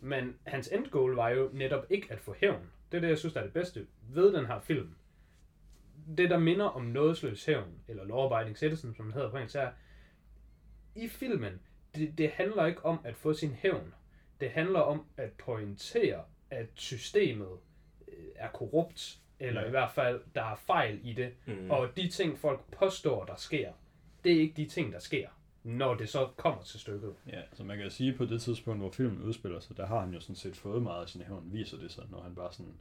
[0.00, 2.70] Men hans end goal var jo netop ikke at få hævn.
[2.92, 4.94] Det er det, jeg synes, der er det bedste ved den her film.
[6.18, 9.56] Det, der minder om nådesløs hævn, eller law abiding citizen, som den hedder på engelsk,
[9.56, 9.70] er,
[10.94, 11.60] i filmen,
[11.94, 13.94] det, det handler ikke om at få sin hævn.
[14.40, 17.48] Det handler om at pointere, at systemet
[18.08, 19.66] øh, er korrupt, eller Ja.
[19.66, 21.32] i hvert fald, der er fejl i det.
[21.46, 21.70] Mm.
[21.70, 23.72] Og de ting, folk påstår, der sker,
[24.24, 25.28] det er ikke de ting, der sker,
[25.66, 27.14] når det så kommer til stykket.
[27.26, 30.14] Ja, så man kan sige, på det tidspunkt, hvor filmen udspiller sig, der har han
[30.14, 32.74] jo sådan set fået meget af sin hævn, viser det sig, når han bare sådan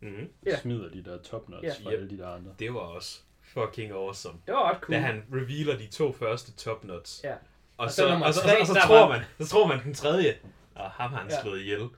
[0.00, 0.28] Mm.
[0.46, 0.58] Ja.
[0.60, 1.68] smider de der top nuts Ja.
[1.68, 1.74] ja.
[1.84, 1.98] fra Yep.
[1.98, 2.54] alle de der andre.
[2.58, 4.38] Det var også fucking awesome.
[4.46, 4.94] Det var ret cool.
[4.96, 7.20] Da han revealer de to første top nuts.
[7.24, 7.32] Ja.
[7.32, 7.38] Og,
[7.76, 9.66] Og så, så og, så, tre, og, så, der så, tror var- man, så tror
[9.66, 10.38] man den tredje,
[10.74, 11.42] og ham har han Ja.
[11.42, 11.88] slået ihjel.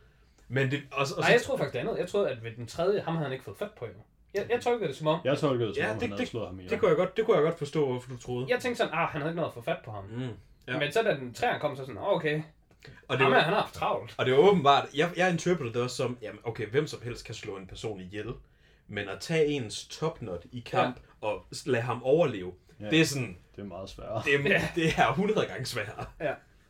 [0.48, 1.98] Men det, og, så- og, Nej, så, jeg tror faktisk det andet.
[1.98, 4.01] Jeg troede, at ved den tredje, ham havde han ikke fået fat på endnu.
[4.35, 6.11] Jeg, jeg tolkede det som om, Jeg tolkede det, som Ja, ja, om det- han
[6.11, 6.70] havde det- slået ham ihjel.
[6.70, 8.47] det, kunne jeg godt, det kunne jeg godt forstå, hvorfor du troede.
[8.48, 10.05] jeg tænkte sådan, ah, han havde ikke noget at få fat på ham.
[10.05, 10.20] Mm.
[10.20, 10.28] Ja.
[10.73, 10.78] Ja.
[10.78, 12.43] Men så da den træerne kom, så sådan, oh, okay,
[13.09, 14.15] Og det var, han har haft travlt.
[14.19, 17.24] Og det var åbenbart, jeg, jeg interpreter det også som, jamen okay, hvem som helst
[17.27, 18.27] kan slå en person ihjel,
[18.89, 21.27] men at tage ens topnot i kamp ja.
[21.28, 22.85] og lade ham overleve, ja.
[22.85, 22.90] Ja.
[22.90, 24.23] det er sådan, Det er meget sværere.
[24.24, 24.69] det er, Ja.
[24.74, 26.06] det er 100 gange sværere.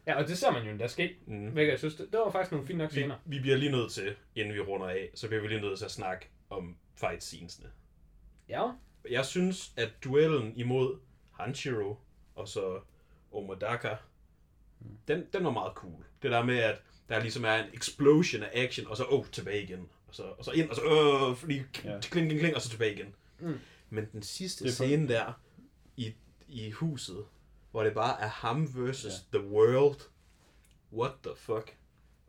[0.06, 1.16] Ja, og det ser man jo endda ske.
[1.26, 1.46] Mm.
[1.46, 3.14] Hvilket jeg synes, det, det var faktisk nogle fine nok Vi, scener.
[3.24, 5.84] vi bliver lige nødt til, inden vi runder af, så bliver vi lige nødt til
[5.84, 7.70] at snakke om fight scenesene.
[8.48, 8.70] Ja,
[9.10, 10.98] Jeg synes, at duellen imod
[11.32, 11.96] Hanshiro
[12.34, 12.80] og så
[13.32, 13.96] Omodaka,
[15.08, 16.04] den, den var meget cool.
[16.22, 19.62] Det der med, at der ligesom er en explosion af action, og så oh, tilbage
[19.62, 19.88] igen.
[20.08, 20.82] Og så, og så ind, og så
[21.30, 21.62] øh, fordi Ja.
[22.00, 23.14] kling, kling, kling, og så tilbage igen.
[23.38, 23.58] Mm.
[23.90, 25.32] Men den sidste scene der
[25.96, 26.14] i,
[26.48, 27.24] i huset,
[27.70, 29.38] hvor det bare er ham versus ja.
[29.38, 30.00] the world.
[30.92, 31.76] What the fuck?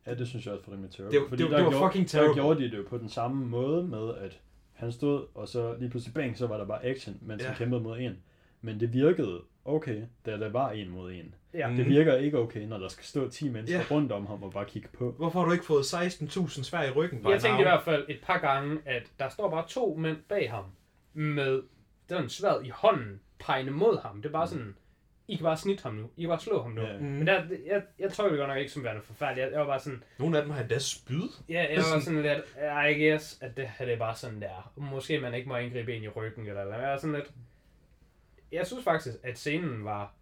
[0.07, 1.11] Ja, det synes jeg også var rimelig terrible.
[1.13, 2.33] Det var- fordi det der det var gjorde, fucking Der terrible.
[2.41, 4.39] gjorde de det jo på den samme måde med, at
[4.73, 7.47] han stod, og så lige pludselig bang, så var der bare action, mens Ja.
[7.47, 8.17] han kæmpede mod en.
[8.61, 11.35] Men det virkede okay, da der var en mod en.
[11.53, 11.69] Ja.
[11.69, 11.75] Mm.
[11.75, 13.85] Det virker ikke okay, når der skal stå 10 mennesker Ja.
[13.91, 15.11] rundt om ham og bare kigge på.
[15.17, 17.19] Hvorfor har du ikke fået 16.000 svær i ryggen?
[17.29, 20.51] Jeg tænkte i hvert fald et par gange, at der står bare to mænd bag
[20.51, 20.63] ham
[21.13, 21.61] med
[22.09, 24.21] den sværd i hånden, pegende mod ham.
[24.21, 24.75] Det er bare sådan,
[25.27, 26.09] I kan bare snitte ham nu.
[26.17, 26.81] I kan bare slå ham nu.
[26.81, 26.97] Ja.
[26.97, 27.03] Mm.
[27.05, 29.43] Men der, jeg, jeg tror det godt nok ikke som værende forfærdeligt.
[29.45, 31.21] Jeg, jeg var bare sådan, Nogle af dem har endda spyd.
[31.49, 32.43] ja, jeg var sådan lidt,
[32.97, 34.71] I guess, at det her det er bare sådan der.
[34.75, 36.77] Måske man ikke må angribe en i ryggen eller eller.
[36.77, 37.31] Jeg var sådan lidt,
[38.51, 40.13] jeg synes faktisk, at scenen var,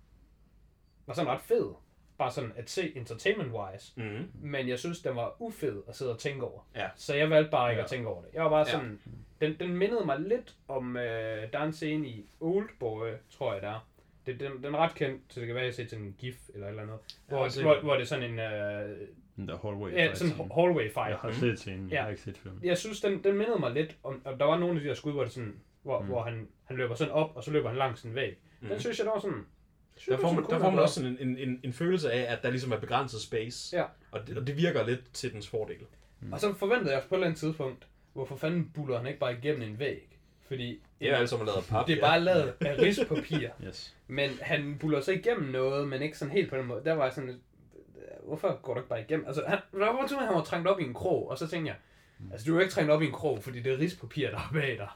[1.08, 1.74] var sådan ret fed.
[2.18, 3.94] Bare sådan at se entertainment-wise.
[3.96, 4.30] Mm.
[4.34, 6.68] Men jeg synes, den var ufed at sidde og tænke over.
[6.76, 6.88] Ja.
[6.96, 7.84] Så jeg valgte bare ikke Ja.
[7.84, 8.30] at tænke over det.
[8.34, 8.72] Jeg var bare Ja.
[8.72, 9.00] sådan...
[9.42, 10.98] Den, den mindede mig lidt om...
[10.98, 13.88] Øh, der er en scene i Oldboy, tror jeg det er.
[14.26, 16.06] Det, den, den er ret kendt, så det kan være, at jeg har set sådan
[16.06, 16.94] en gif eller et eller andet.
[17.30, 18.40] Jeg har Hvor, set hvor, hvor det er sådan en...
[18.40, 18.98] Øh,
[19.36, 21.10] Den der hallway ja, fight sådan en hallway fight.
[21.10, 22.02] Jeg har set scenen, jeg Ja.
[22.02, 22.60] har ikke set filmen.
[22.64, 24.22] Jeg synes, den, den mindede mig lidt om...
[24.26, 26.06] Og der var nogle af de der skud, hvor, det sådan, hvor, Mm.
[26.06, 26.12] mm.
[26.12, 28.38] hvor han, han løber sådan op, og så løber han langs en væg.
[28.62, 28.68] Mm.
[28.68, 29.46] Den synes jeg, der var sådan...
[30.10, 32.44] Der får, man, der får man også sådan en, en, en, en følelse af, at
[32.44, 33.78] der ligesom er begrænset space.
[33.78, 33.84] Ja.
[34.12, 35.78] Og det, og det virker lidt til dens fordel.
[36.32, 39.34] Og så forventede jeg på et eller andet tidspunkt, hvorfor fanden buller han ikke bare
[39.38, 40.20] igennem en væg?
[40.48, 41.88] Fordi Det er altså, man lavet af pap.
[41.88, 43.50] det er bare lavet af rispapir.
[43.68, 43.96] Yes.
[44.08, 46.82] Men han buller så igennem noget, men ikke sådan helt på den måde.
[46.86, 47.40] Der var jeg sådan
[48.24, 49.26] hvorfor går du ikke bare igennem?
[49.28, 51.48] Altså, han, der var til, at han var trængt op i en krog, og så
[51.48, 51.78] tænkte jeg,
[52.32, 54.38] altså du er jo ikke trængt op i en krog, fordi det er rispapir, der
[54.38, 54.90] er bag dig.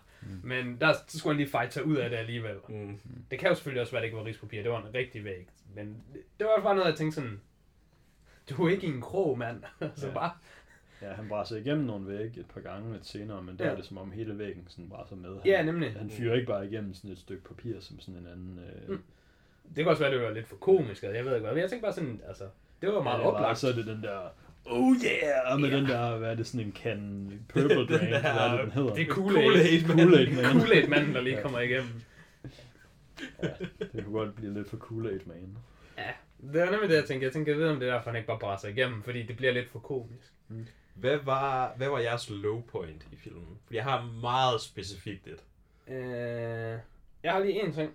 [0.44, 2.56] Men der så skulle han lige fight sig ud af det alligevel.
[2.70, 3.00] Mm.
[3.32, 5.24] Det kan jo selvfølgelig også være, at det ikke var rispapir, det var en rigtig
[5.24, 5.48] væg.
[5.76, 6.04] Men
[6.40, 7.42] det var bare noget, jeg tænkte sådan,
[8.50, 9.64] du er ikke i en krog, mand.
[9.96, 10.14] så Ja.
[10.14, 10.32] bare,
[11.02, 13.72] Ja, han brasser igennem nogle vægge et par gange lidt senere, men der Ja.
[13.72, 15.30] er det som om hele væggen sådan braser med.
[15.30, 15.92] Han, ja nemlig.
[16.00, 18.60] Han fyrer ikke bare igennem sådan et stykke papir som sådan en anden...
[18.60, 19.02] Øh, Mm.
[19.76, 21.54] Det kan også være, det var lidt for komisk, altså, jeg ved ikke hvad.
[21.54, 22.44] Men jeg tænkte bare sådan, altså,
[22.82, 23.58] det var meget ja, det var- oplagt.
[23.60, 24.20] Så er det den der...
[24.66, 25.60] Oh yeah!
[25.60, 25.78] Med Ja.
[25.78, 28.72] den der, hvad er det, sådan en can purple drink, der- hvad er det, den
[28.72, 28.94] hedder?
[28.94, 29.86] Det er Kool-Aid, Kool-Aid.
[29.88, 30.46] Kool-Aid, man.
[30.46, 31.42] Kool-Aid-manden, der lige Ja.
[31.42, 31.90] kommer igennem.
[33.94, 35.58] Det kunne godt blive lidt for Kool-Aid, man.
[35.98, 36.12] Ja,
[36.54, 37.26] det var nemlig det, jeg tænkte.
[37.26, 39.38] Jeg tænkte, jeg ved, om det er derfor, han ikke bare brasser igennem, fordi det
[39.38, 40.34] bliver lidt for komisk.
[41.00, 43.60] Hvad var, hvad var jeres low point i filmen?
[43.66, 45.44] For jeg har meget specifikt et.
[45.94, 46.80] Øh,
[47.24, 47.92] jeg har lige en ting,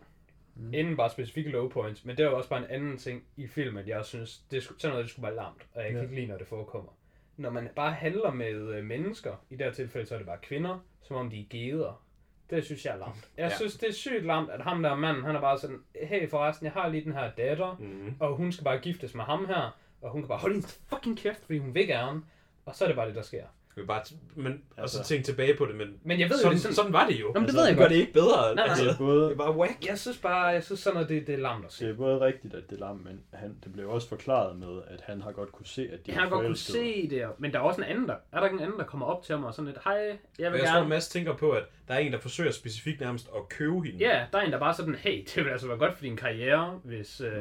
[0.54, 0.74] mm.
[0.74, 3.46] inden bare specifikke low points, men det er jo også bare en anden ting i
[3.46, 6.02] filmen, jeg synes, det skulle, sådan noget, det skulle være larmt, og jeg kan Ja.
[6.02, 6.90] ikke lide, når det forekommer.
[7.36, 10.38] Når man bare handler med øh, mennesker, i det her tilfælde, så er det bare
[10.42, 12.02] kvinder, som om de er geder.
[12.50, 13.30] Det synes jeg er larmt.
[13.36, 13.56] Jeg Ja.
[13.56, 16.64] synes, det er sygt larmt, at ham der manden, han er bare sådan, hey forresten,
[16.64, 18.14] jeg har lige den her datter, Mm.
[18.20, 21.18] og hun skal bare giftes med ham her, og hun kan bare holde din fucking
[21.18, 22.22] kæft, fordi hun vil gerne,
[22.66, 23.44] og så er det bare det, der sker.
[23.76, 26.43] Vil bare t- men, altså, Altså- tænke tilbage på det, men Men jeg ved jo,
[26.43, 27.26] sådan, det sådan, sådan var det jo.
[27.34, 27.90] Jamen, det altså, ved jeg gør godt.
[27.90, 28.55] det ikke bedre.
[28.55, 28.64] nej.
[28.68, 29.86] Altså, Det er både, det er bare whack.
[29.89, 31.84] Jeg synes bare, jeg synes sådan noget, det, det er lamt at se.
[31.84, 34.82] det er både rigtigt, at det er lam, men han, det blev også forklaret med,
[34.86, 37.52] at han har godt kunne se, at de Jeg har godt kunne se det, men
[37.52, 38.14] der er også en anden der.
[38.32, 40.16] Er der ikke en anden, der kommer op til mig og sådan lidt, hej, jeg
[40.39, 40.80] vil Og jeg tror, gerne...
[40.80, 43.98] at Mads tænker på, at der er en, der forsøger specifikt nærmest at købe hende.
[43.98, 46.16] Ja, der er en, der bare sådan, hey, det vil altså være godt for din
[46.16, 47.32] karriere, hvis øh,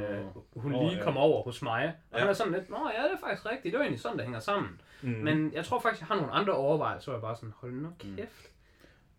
[0.56, 1.04] hun Nå, lige ja.
[1.04, 1.94] kommer over hos mig.
[2.12, 2.20] Og Ja.
[2.20, 4.26] han er sådan lidt, nå ja, det er faktisk rigtigt, det er egentlig sådan, det
[4.26, 4.82] hænger sammen.
[5.02, 5.10] Mm.
[5.10, 7.94] Men jeg tror faktisk, jeg har nogle andre overvejelser, hvor jeg bare sådan, hold nu
[8.00, 8.52] kæft.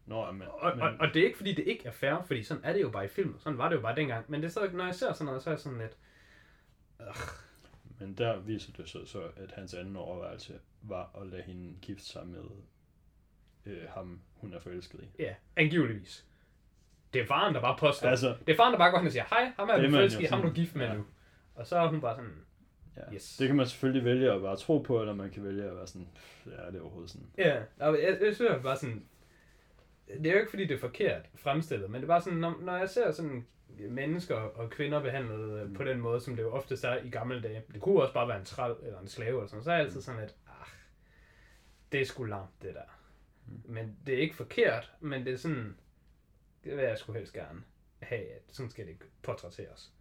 [0.07, 2.23] Nå, ja, men, Og, men, og, og det er ikke, fordi det ikke er fair,
[2.27, 3.39] fordi sådan er det jo bare i film.
[3.39, 4.25] Sådan var det jo bare dengang.
[4.29, 5.97] Men det er stadig, når jeg ser sådan noget, så er jeg sådan lidt,
[7.99, 12.05] men der viser det så, så, at hans anden overvejelse var at lade hende gifte
[12.05, 12.45] sig med
[13.67, 15.23] øh, ham, hun er forelsket i.
[15.23, 16.27] ja, angiveligvis.
[17.13, 18.09] Det er faren, der bare påstår.
[18.09, 20.23] Altså, Det er faren, der bare går hen og siger, hej, ham er man forelsket
[20.23, 20.95] i, ham er du gift med ja.
[20.95, 21.05] nu.
[21.55, 22.45] Og så er hun bare sådan,
[22.97, 23.15] ja.
[23.15, 23.37] Yes.
[23.37, 25.87] det kan man selvfølgelig vælge at bare tro på, eller man kan vælge at være
[25.87, 27.27] sådan, "Pff, ja, det er overhovedet sådan.
[27.39, 29.07] ja, og jeg, jeg synes bare sådan,
[30.09, 32.59] det er jo ikke fordi, det er forkert fremstillet, men det er bare sådan, når,
[32.61, 33.47] når jeg ser sådan
[33.89, 35.75] mennesker og kvinder behandlet øh, Mm.
[35.75, 37.63] på den måde, som det jo oftest er i gamle dage.
[37.73, 39.65] Det kunne også bare være en træl eller en slave eller sådan.
[39.65, 40.67] Så er jeg altid sådan lidt, ah,
[41.93, 42.99] det er sgu langt, det der.
[43.47, 43.61] Mm.
[43.73, 45.77] Men det er ikke forkert, men det er sådan,
[46.65, 47.63] det vil jeg sgu helst gerne
[48.03, 49.93] have, at sådan skal det ikke portrætteres.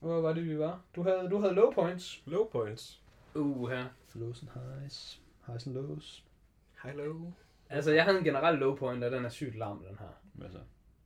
[0.00, 0.80] Hvor var det, vi var?
[0.96, 2.22] Du havde, du havde low points.
[2.26, 3.02] Low points.
[3.34, 3.84] Uh, her.
[4.14, 6.24] Lows and highs, highs and lows.
[6.84, 7.30] Hello.
[7.70, 10.20] Altså, jeg havde en generel low point, og den er sygt larm, den her.
[10.32, 10.58] Hvad så?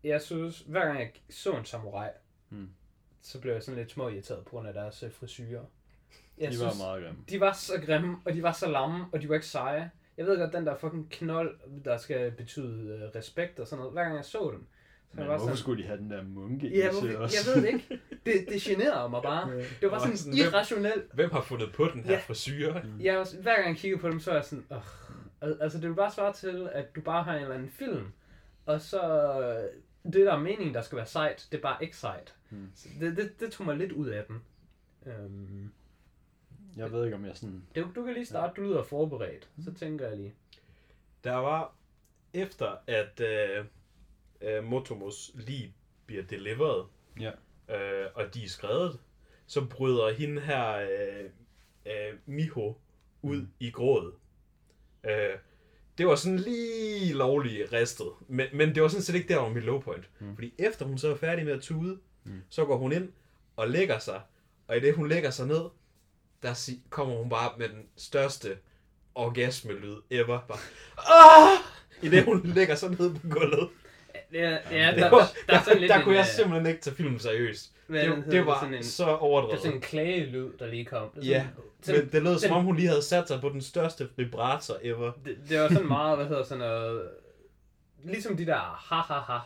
[0.05, 2.09] Jeg synes, hver gang jeg så en samurai,
[2.48, 2.70] Hmm.
[3.23, 5.64] så blev jeg sådan lidt små irriteret på grund af deres øh, frisyrer.
[6.39, 7.24] Jeg De var meget grimme.
[7.28, 9.90] de var så grimme, og de var så lamme, og de var ikke seje.
[10.16, 13.93] Jeg ved godt, den der fucking knold, der skal betyde øh, respekt og sådan noget,
[13.93, 14.66] hver gang jeg så dem,
[15.12, 17.01] så Men jeg var hvorfor sådan, skulle de have den der munke i ja, sig
[17.01, 17.36] hvorfor, også?
[17.55, 18.01] jeg ved det ikke.
[18.26, 19.51] Det, det generede mig bare.
[19.56, 21.12] Det var bare Og sådan sådan, hvem- irrationelt.
[21.14, 22.20] Hvem har fundet på den her Ja.
[22.26, 22.74] frisyr?
[23.01, 24.78] Jeg, var- hver gang jeg kiggede på dem, så var jeg sådan, Åh.
[25.40, 28.06] Al- altså det vil bare svare til, at du bare har en eller anden film,
[28.66, 29.01] og så
[29.40, 32.34] øh, det der er meningen, der skal være sejt, det er bare ikke sejt.
[32.51, 32.70] Hmm.
[32.74, 34.43] Så det, det, det tog mig lidt ud af den.
[35.06, 35.72] Øhm,
[36.76, 37.62] Jeg ved ikke, om jeg sådan...
[37.76, 39.48] Du, du kan lige starte, du lyder forberedt.
[39.64, 40.34] Så tænker jeg lige.
[41.24, 41.74] Der var,
[42.34, 43.64] efter at øh,
[44.43, 45.74] øh, Motomos lige
[46.06, 46.85] bliver delivered,
[47.20, 47.31] Ja.
[47.77, 48.98] øh, og de er skrevet,
[49.47, 51.24] så bryder hende her, øh,
[51.86, 52.74] øh, Miho,
[53.23, 53.48] ud mm.
[53.60, 54.12] i grådet.
[55.05, 55.39] Øh,
[55.98, 59.48] det var sådan lige lovligt ristet, men, men det var sådan set ikke der, hvor
[59.48, 60.10] mit low point.
[60.19, 60.35] Mm.
[60.35, 62.43] Fordi efter hun så er færdig med at tude, mm.
[62.48, 63.12] så går hun ind
[63.56, 64.20] og lægger sig,
[64.69, 65.62] og i det hun lægger sig ned,
[66.43, 68.59] der kommer hun bare med den største
[69.14, 70.40] orgasmelyd ever.
[70.48, 70.59] Bare,
[70.98, 71.59] ah!
[72.02, 73.69] I det hun lægger sig ned på gulvet.
[74.33, 76.27] Ja, ja Det der, var, der, der, er sådan lidt der en, kunne jeg øh,
[76.37, 77.73] simpelthen ikke tage filmen seriøst.
[77.87, 79.61] hvad Det, det var sådan en, så Det er overdrevet.
[79.61, 81.09] sådan en klagelyd, der lige kom.
[81.15, 81.47] Det er Ja,
[81.83, 84.75] sådan, men det lød som om hun lige havde sat sig på den største vibrator
[84.83, 85.13] ever.
[85.25, 87.09] det, det var sådan meget, hvad hedder sådan noget...
[88.05, 89.39] Ligesom de der ha-ha-ha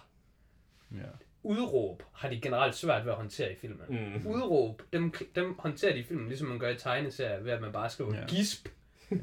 [0.93, 1.07] Ja.
[1.43, 3.81] udråb har de generelt svært ved at håndtere i filmen.
[3.89, 4.27] Mm.
[4.27, 7.73] Udråb, dem, dem håndterer de i filmen, ligesom man gør i tegneserier, ved at man
[7.73, 8.21] bare skriver Ja.
[8.21, 8.27] ja.
[8.27, 8.69] gisp.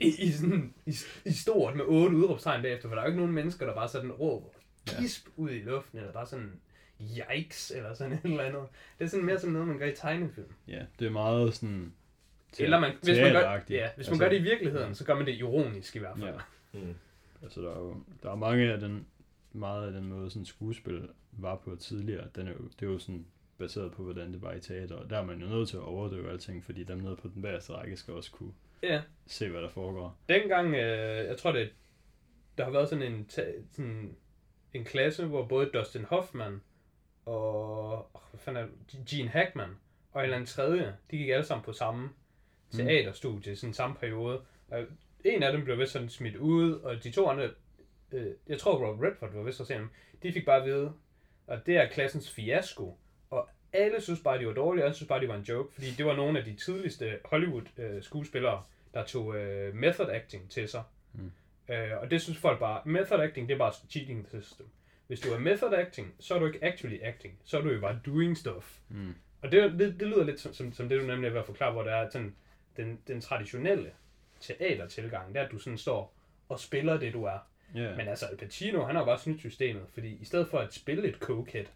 [0.00, 0.94] I, i, sådan, i,
[1.24, 3.88] I stort med otte udråbstegn bagefter, for der er jo ikke nogen mennesker, der bare
[3.88, 4.46] sådan råber
[4.92, 5.00] Ja.
[5.00, 6.60] gisp ud i luften, eller bare sådan
[7.00, 8.62] yikes, eller sådan et eller andet.
[8.98, 10.52] Det er sådan mere som noget, man gør i tegnefilm.
[10.68, 11.92] ja, det er meget sådan...
[12.52, 15.14] te- Eller man, hvis man, gør, ja, hvis man gør det i virkeligheden, så gør
[15.14, 16.34] man det ironisk i hvert fald.
[16.74, 16.80] Ja.
[16.80, 16.94] Mm.
[17.42, 19.06] Altså, der er jo der er mange af den,
[19.52, 22.28] meget af den måde, sådan skuespil var på tidligere.
[22.34, 23.26] Den er jo, det er jo sådan
[23.58, 24.94] baseret på, hvordan det var i teater.
[24.96, 27.42] Og der er man jo nødt til at overdøve alting, fordi dem nede på den
[27.42, 28.52] bagerste række skal også kunne
[28.82, 29.02] ja.
[29.26, 30.18] se, hvad der foregår.
[30.28, 31.70] Dengang, øh, jeg tror det,
[32.58, 34.16] der har været sådan en, ta- sådan
[34.76, 36.60] en klasse, hvor både Dustin Hoffman
[37.24, 38.68] og oh, hvad fanden er?
[39.10, 39.70] Gene Hackman
[40.12, 42.10] og en eller anden tredje, de gik alle sammen på samme
[42.72, 44.40] teaterstudie i sådan samme periode.
[44.68, 44.84] Og
[45.24, 47.50] en af dem blev vist sådan smidt ud, og de to andre,
[48.12, 49.90] øh, jeg tror Robert Redford var vist også en
[50.22, 50.92] de fik bare at vide,
[51.46, 52.98] at det er klassens fiasko.
[53.30, 55.74] Og alle synes bare, de var dårlige, og alle synes bare, de var en joke,
[55.74, 58.62] fordi det var nogle af de tidligste Hollywood-skuespillere,
[58.94, 60.82] der tog øh, method acting til sig.
[61.12, 61.32] Mm.
[61.68, 64.66] Øh, og det synes folk bare, method acting, det er bare cheating system.
[65.06, 67.80] Hvis du er method acting, så er du ikke actually acting, så er du jo
[67.80, 68.78] bare doing stuff.
[68.88, 69.14] Mm.
[69.42, 71.46] Og det, det, det lyder lidt som, som, som det, du nemlig er ved at
[71.46, 72.34] forklare, hvor det er sådan,
[72.76, 73.90] den, den traditionelle
[74.40, 76.16] teatertilgang, det er, at du sådan står
[76.48, 77.38] og spiller det, du er.
[77.74, 80.58] Ja, Men altså, Al Pacino, han har jo bare snydt systemet, fordi i stedet for
[80.58, 81.66] at spille et cokehead,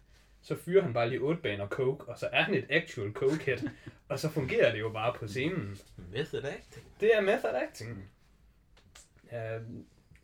[0.41, 3.69] så fyrer han bare lige otte baner coke, og så er han et actual cokehead,
[4.09, 5.77] og så fungerer det jo bare på scenen.
[6.11, 6.85] Method acting.
[6.99, 8.09] Det er method acting.
[9.33, 9.61] Øh,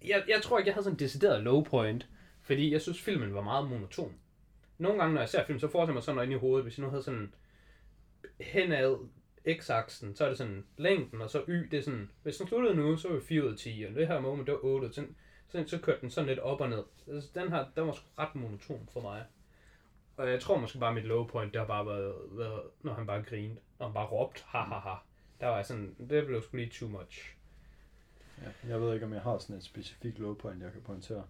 [0.07, 2.07] jeg, jeg tror ikke, jeg havde sådan en decideret low point,
[2.41, 4.13] fordi jeg synes, filmen var meget monoton.
[4.77, 6.63] Nogle gange, når jeg ser film, så får jeg mig sådan noget ind i hovedet,
[6.63, 7.33] hvis jeg nu havde sådan
[8.39, 8.97] henad
[9.49, 12.75] x-aksen, så er det sådan længden, og så y, det er sådan, hvis den sluttede
[12.75, 14.93] nu, så var vi 4 ud af 10, og det her moment, det var 8,
[14.93, 15.05] så,
[15.47, 16.83] så, så kørte den sådan lidt op og ned.
[17.07, 19.23] Altså, den her, den var sgu ret monoton for mig.
[20.17, 23.07] Og jeg tror måske bare, mit low point, det har bare været, været når han
[23.07, 24.95] bare grinede, når han bare råbte, ha ha ha.
[25.39, 27.36] Der var jeg sådan, det blev sgu lige too much
[28.41, 28.69] ja.
[28.69, 31.23] Jeg ved ikke, om jeg har sådan et specifikt low point, jeg kan pointere.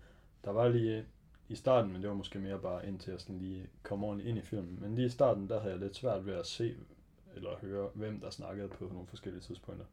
[0.46, 1.06] Der var lige
[1.50, 4.38] i starten, men det var måske mere bare indtil jeg sådan lige kom ordentligt ind
[4.38, 4.78] i filmen.
[4.82, 6.76] Men lige i starten, der havde jeg lidt svært ved at se
[7.36, 9.86] eller høre, hvem der snakkede på nogle forskellige tidspunkter.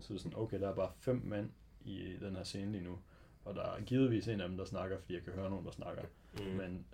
[0.00, 1.50] Så det er sådan, okay, der er bare fem mænd
[1.84, 2.98] i den her scene lige nu.
[3.44, 5.70] Og der er givetvis en af dem, der snakker, fordi jeg kan høre nogen, der
[5.70, 6.02] snakker.
[6.38, 6.44] Mm.
[6.56, 6.86] Men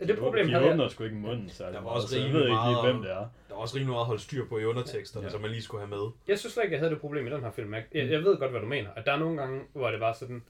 [0.00, 2.08] Ja, det problem de havde jeg- åbner sgu ikke munden særlig Der var meget, også
[2.08, 3.16] så jeg rimelig ved ikke lige, meget- hvem det er.
[3.48, 5.30] Der var også rimelig meget at holde styr på i underteksterne, Ja.
[5.32, 6.10] som man lige skulle have med.
[6.28, 7.74] Jeg synes slet ikke, jeg havde det problem i den her film.
[7.74, 8.90] Jeg, jeg, jeg ved godt, hvad du mener.
[8.96, 10.42] At der er nogle gange, hvor det var sådan,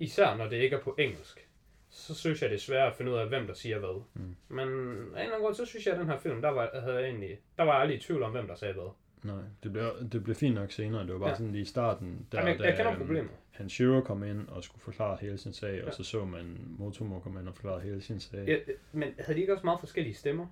[0.00, 1.48] især når det ikke er på engelsk,
[1.90, 4.02] så synes jeg, det er svært at finde ud af, hvem der siger hvad.
[4.14, 4.36] Mm.
[4.48, 6.70] Men af en eller anden grund, så synes jeg, at den her film, der var,
[6.80, 8.90] havde jeg egentlig, der var jeg aldrig i tvivl om, hvem der sagde hvad.
[9.22, 11.02] Nej, det blev, det blev fint nok senere.
[11.06, 11.32] Det var bare Ja.
[11.32, 11.36] ja.
[11.36, 13.30] sådan lige i starten, der, Jamen, jeg, da, jeg kender øhm, problemet.
[13.50, 15.86] Hanshiro kom ind og skulle forklare hele sin sag, Ja.
[15.86, 18.44] og så så man Motomo komme ind og forklare hele sin sag.
[18.48, 18.56] Ja,
[18.92, 20.42] men havde de ikke også meget forskellige stemmer?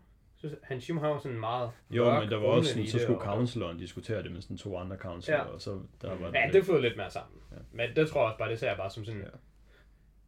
[0.43, 2.87] Jeg synes, han Shim har jo sådan meget Jo, mørk, men der var også sådan,
[2.87, 5.45] så det, skulle counseleren diskutere det med sådan to andre counselor, Ja.
[5.45, 7.41] og så der var Ja, lidt- det flød lidt mere sammen.
[7.53, 7.57] Ja.
[7.73, 9.27] Men det tror jeg også bare, det ser jeg bare som sådan Ja.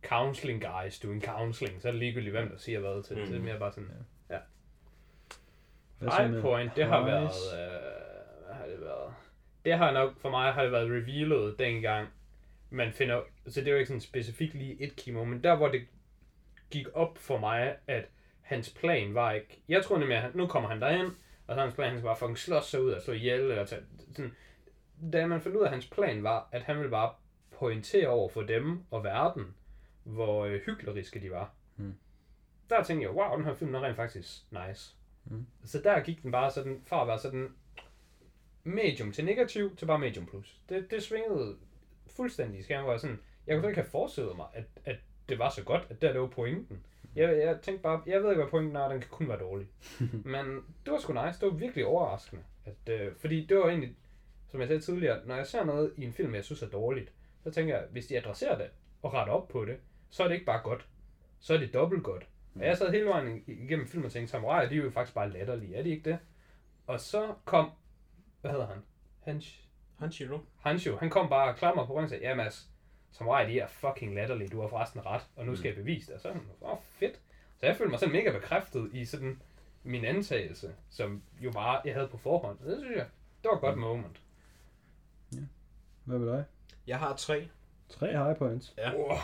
[0.09, 1.83] counseling guys doing counseling.
[1.83, 3.17] Så er det ligegyldigt, hvem der siger hvad til.
[3.19, 3.27] Mm.
[3.27, 3.91] Det er mere bare sådan,
[5.99, 7.25] Hvad så High point, det har været...
[7.55, 7.96] Øh,
[8.77, 9.15] det været?
[9.65, 12.09] Det har nok, for mig har det været revealet dengang,
[12.71, 13.23] man finder...
[13.47, 15.87] Så det er jo ikke sådan specifikt lige et kimo, men der hvor det
[16.71, 18.05] gik op for mig, at
[18.41, 19.63] hans plan var ikke...
[19.69, 21.13] Jeg tror nemlig, at han, nu kommer han derind,
[21.47, 23.65] og så hans plan, han skal bare fucking slås sig ud og slå ihjel, eller
[23.65, 23.83] tage,
[24.13, 24.33] sådan,
[25.13, 27.15] da man fandt ud af, at hans plan var, at han ville bare
[27.59, 29.55] pointere over for dem og verden,
[30.05, 31.55] hvor øh, hykleriske de var.
[31.77, 31.95] Mm.
[32.71, 34.95] Der tænkte jeg, wow, den her film er rent faktisk nice.
[35.25, 35.47] Mm.
[35.65, 37.55] Så der gik den bare sådan, fra at være sådan
[38.67, 40.61] medium til negativ, til bare medium plus.
[40.69, 41.57] Det, det svingede
[42.07, 44.97] fuldstændig i skærmen, hvor jeg sådan, jeg kunne slet ikke have forestillet mig, at, at
[45.29, 46.87] det var så godt, at der lå pointen.
[47.17, 49.67] Jeg, jeg tænkte bare, jeg ved ikke, hvad pointen er, den kan kun være dårlig.
[50.35, 50.47] Men
[50.85, 52.43] det var sgu nice, det var virkelig overraskende.
[52.65, 53.97] At, øh, fordi det var egentlig,
[54.51, 57.13] som jeg sagde tidligere, når jeg ser noget i en film, jeg synes er dårligt,
[57.43, 58.71] så tænker jeg, hvis de adresserer det
[59.03, 59.77] og retter op på det,
[60.11, 60.89] så er det ikke bare godt.
[61.41, 62.27] Så er det dobbelt godt.
[62.55, 65.31] Og jeg sad hele vejen igennem filmen og tænkte, samurai, de er jo faktisk bare
[65.31, 66.19] latterlige, er de ikke det?
[66.87, 67.71] Og så kom,
[68.47, 68.83] hvad hedder han?
[69.21, 69.61] Hans,
[69.99, 70.39] Hanshiro.
[70.61, 72.69] Hansho, han kom bare og klammer på ryggen og sagde, ja Mads,
[73.13, 76.15] samurai, de er fucking latterlige, du har forresten ret, og nu skal jeg bevise det.
[76.15, 77.21] Og så er han, åh, oh, fedt.
[77.61, 79.43] Så jeg følte mig sådan mega bekræftet i sådan
[79.83, 82.59] min antagelse, som jo bare jeg havde på forhånd.
[82.61, 83.07] Og det synes jeg,
[83.43, 84.21] det var et godt moment.
[86.05, 86.45] Hvad med dig?
[86.87, 87.49] Jeg har tre.
[87.89, 88.75] Tre high points.
[88.79, 88.93] Ja.
[88.95, 89.17] Wow,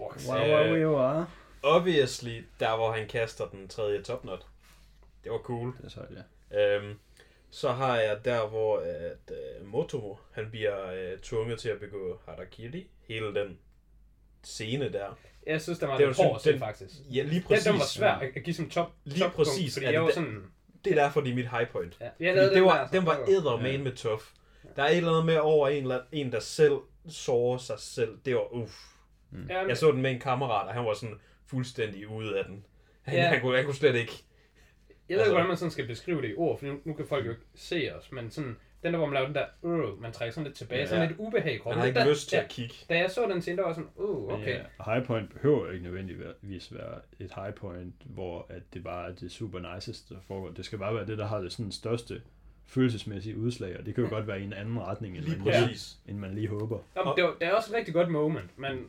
[0.00, 1.26] Wow, Øh, wow, are.
[1.62, 4.46] Obviously, der hvor han kaster den tredje topnot.
[5.24, 5.74] Det var cool.
[5.76, 6.08] Det er sejt,
[6.50, 6.76] ja.
[6.76, 6.98] Øhm,
[7.54, 12.20] så har jeg der, hvor at, uh, Motomo, han bliver uh, tvunget til at begå
[12.26, 12.86] harakiri.
[13.08, 13.58] Hele den
[14.44, 15.18] scene der.
[15.46, 16.90] Jeg synes, der var Det var hård til, faktisk.
[17.10, 17.64] Ja, lige Den, præcis.
[17.64, 19.74] den var svær at give som top, Lige toppunkt, præcis.
[19.74, 20.44] Fordi Er jeg det var den- sådan...
[20.84, 21.96] Det er derfor, det er mit high point.
[22.00, 23.78] Ja, jeg Fordi det den, var, der, så den var det eddermane Ja.
[23.82, 24.22] med tough.
[24.76, 26.74] Der er et eller andet med over en, en der selv
[27.08, 28.18] sårer sig selv.
[28.24, 28.72] Det var uff.
[29.48, 32.64] Ja, Jeg så den med en kammerat, og han var sådan fuldstændig ude af den.
[33.02, 33.26] Han, Ja.
[33.28, 34.24] han, kunne, han kunne slet ikke.
[35.08, 36.94] Jeg ved ikke, Altså- hvordan man sådan skal beskrive det i ord, for nu, nu
[36.94, 39.46] kan folk jo ikke se os, men sådan, den der, hvor man laver den der,
[39.64, 40.86] øh, man trækker sådan lidt tilbage, Ja.
[40.86, 41.72] sådan lidt ubehag i kroppen.
[41.72, 42.74] Han har ikke der, lyst til ja, at kigge.
[42.88, 44.58] Da jeg så den scene, der var sådan, uh, okay.
[44.58, 49.14] Ja, high point behøver ikke nødvendigvis være et high point, hvor at det bare er
[49.14, 50.50] det super niceste, der foregår.
[50.50, 52.22] Det skal bare være det, der har det sådan største
[52.66, 55.46] følelsesmæssige udslag, og det kan jo godt være i en anden retning, end, Lige man,
[55.68, 55.78] lige,
[56.08, 56.78] end man lige håber.
[56.96, 58.88] Nå, men det, var, det er også et rigtig godt moment, men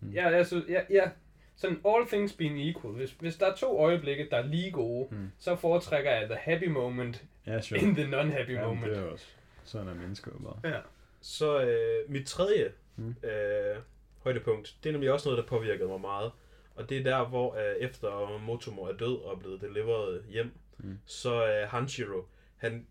[0.00, 0.10] Mm.
[0.10, 1.10] ja, jeg synes, ja, ja,
[1.56, 5.08] sådan all things being equal, hvis, hvis der er to øjeblikke, der er lige gode,
[5.10, 5.30] Mm.
[5.38, 7.80] så foretrækker jeg the happy moment Ja, sure.
[7.80, 8.84] in the non-happy Ja, moment.
[8.86, 9.24] det er også.
[9.64, 10.72] Sådan er mennesker jo bare.
[10.74, 10.80] Ja.
[11.20, 13.14] Så øh, mit tredje Mm.
[13.28, 13.76] øh,
[14.22, 16.32] højdepunkt, det er nemlig også noget, der påvirkede mig meget.
[16.74, 20.50] Og det er der, hvor øh, efter Motomo er død og er blevet deliveret hjem,
[20.78, 20.98] Mm.
[21.06, 22.26] så øh, Hanshiro,
[22.56, 22.86] han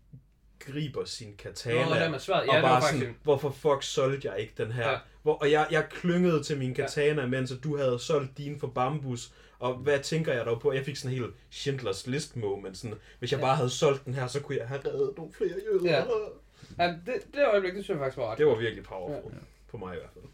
[0.58, 1.96] griber sin Nå, katana.
[2.14, 2.36] er svært.
[2.36, 4.90] Ja, og det var bare faktisk sådan, en, hvorfor fuck solgte jeg ikke den her?
[4.90, 4.98] Ja.
[5.26, 5.30] Ja.
[5.32, 7.28] Hvor, og jeg, jeg klyngede til min katana, ja.
[7.28, 9.32] mens at du havde solgt din for bambus.
[9.58, 10.72] Og hvad tænker jeg dog på?
[10.72, 12.78] Jeg fik sådan en helt Schindlers List moment.
[12.78, 13.44] Sådan, hvis jeg Ja.
[13.46, 15.90] bare havde solgt den her, så kunne jeg have reddet nogle flere jøder.
[15.90, 16.04] Ja.
[16.84, 18.38] ja, det, det øjeblik, det synes jeg faktisk var ret.
[18.38, 19.32] Det var virkelig powerful.
[19.32, 19.36] Ja.
[19.36, 19.42] Ja.
[19.66, 20.24] For mig i hvert fald.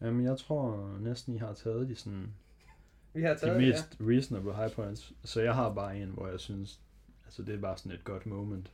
[0.00, 2.34] Jamen, jeg tror næsten, I har taget de sådan
[3.14, 5.12] Vi har de taget, mest reasonable high points.
[5.24, 6.80] Så jeg har bare en, hvor jeg synes,
[7.24, 8.70] altså det er bare sådan et godt moment.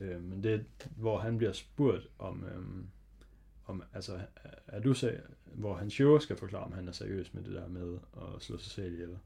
[0.00, 0.58] Øh, men det er,
[0.96, 2.86] hvor han bliver spurgt om, øhm,
[3.66, 4.12] om altså,
[4.66, 7.68] er du sag, hvor han sure skal forklare, om han er seriøs med det der
[7.68, 9.18] med at slå sig selv ihjel.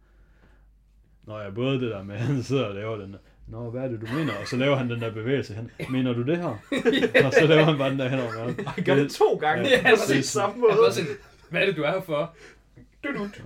[1.24, 3.82] Nå ja, både det der med, at han sidder og laver den der, Nå, hvad
[3.82, 4.32] er det, du mener?
[4.40, 5.54] Og så laver han den der bevægelse.
[5.54, 6.48] Han, mener du det her?
[7.26, 8.66] Og så laver han bare den der hen over maven.
[8.66, 9.68] Han gør det to gange.
[9.68, 10.26] Ja, Ja, præcis præcis.
[10.26, 10.60] samme Ja.
[10.60, 10.86] måde.
[10.88, 11.16] Er
[11.50, 12.34] hvad er det, du er her for?
[13.04, 13.42] Dut, dut.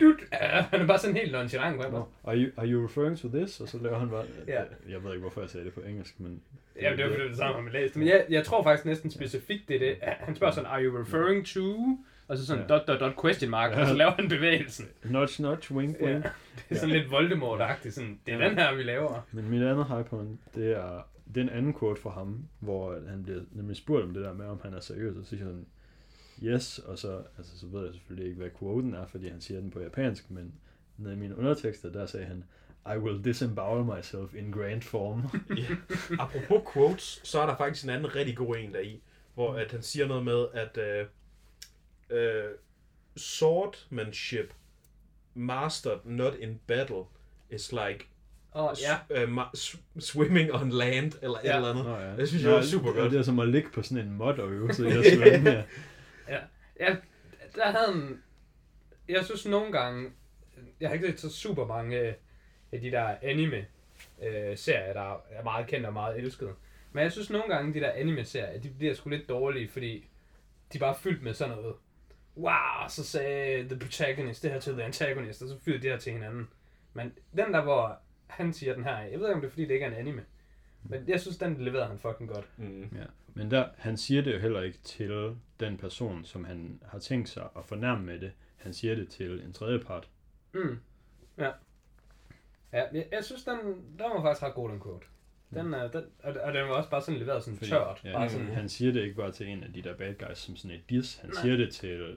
[0.00, 0.16] Dut.
[0.32, 1.80] Ja, han er bare sådan helt nonchalant.
[2.24, 3.60] are you, are you referring to this?
[3.60, 4.24] Og så laver han bare...
[4.46, 4.62] Ja.
[4.88, 6.40] Jeg ved ikke, hvorfor jeg sagde det på engelsk, men...
[6.82, 7.98] Ja, det var fordi, det det samme, man læste.
[7.98, 9.96] Men jeg, jeg tror faktisk næsten specifikt, det er det.
[10.02, 11.98] Han spørger sådan, are you referring to?
[12.28, 12.74] Og så sådan Ja.
[12.74, 13.80] dot, dot, dot, question mark, Ja.
[13.80, 14.86] og så laver han bevægelsen.
[15.04, 16.06] Notch, notch, wink, Ja.
[16.06, 16.24] wink.
[16.24, 16.30] Det
[16.70, 18.48] er sådan lidt Voldemort-agtigt, sådan, det er Ja.
[18.48, 19.26] den her, vi laver.
[19.32, 23.40] Men mit andet high point, det er den anden quote fra ham, hvor han bliver
[23.52, 25.66] nemlig spurgt om det der med, om han er seriøs, og så siger han,
[26.42, 29.60] yes, og så, altså, så ved jeg selvfølgelig ikke, hvad quoten er, fordi han siger
[29.60, 30.54] den på japansk, men
[30.98, 32.44] nede i mine undertekster, der sagde han,
[32.94, 35.22] I will disembowel myself in grand form.
[35.58, 35.76] Ja.
[36.18, 39.02] Apropos quotes, så er der faktisk en anden rigtig god en der i,
[39.34, 41.06] hvor at han siger noget med, at øh,
[42.10, 42.44] øh,
[43.16, 44.54] swordmanship
[45.34, 47.02] mastered not in battle
[47.50, 48.06] is like
[48.52, 48.74] oh,
[49.10, 49.24] ja.
[49.24, 51.56] uh, ma- swimming on land, eller et Ja.
[51.56, 51.84] eller andet.
[51.84, 52.16] Nå, ja.
[52.16, 53.12] Det synes jeg var super det, godt.
[53.12, 55.50] Det er som at ligge på sådan en mod og øve sig i at svømme.
[55.50, 55.62] Ja.
[56.80, 56.96] Ja,
[57.54, 58.22] der havde han...
[59.08, 60.10] Jeg synes nogle gange...
[60.80, 62.14] Jeg har ikke set så super mange øh,
[62.72, 66.54] af de der anime-serier, der er meget kendt og meget elsket.
[66.92, 70.08] Men jeg synes nogle gange, de der anime-serier, de bliver sgu lidt dårlige, fordi
[70.72, 71.74] de er bare fyldt med sådan noget.
[72.36, 75.96] Wow, så sagde the protagonist det her til the antagonist, og så fyrede de her
[75.96, 76.48] til hinanden.
[76.92, 79.62] Men den der, hvor han siger den her, jeg ved ikke, om det er, fordi
[79.62, 80.24] det ikke er en anime.
[80.82, 82.48] Men jeg synes, den leverede han fucking godt.
[82.56, 82.82] Mm.
[82.82, 83.04] Ja.
[83.34, 87.28] Men der, han siger det jo heller ikke til den person, som han har tænkt
[87.28, 88.32] sig at fornærme med det.
[88.56, 90.08] Han siger det til en tredje part.
[90.54, 90.78] Mm.
[91.38, 91.50] Ja.
[92.72, 93.58] Ja, jeg, jeg synes, den,
[93.98, 95.06] den var faktisk ret god, den quote.
[95.54, 98.00] Den, er, den, og, og den var også bare sådan leveret sådan Fordi- tørt.
[98.04, 100.38] Ja, bare sådan, Han siger det ikke bare til en af de der bad guys
[100.38, 101.18] som sådan et diss.
[101.18, 101.42] Han Nej.
[101.42, 102.16] siger det til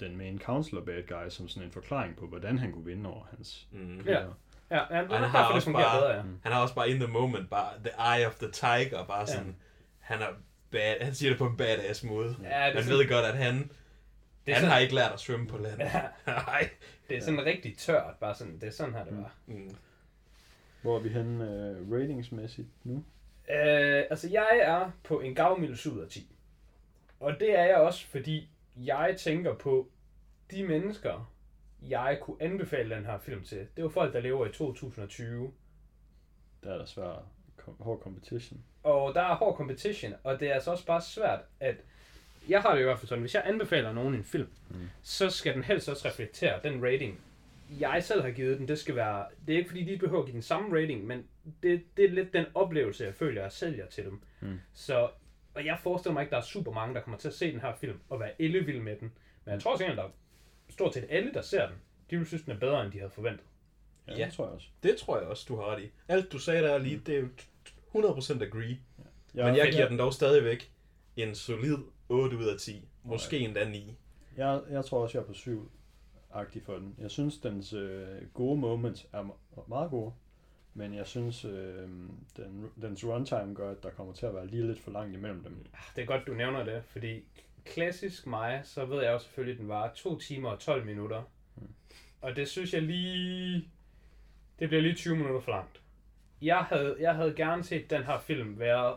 [0.00, 3.24] den main counselor bad guy som sådan en forklaring på, hvordan han kunne vinde over
[3.30, 4.00] hans Mm.
[4.06, 4.20] Ja.
[4.70, 6.22] Ja, han er har også bare- bedre, ja.
[6.42, 9.46] Han har også bare in the moment, bare the eye of the tiger, bare sådan,
[9.46, 9.52] ja.
[10.10, 10.28] Han er
[10.70, 12.36] bad, han siger det på en badass måde.
[12.42, 13.54] Ja, det Man sådan, ved godt, at han,
[14.46, 15.80] det han sådan, har ikke lært at svømme på land.
[15.80, 16.70] ja, Nej.
[17.08, 19.34] det er sådan rigtig tørt, bare sådan, det er sådan her, det var.
[19.46, 19.76] Mm.
[20.82, 21.44] Hvor er vi henne
[21.80, 23.04] uh, ratingsmæssigt nu?
[23.50, 26.36] Øh, altså, jeg er på en gavmild 7 ud af 10.
[27.20, 29.90] Og det er jeg også, fordi jeg tænker på
[30.50, 31.32] de mennesker,
[31.82, 33.66] jeg kunne anbefale den her film til.
[33.76, 35.52] Det var folk, der lever i 2020.
[36.64, 37.26] Der er der svær
[37.56, 38.64] kom, hård competition.
[38.82, 41.76] Og der er hård competition, og det er altså også bare svært, at
[42.48, 44.76] jeg har det i hvert fald sådan, hvis jeg anbefaler nogen en film, Mm.
[44.76, 44.88] mm.
[45.02, 47.20] så skal den helst også reflektere den rating,
[47.80, 48.68] jeg selv har givet den.
[48.68, 51.26] Det skal være, det er ikke fordi, de behøver at give den samme rating, men
[51.62, 54.20] det, det er lidt den oplevelse, jeg føler, jeg sælger til dem.
[54.40, 54.60] Mm.
[54.74, 55.08] Så,
[55.54, 57.60] og jeg forestiller mig ikke, der er super mange, der kommer til at se den
[57.60, 59.12] her film og være ellevild med den.
[59.44, 60.08] Men jeg tror også, at der er
[60.70, 61.76] stort set alle, der ser den,
[62.10, 63.44] de vil synes, den er bedre, end de havde forventet.
[64.08, 64.24] Ja, Ja.
[64.24, 64.66] det tror jeg også.
[64.82, 65.90] Det tror jeg også, du har ret i.
[66.08, 67.28] Alt du sagde der lige, det er jo
[67.94, 68.78] 100% agree.
[69.34, 70.72] Jeg, Men jeg giver jeg, den dog stadigvæk
[71.16, 71.76] en solid
[72.08, 72.88] 8 ud af 10.
[73.04, 73.96] Måske endda 9.
[74.36, 75.70] Jeg, jeg tror også, jeg er på syv
[76.34, 76.94] agtig for den.
[76.98, 80.12] Jeg synes, dens øh, gode moments er me- meget gode.
[80.74, 81.88] Men jeg synes, øh,
[82.36, 85.42] den, dens runtime gør, at der kommer til at være lige lidt for langt imellem
[85.42, 85.66] dem.
[85.96, 87.20] Det er godt, du nævner det, fordi
[87.64, 91.22] klassisk mig, så ved jeg jo selvfølgelig, at den var 2 timer og 12 minutter.
[91.56, 91.68] Mm.
[92.20, 93.68] Og det synes jeg lige...
[94.58, 95.82] Det bliver lige 20 minutter for langt.
[96.42, 98.96] Jeg havde, jeg havde gerne set den her film være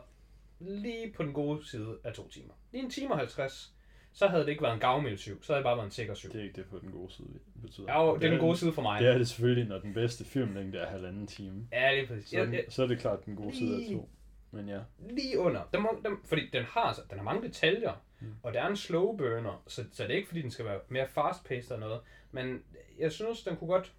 [0.59, 2.53] lige på den gode side af to timer.
[2.71, 3.73] Lige en time og 50.
[4.15, 6.13] Så havde det ikke været en gavmild syv, så havde det bare været en sikker
[6.13, 6.31] syv.
[6.31, 7.27] Det er ikke det på den gode side
[7.61, 7.85] betyder.
[7.93, 9.01] Ja, jo, det er den gode side for mig.
[9.01, 11.67] Det er det selvfølgelig, når den bedste filmlængde er halvanden time.
[11.71, 12.29] Ja, det er præcis.
[12.29, 14.09] Så, Jeg, jeg, så er det klart den gode side af Lige- to.
[14.51, 14.79] Men ja,
[15.09, 15.61] lige under.
[15.73, 18.27] Den, må, den, fordi den har, altså- den har mange detaljer, Mm.
[18.27, 18.33] mm.
[18.43, 20.79] og det er en slow burner, så, så det er ikke fordi, den skal være
[20.89, 22.01] mere fast-paced eller noget.
[22.31, 22.63] Men
[22.99, 23.93] jeg synes, den kunne godt,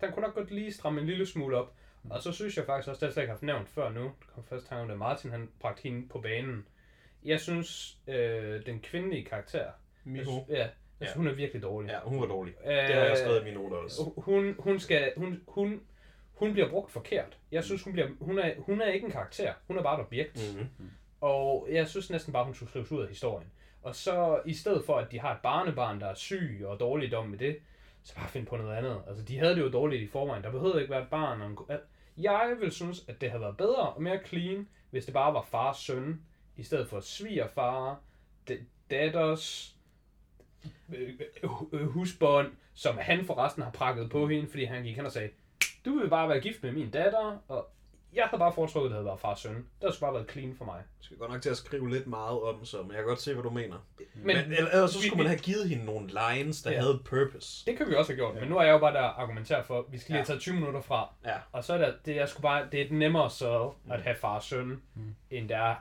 [0.00, 1.74] den kunne nok godt lige stramme en lille smule op.
[2.10, 4.02] Og så synes jeg faktisk også, det har jeg slet ikke haft nævnt før nu,
[4.02, 6.66] det kom først tanke om det, Martin han bragte hende på banen.
[7.24, 9.72] Jeg synes, øh, den kvindelige karakter, jeg
[10.04, 10.24] Miho.
[10.24, 11.12] synes, ja, altså, Ja.
[11.16, 11.90] hun er virkelig dårlig.
[11.90, 12.54] Ja, hun var dårlig.
[12.64, 14.12] Øh, Det har jeg skrevet i mine noter også.
[14.16, 15.80] hun, hun, skal, hun, hun,
[16.34, 17.38] hun bliver brugt forkert.
[17.52, 19.52] Jeg synes, hun, bliver, hun, er, hun er ikke en karakter.
[19.66, 20.52] Hun er bare et objekt.
[20.54, 20.90] Mm-hmm.
[21.20, 23.48] Og jeg synes næsten bare, hun skulle skrives ud af historien.
[23.82, 27.26] Og så i stedet for, at de har et barnebarn, der er syg og dårligdom
[27.28, 27.56] med det,
[28.02, 29.02] så bare finde på noget andet.
[29.08, 30.42] Altså, de havde det jo dårligt i forvejen.
[30.44, 31.40] Der behøvede ikke være et barn.
[31.42, 31.58] Og en...
[32.16, 35.42] Jeg vil synes, at det havde været bedre og mere clean, hvis det bare var
[35.42, 36.22] fars søn,
[36.56, 38.00] i stedet for svigerfar,
[38.90, 39.76] datters
[40.94, 41.20] øh,
[41.72, 45.30] øh, husbånd, som han forresten har prakket på hende, fordi han gik hen og sagde,
[45.84, 47.68] du vil bare være gift med min datter, og
[48.14, 49.54] jeg havde bare foretrukket, at det havde været fars søn.
[49.54, 50.74] Det havde sgu bare været clean for mig.
[50.76, 53.20] Jeg skal godt nok til at skrive lidt meget om, så men jeg kan godt
[53.20, 53.76] se, hvad du mener.
[54.14, 56.78] Men, Men, ellers så vi- skulle man have givet hende nogle lines, der Ja.
[56.80, 57.66] havde et purpose.
[57.66, 59.62] Det kan vi også have gjort, men nu er jeg jo bare der og argumenterer
[59.62, 60.20] for, at vi skal lige Ja.
[60.22, 61.08] have taget 20 minutter fra.
[61.24, 61.36] Ja.
[61.52, 64.16] Og så er det, det, er sgu bare, det er et nemmere så at have
[64.16, 65.14] far og søn, Mm.
[65.30, 65.74] end det er,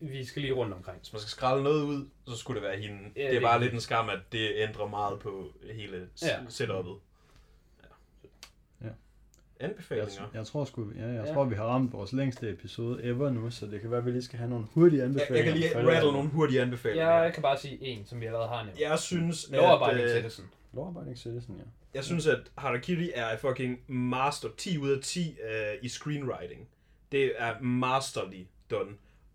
[0.00, 0.98] vi skal lige rundt omkring.
[0.98, 2.98] Hvis man skal skralde noget ud, så skulle det være hende.
[3.16, 5.44] Ja, det er det- bare lidt en skam, at det ændrer meget på
[5.74, 6.26] hele Ja.
[6.26, 6.36] ja.
[6.48, 6.98] setup'et.
[9.60, 9.66] Ja.
[9.66, 9.68] Ja.
[9.68, 10.28] jeg, Anbefalinger.
[10.34, 11.32] jeg tror sgu, ja, jeg Ja.
[11.34, 14.10] tror, vi har ramt vores længste episode ever nu, så det kan være, at vi
[14.10, 15.36] lige skal have nogle hurtige Jeg, anbefalinger.
[15.44, 17.10] jeg kan lige rattle nogle hurtige anbefalinger.
[17.10, 18.80] Jeg kan bare sige en, som vi allerede har nævnt.
[18.80, 20.44] Jeg synes, at, Lovarbejde øh, Citizen.
[20.74, 21.62] Law-abiding citizen, ja.
[21.94, 26.68] jeg synes, at Harakiri er fucking master 10 ud af 10 uh, i screenwriting.
[27.12, 28.90] Det er masterly done.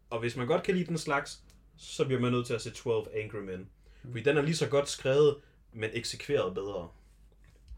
[0.10, 1.40] Og hvis man godt kan lide den slags,
[1.78, 3.68] så bliver man nødt til at se 12 Angry Men.
[4.02, 5.36] Fordi den er lige så godt skrevet,
[5.74, 6.88] men eksekveret bedre.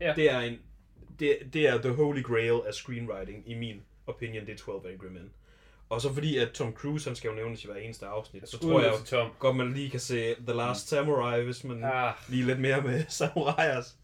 [0.01, 0.13] Ja.
[0.15, 0.59] Det er en
[1.19, 5.05] det, det er the holy grail af screenwriting, i min opinion, det er 12 Angry
[5.05, 5.31] Men.
[5.89, 8.59] Og så fordi, at Tom Cruise, han skal jo nævnes i hver eneste afsnit, så
[8.59, 9.29] tror jeg jo Tom.
[9.39, 13.03] godt, man lige kan se The Last Samurai, hvis man Ah, lige lidt mere med
[13.09, 13.97] samuraiers.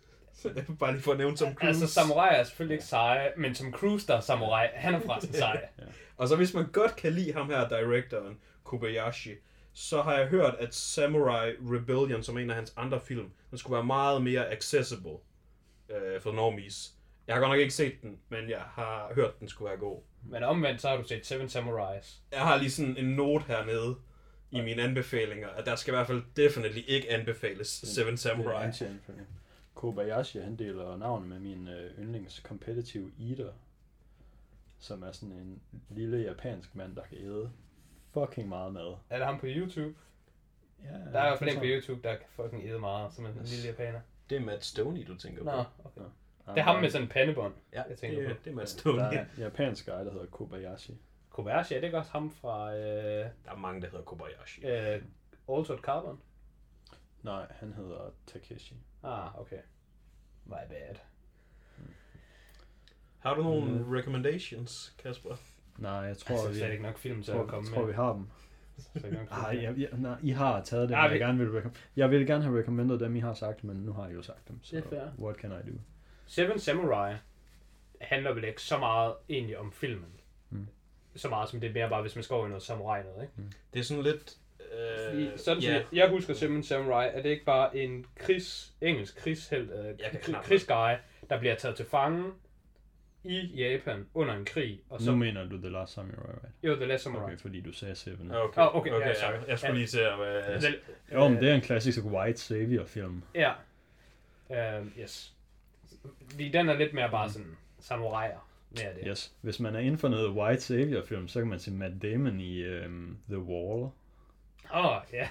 [0.79, 1.67] Bare lige for at nævne Tom Cruise.
[1.67, 5.33] altså, samurai er selvfølgelig ikke seje, men som Cruise, der er samurai, han er forresten
[5.33, 5.61] sej.
[6.17, 9.31] Og så hvis man godt kan lide ham her, directoren, Kobayashi,
[9.73, 13.73] så har jeg hørt, at Samurai Rebellion, som en af hans andre film, den skulle
[13.75, 15.11] være meget mere accessible
[15.89, 16.93] øh, for normies.
[17.27, 19.79] Jeg har godt nok ikke set den, men jeg har hørt, at den skulle være
[19.79, 20.01] god.
[20.23, 22.21] Men omvendt, så har du set Seven Samurais.
[22.31, 23.95] Jeg har lige sådan en note hernede
[24.51, 28.29] i mine anbefalinger, at der skal i hvert fald definitely ikke anbefales Seven Det er
[28.29, 28.71] Samurai.
[29.75, 33.51] Kobayashi, han deler navn med min øh, yndlings competitive eater,
[34.79, 37.51] som er sådan en lille japansk mand, der kan æde
[38.13, 38.95] fucking meget mad.
[39.09, 39.95] Er det ham på YouTube?
[40.83, 43.25] Ja, Der er i hvert fald en på YouTube, der kan fucking æde meget, som
[43.25, 43.99] en lille japaner.
[44.29, 45.49] Det er Matt Stoney, du tænker på.
[45.49, 46.01] Nå, okay.
[46.47, 47.53] Det er ham med sådan en pandebånd.
[47.73, 48.43] Ja, jeg tænker det, på.
[48.43, 50.97] det er Matt Der er en japansk guy, der hedder Kobayashi.
[51.29, 52.81] Kobayashi, er det ikke også ham fra øh,
[53.45, 54.65] Der er mange, der hedder Kobayashi.
[54.65, 55.01] øh,
[55.49, 56.19] Altered Carbon?
[57.23, 58.75] Nej, han hedder Takeshi.
[59.03, 59.59] Ah, okay.
[60.45, 60.95] My bad.
[63.19, 63.91] Har du nogle Mm.
[63.91, 65.35] recommendations, Kasper?
[65.77, 67.87] Nej, jeg tror, Altså, vi, slet ikke nok film til tror, at komme tror, med.
[67.87, 68.27] vi har dem.
[69.31, 71.75] Ej, jeg, jeg, nej, I har taget dem, Ja, jeg, vi- gerne vil recommend.
[71.95, 74.47] jeg vil gerne have recommended dem, I har sagt, men nu har I jo sagt
[74.47, 74.59] dem.
[74.63, 75.07] Så Det er fair.
[75.19, 75.77] what can I do?
[76.33, 77.15] Seven Samurai
[78.01, 80.09] handler vel ikke så meget egentlig om filmen.
[80.49, 80.67] Mm.
[81.15, 83.21] Så meget som det er mere bare, hvis man skal over i noget samurai noget,
[83.21, 83.33] ikke?
[83.73, 84.37] Det er sådan lidt...
[85.09, 85.83] Fordi, Øh, sådan ja, yeah.
[85.93, 90.19] jeg husker Seven Samurai, er det ikke bare en krigs, engelsk krigshelt, øh, Jeg kan
[90.19, 90.43] kri- knap nok.
[90.43, 90.93] krigsguy,
[91.29, 92.31] der bliver taget til fange
[93.23, 95.11] i Japan under en krig, og så...
[95.11, 96.53] Nu mener du The Last Samurai, right?
[96.63, 97.23] Jo, The Last Samurai.
[97.25, 98.31] Okay, fordi du sagde Seven.
[98.31, 99.31] Okay, Åh, okay, okay ja, sorry.
[99.33, 99.77] jeg, jeg skulle Ja.
[99.77, 100.67] lige til at...
[100.67, 103.23] Uh, Jo, men det er en klassisk white savior film.
[103.35, 103.51] Ja.
[104.49, 105.32] Uh, yes.
[106.29, 108.49] Fordi den er lidt mere bare sådan samuraier.
[108.71, 109.03] Mere det.
[109.07, 109.33] Yes.
[109.41, 112.39] Hvis man er inden for noget white savior film, så kan man se Matt Damon
[112.39, 113.89] i um, The Wall.
[114.73, 115.27] Åh, oh, ja.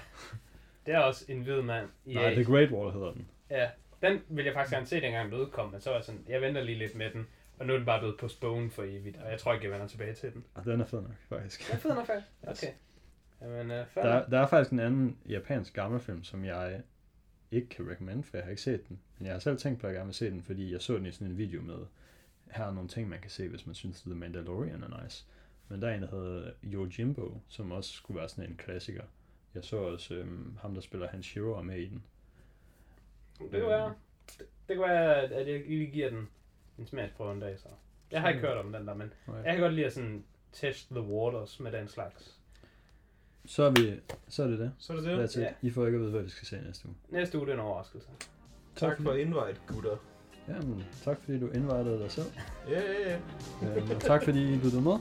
[0.85, 1.87] Det er også en hvid mand.
[2.05, 3.27] i Nej, The Great Wall hedder den.
[3.49, 3.69] Ja,
[4.01, 6.41] den ville jeg faktisk gerne se, dengang den udkom, men så var jeg sådan, jeg
[6.41, 7.27] venter lige lidt med den,
[7.59, 9.87] og nu er den bare blevet postponed for evigt, og jeg tror ikke, jeg vender
[9.87, 10.45] tilbage til den.
[10.55, 11.67] Og den er fed nok, faktisk.
[11.67, 12.27] Den er fed nok faktisk.
[12.47, 12.73] Okay.
[13.41, 16.81] Jamen, uh, Der, der er faktisk en anden japansk gammelfilm, som jeg
[17.55, 18.99] ikke kan recommend, for jeg har ikke set den.
[19.17, 20.95] Men jeg har selv tænkt på, at jeg gerne vil se den, fordi jeg så
[20.97, 21.77] den i sådan en video med,
[22.51, 25.25] her er nogle ting, man kan se, hvis man synes, at The Mandalorian er nice.
[25.69, 29.03] Men der er en, der hedder Yojimbo, som også skulle være sådan en klassiker.
[29.55, 32.03] Jeg så også øhm, ham, der spiller Han Shiro, med i den.
[33.39, 33.93] Det kunne være,
[34.39, 36.27] det, det kunne være, at at jeg lige giver den
[36.77, 37.67] en smagsprøve en dag, så.
[38.11, 39.43] Jeg har ikke hørt om den der, men Okay.
[39.43, 42.39] jeg kan godt lide at sådan test the waters med den slags.
[43.45, 44.71] Så er, vi, så er det det.
[44.77, 45.27] så er det det.
[45.27, 45.39] That's.
[45.39, 45.47] Ja.
[45.61, 46.95] I får ikke at vide, hvad vi skal se næste uge.
[47.09, 48.07] Næste uge, det er en overraskelse.
[48.75, 49.97] Tak for invite, gutter.
[50.47, 52.25] Jamen, tak fordi du indvejede dig selv.
[52.69, 53.19] Ja, ja,
[53.61, 53.77] ja.
[53.77, 54.97] øhm, tak fordi I lyttede med.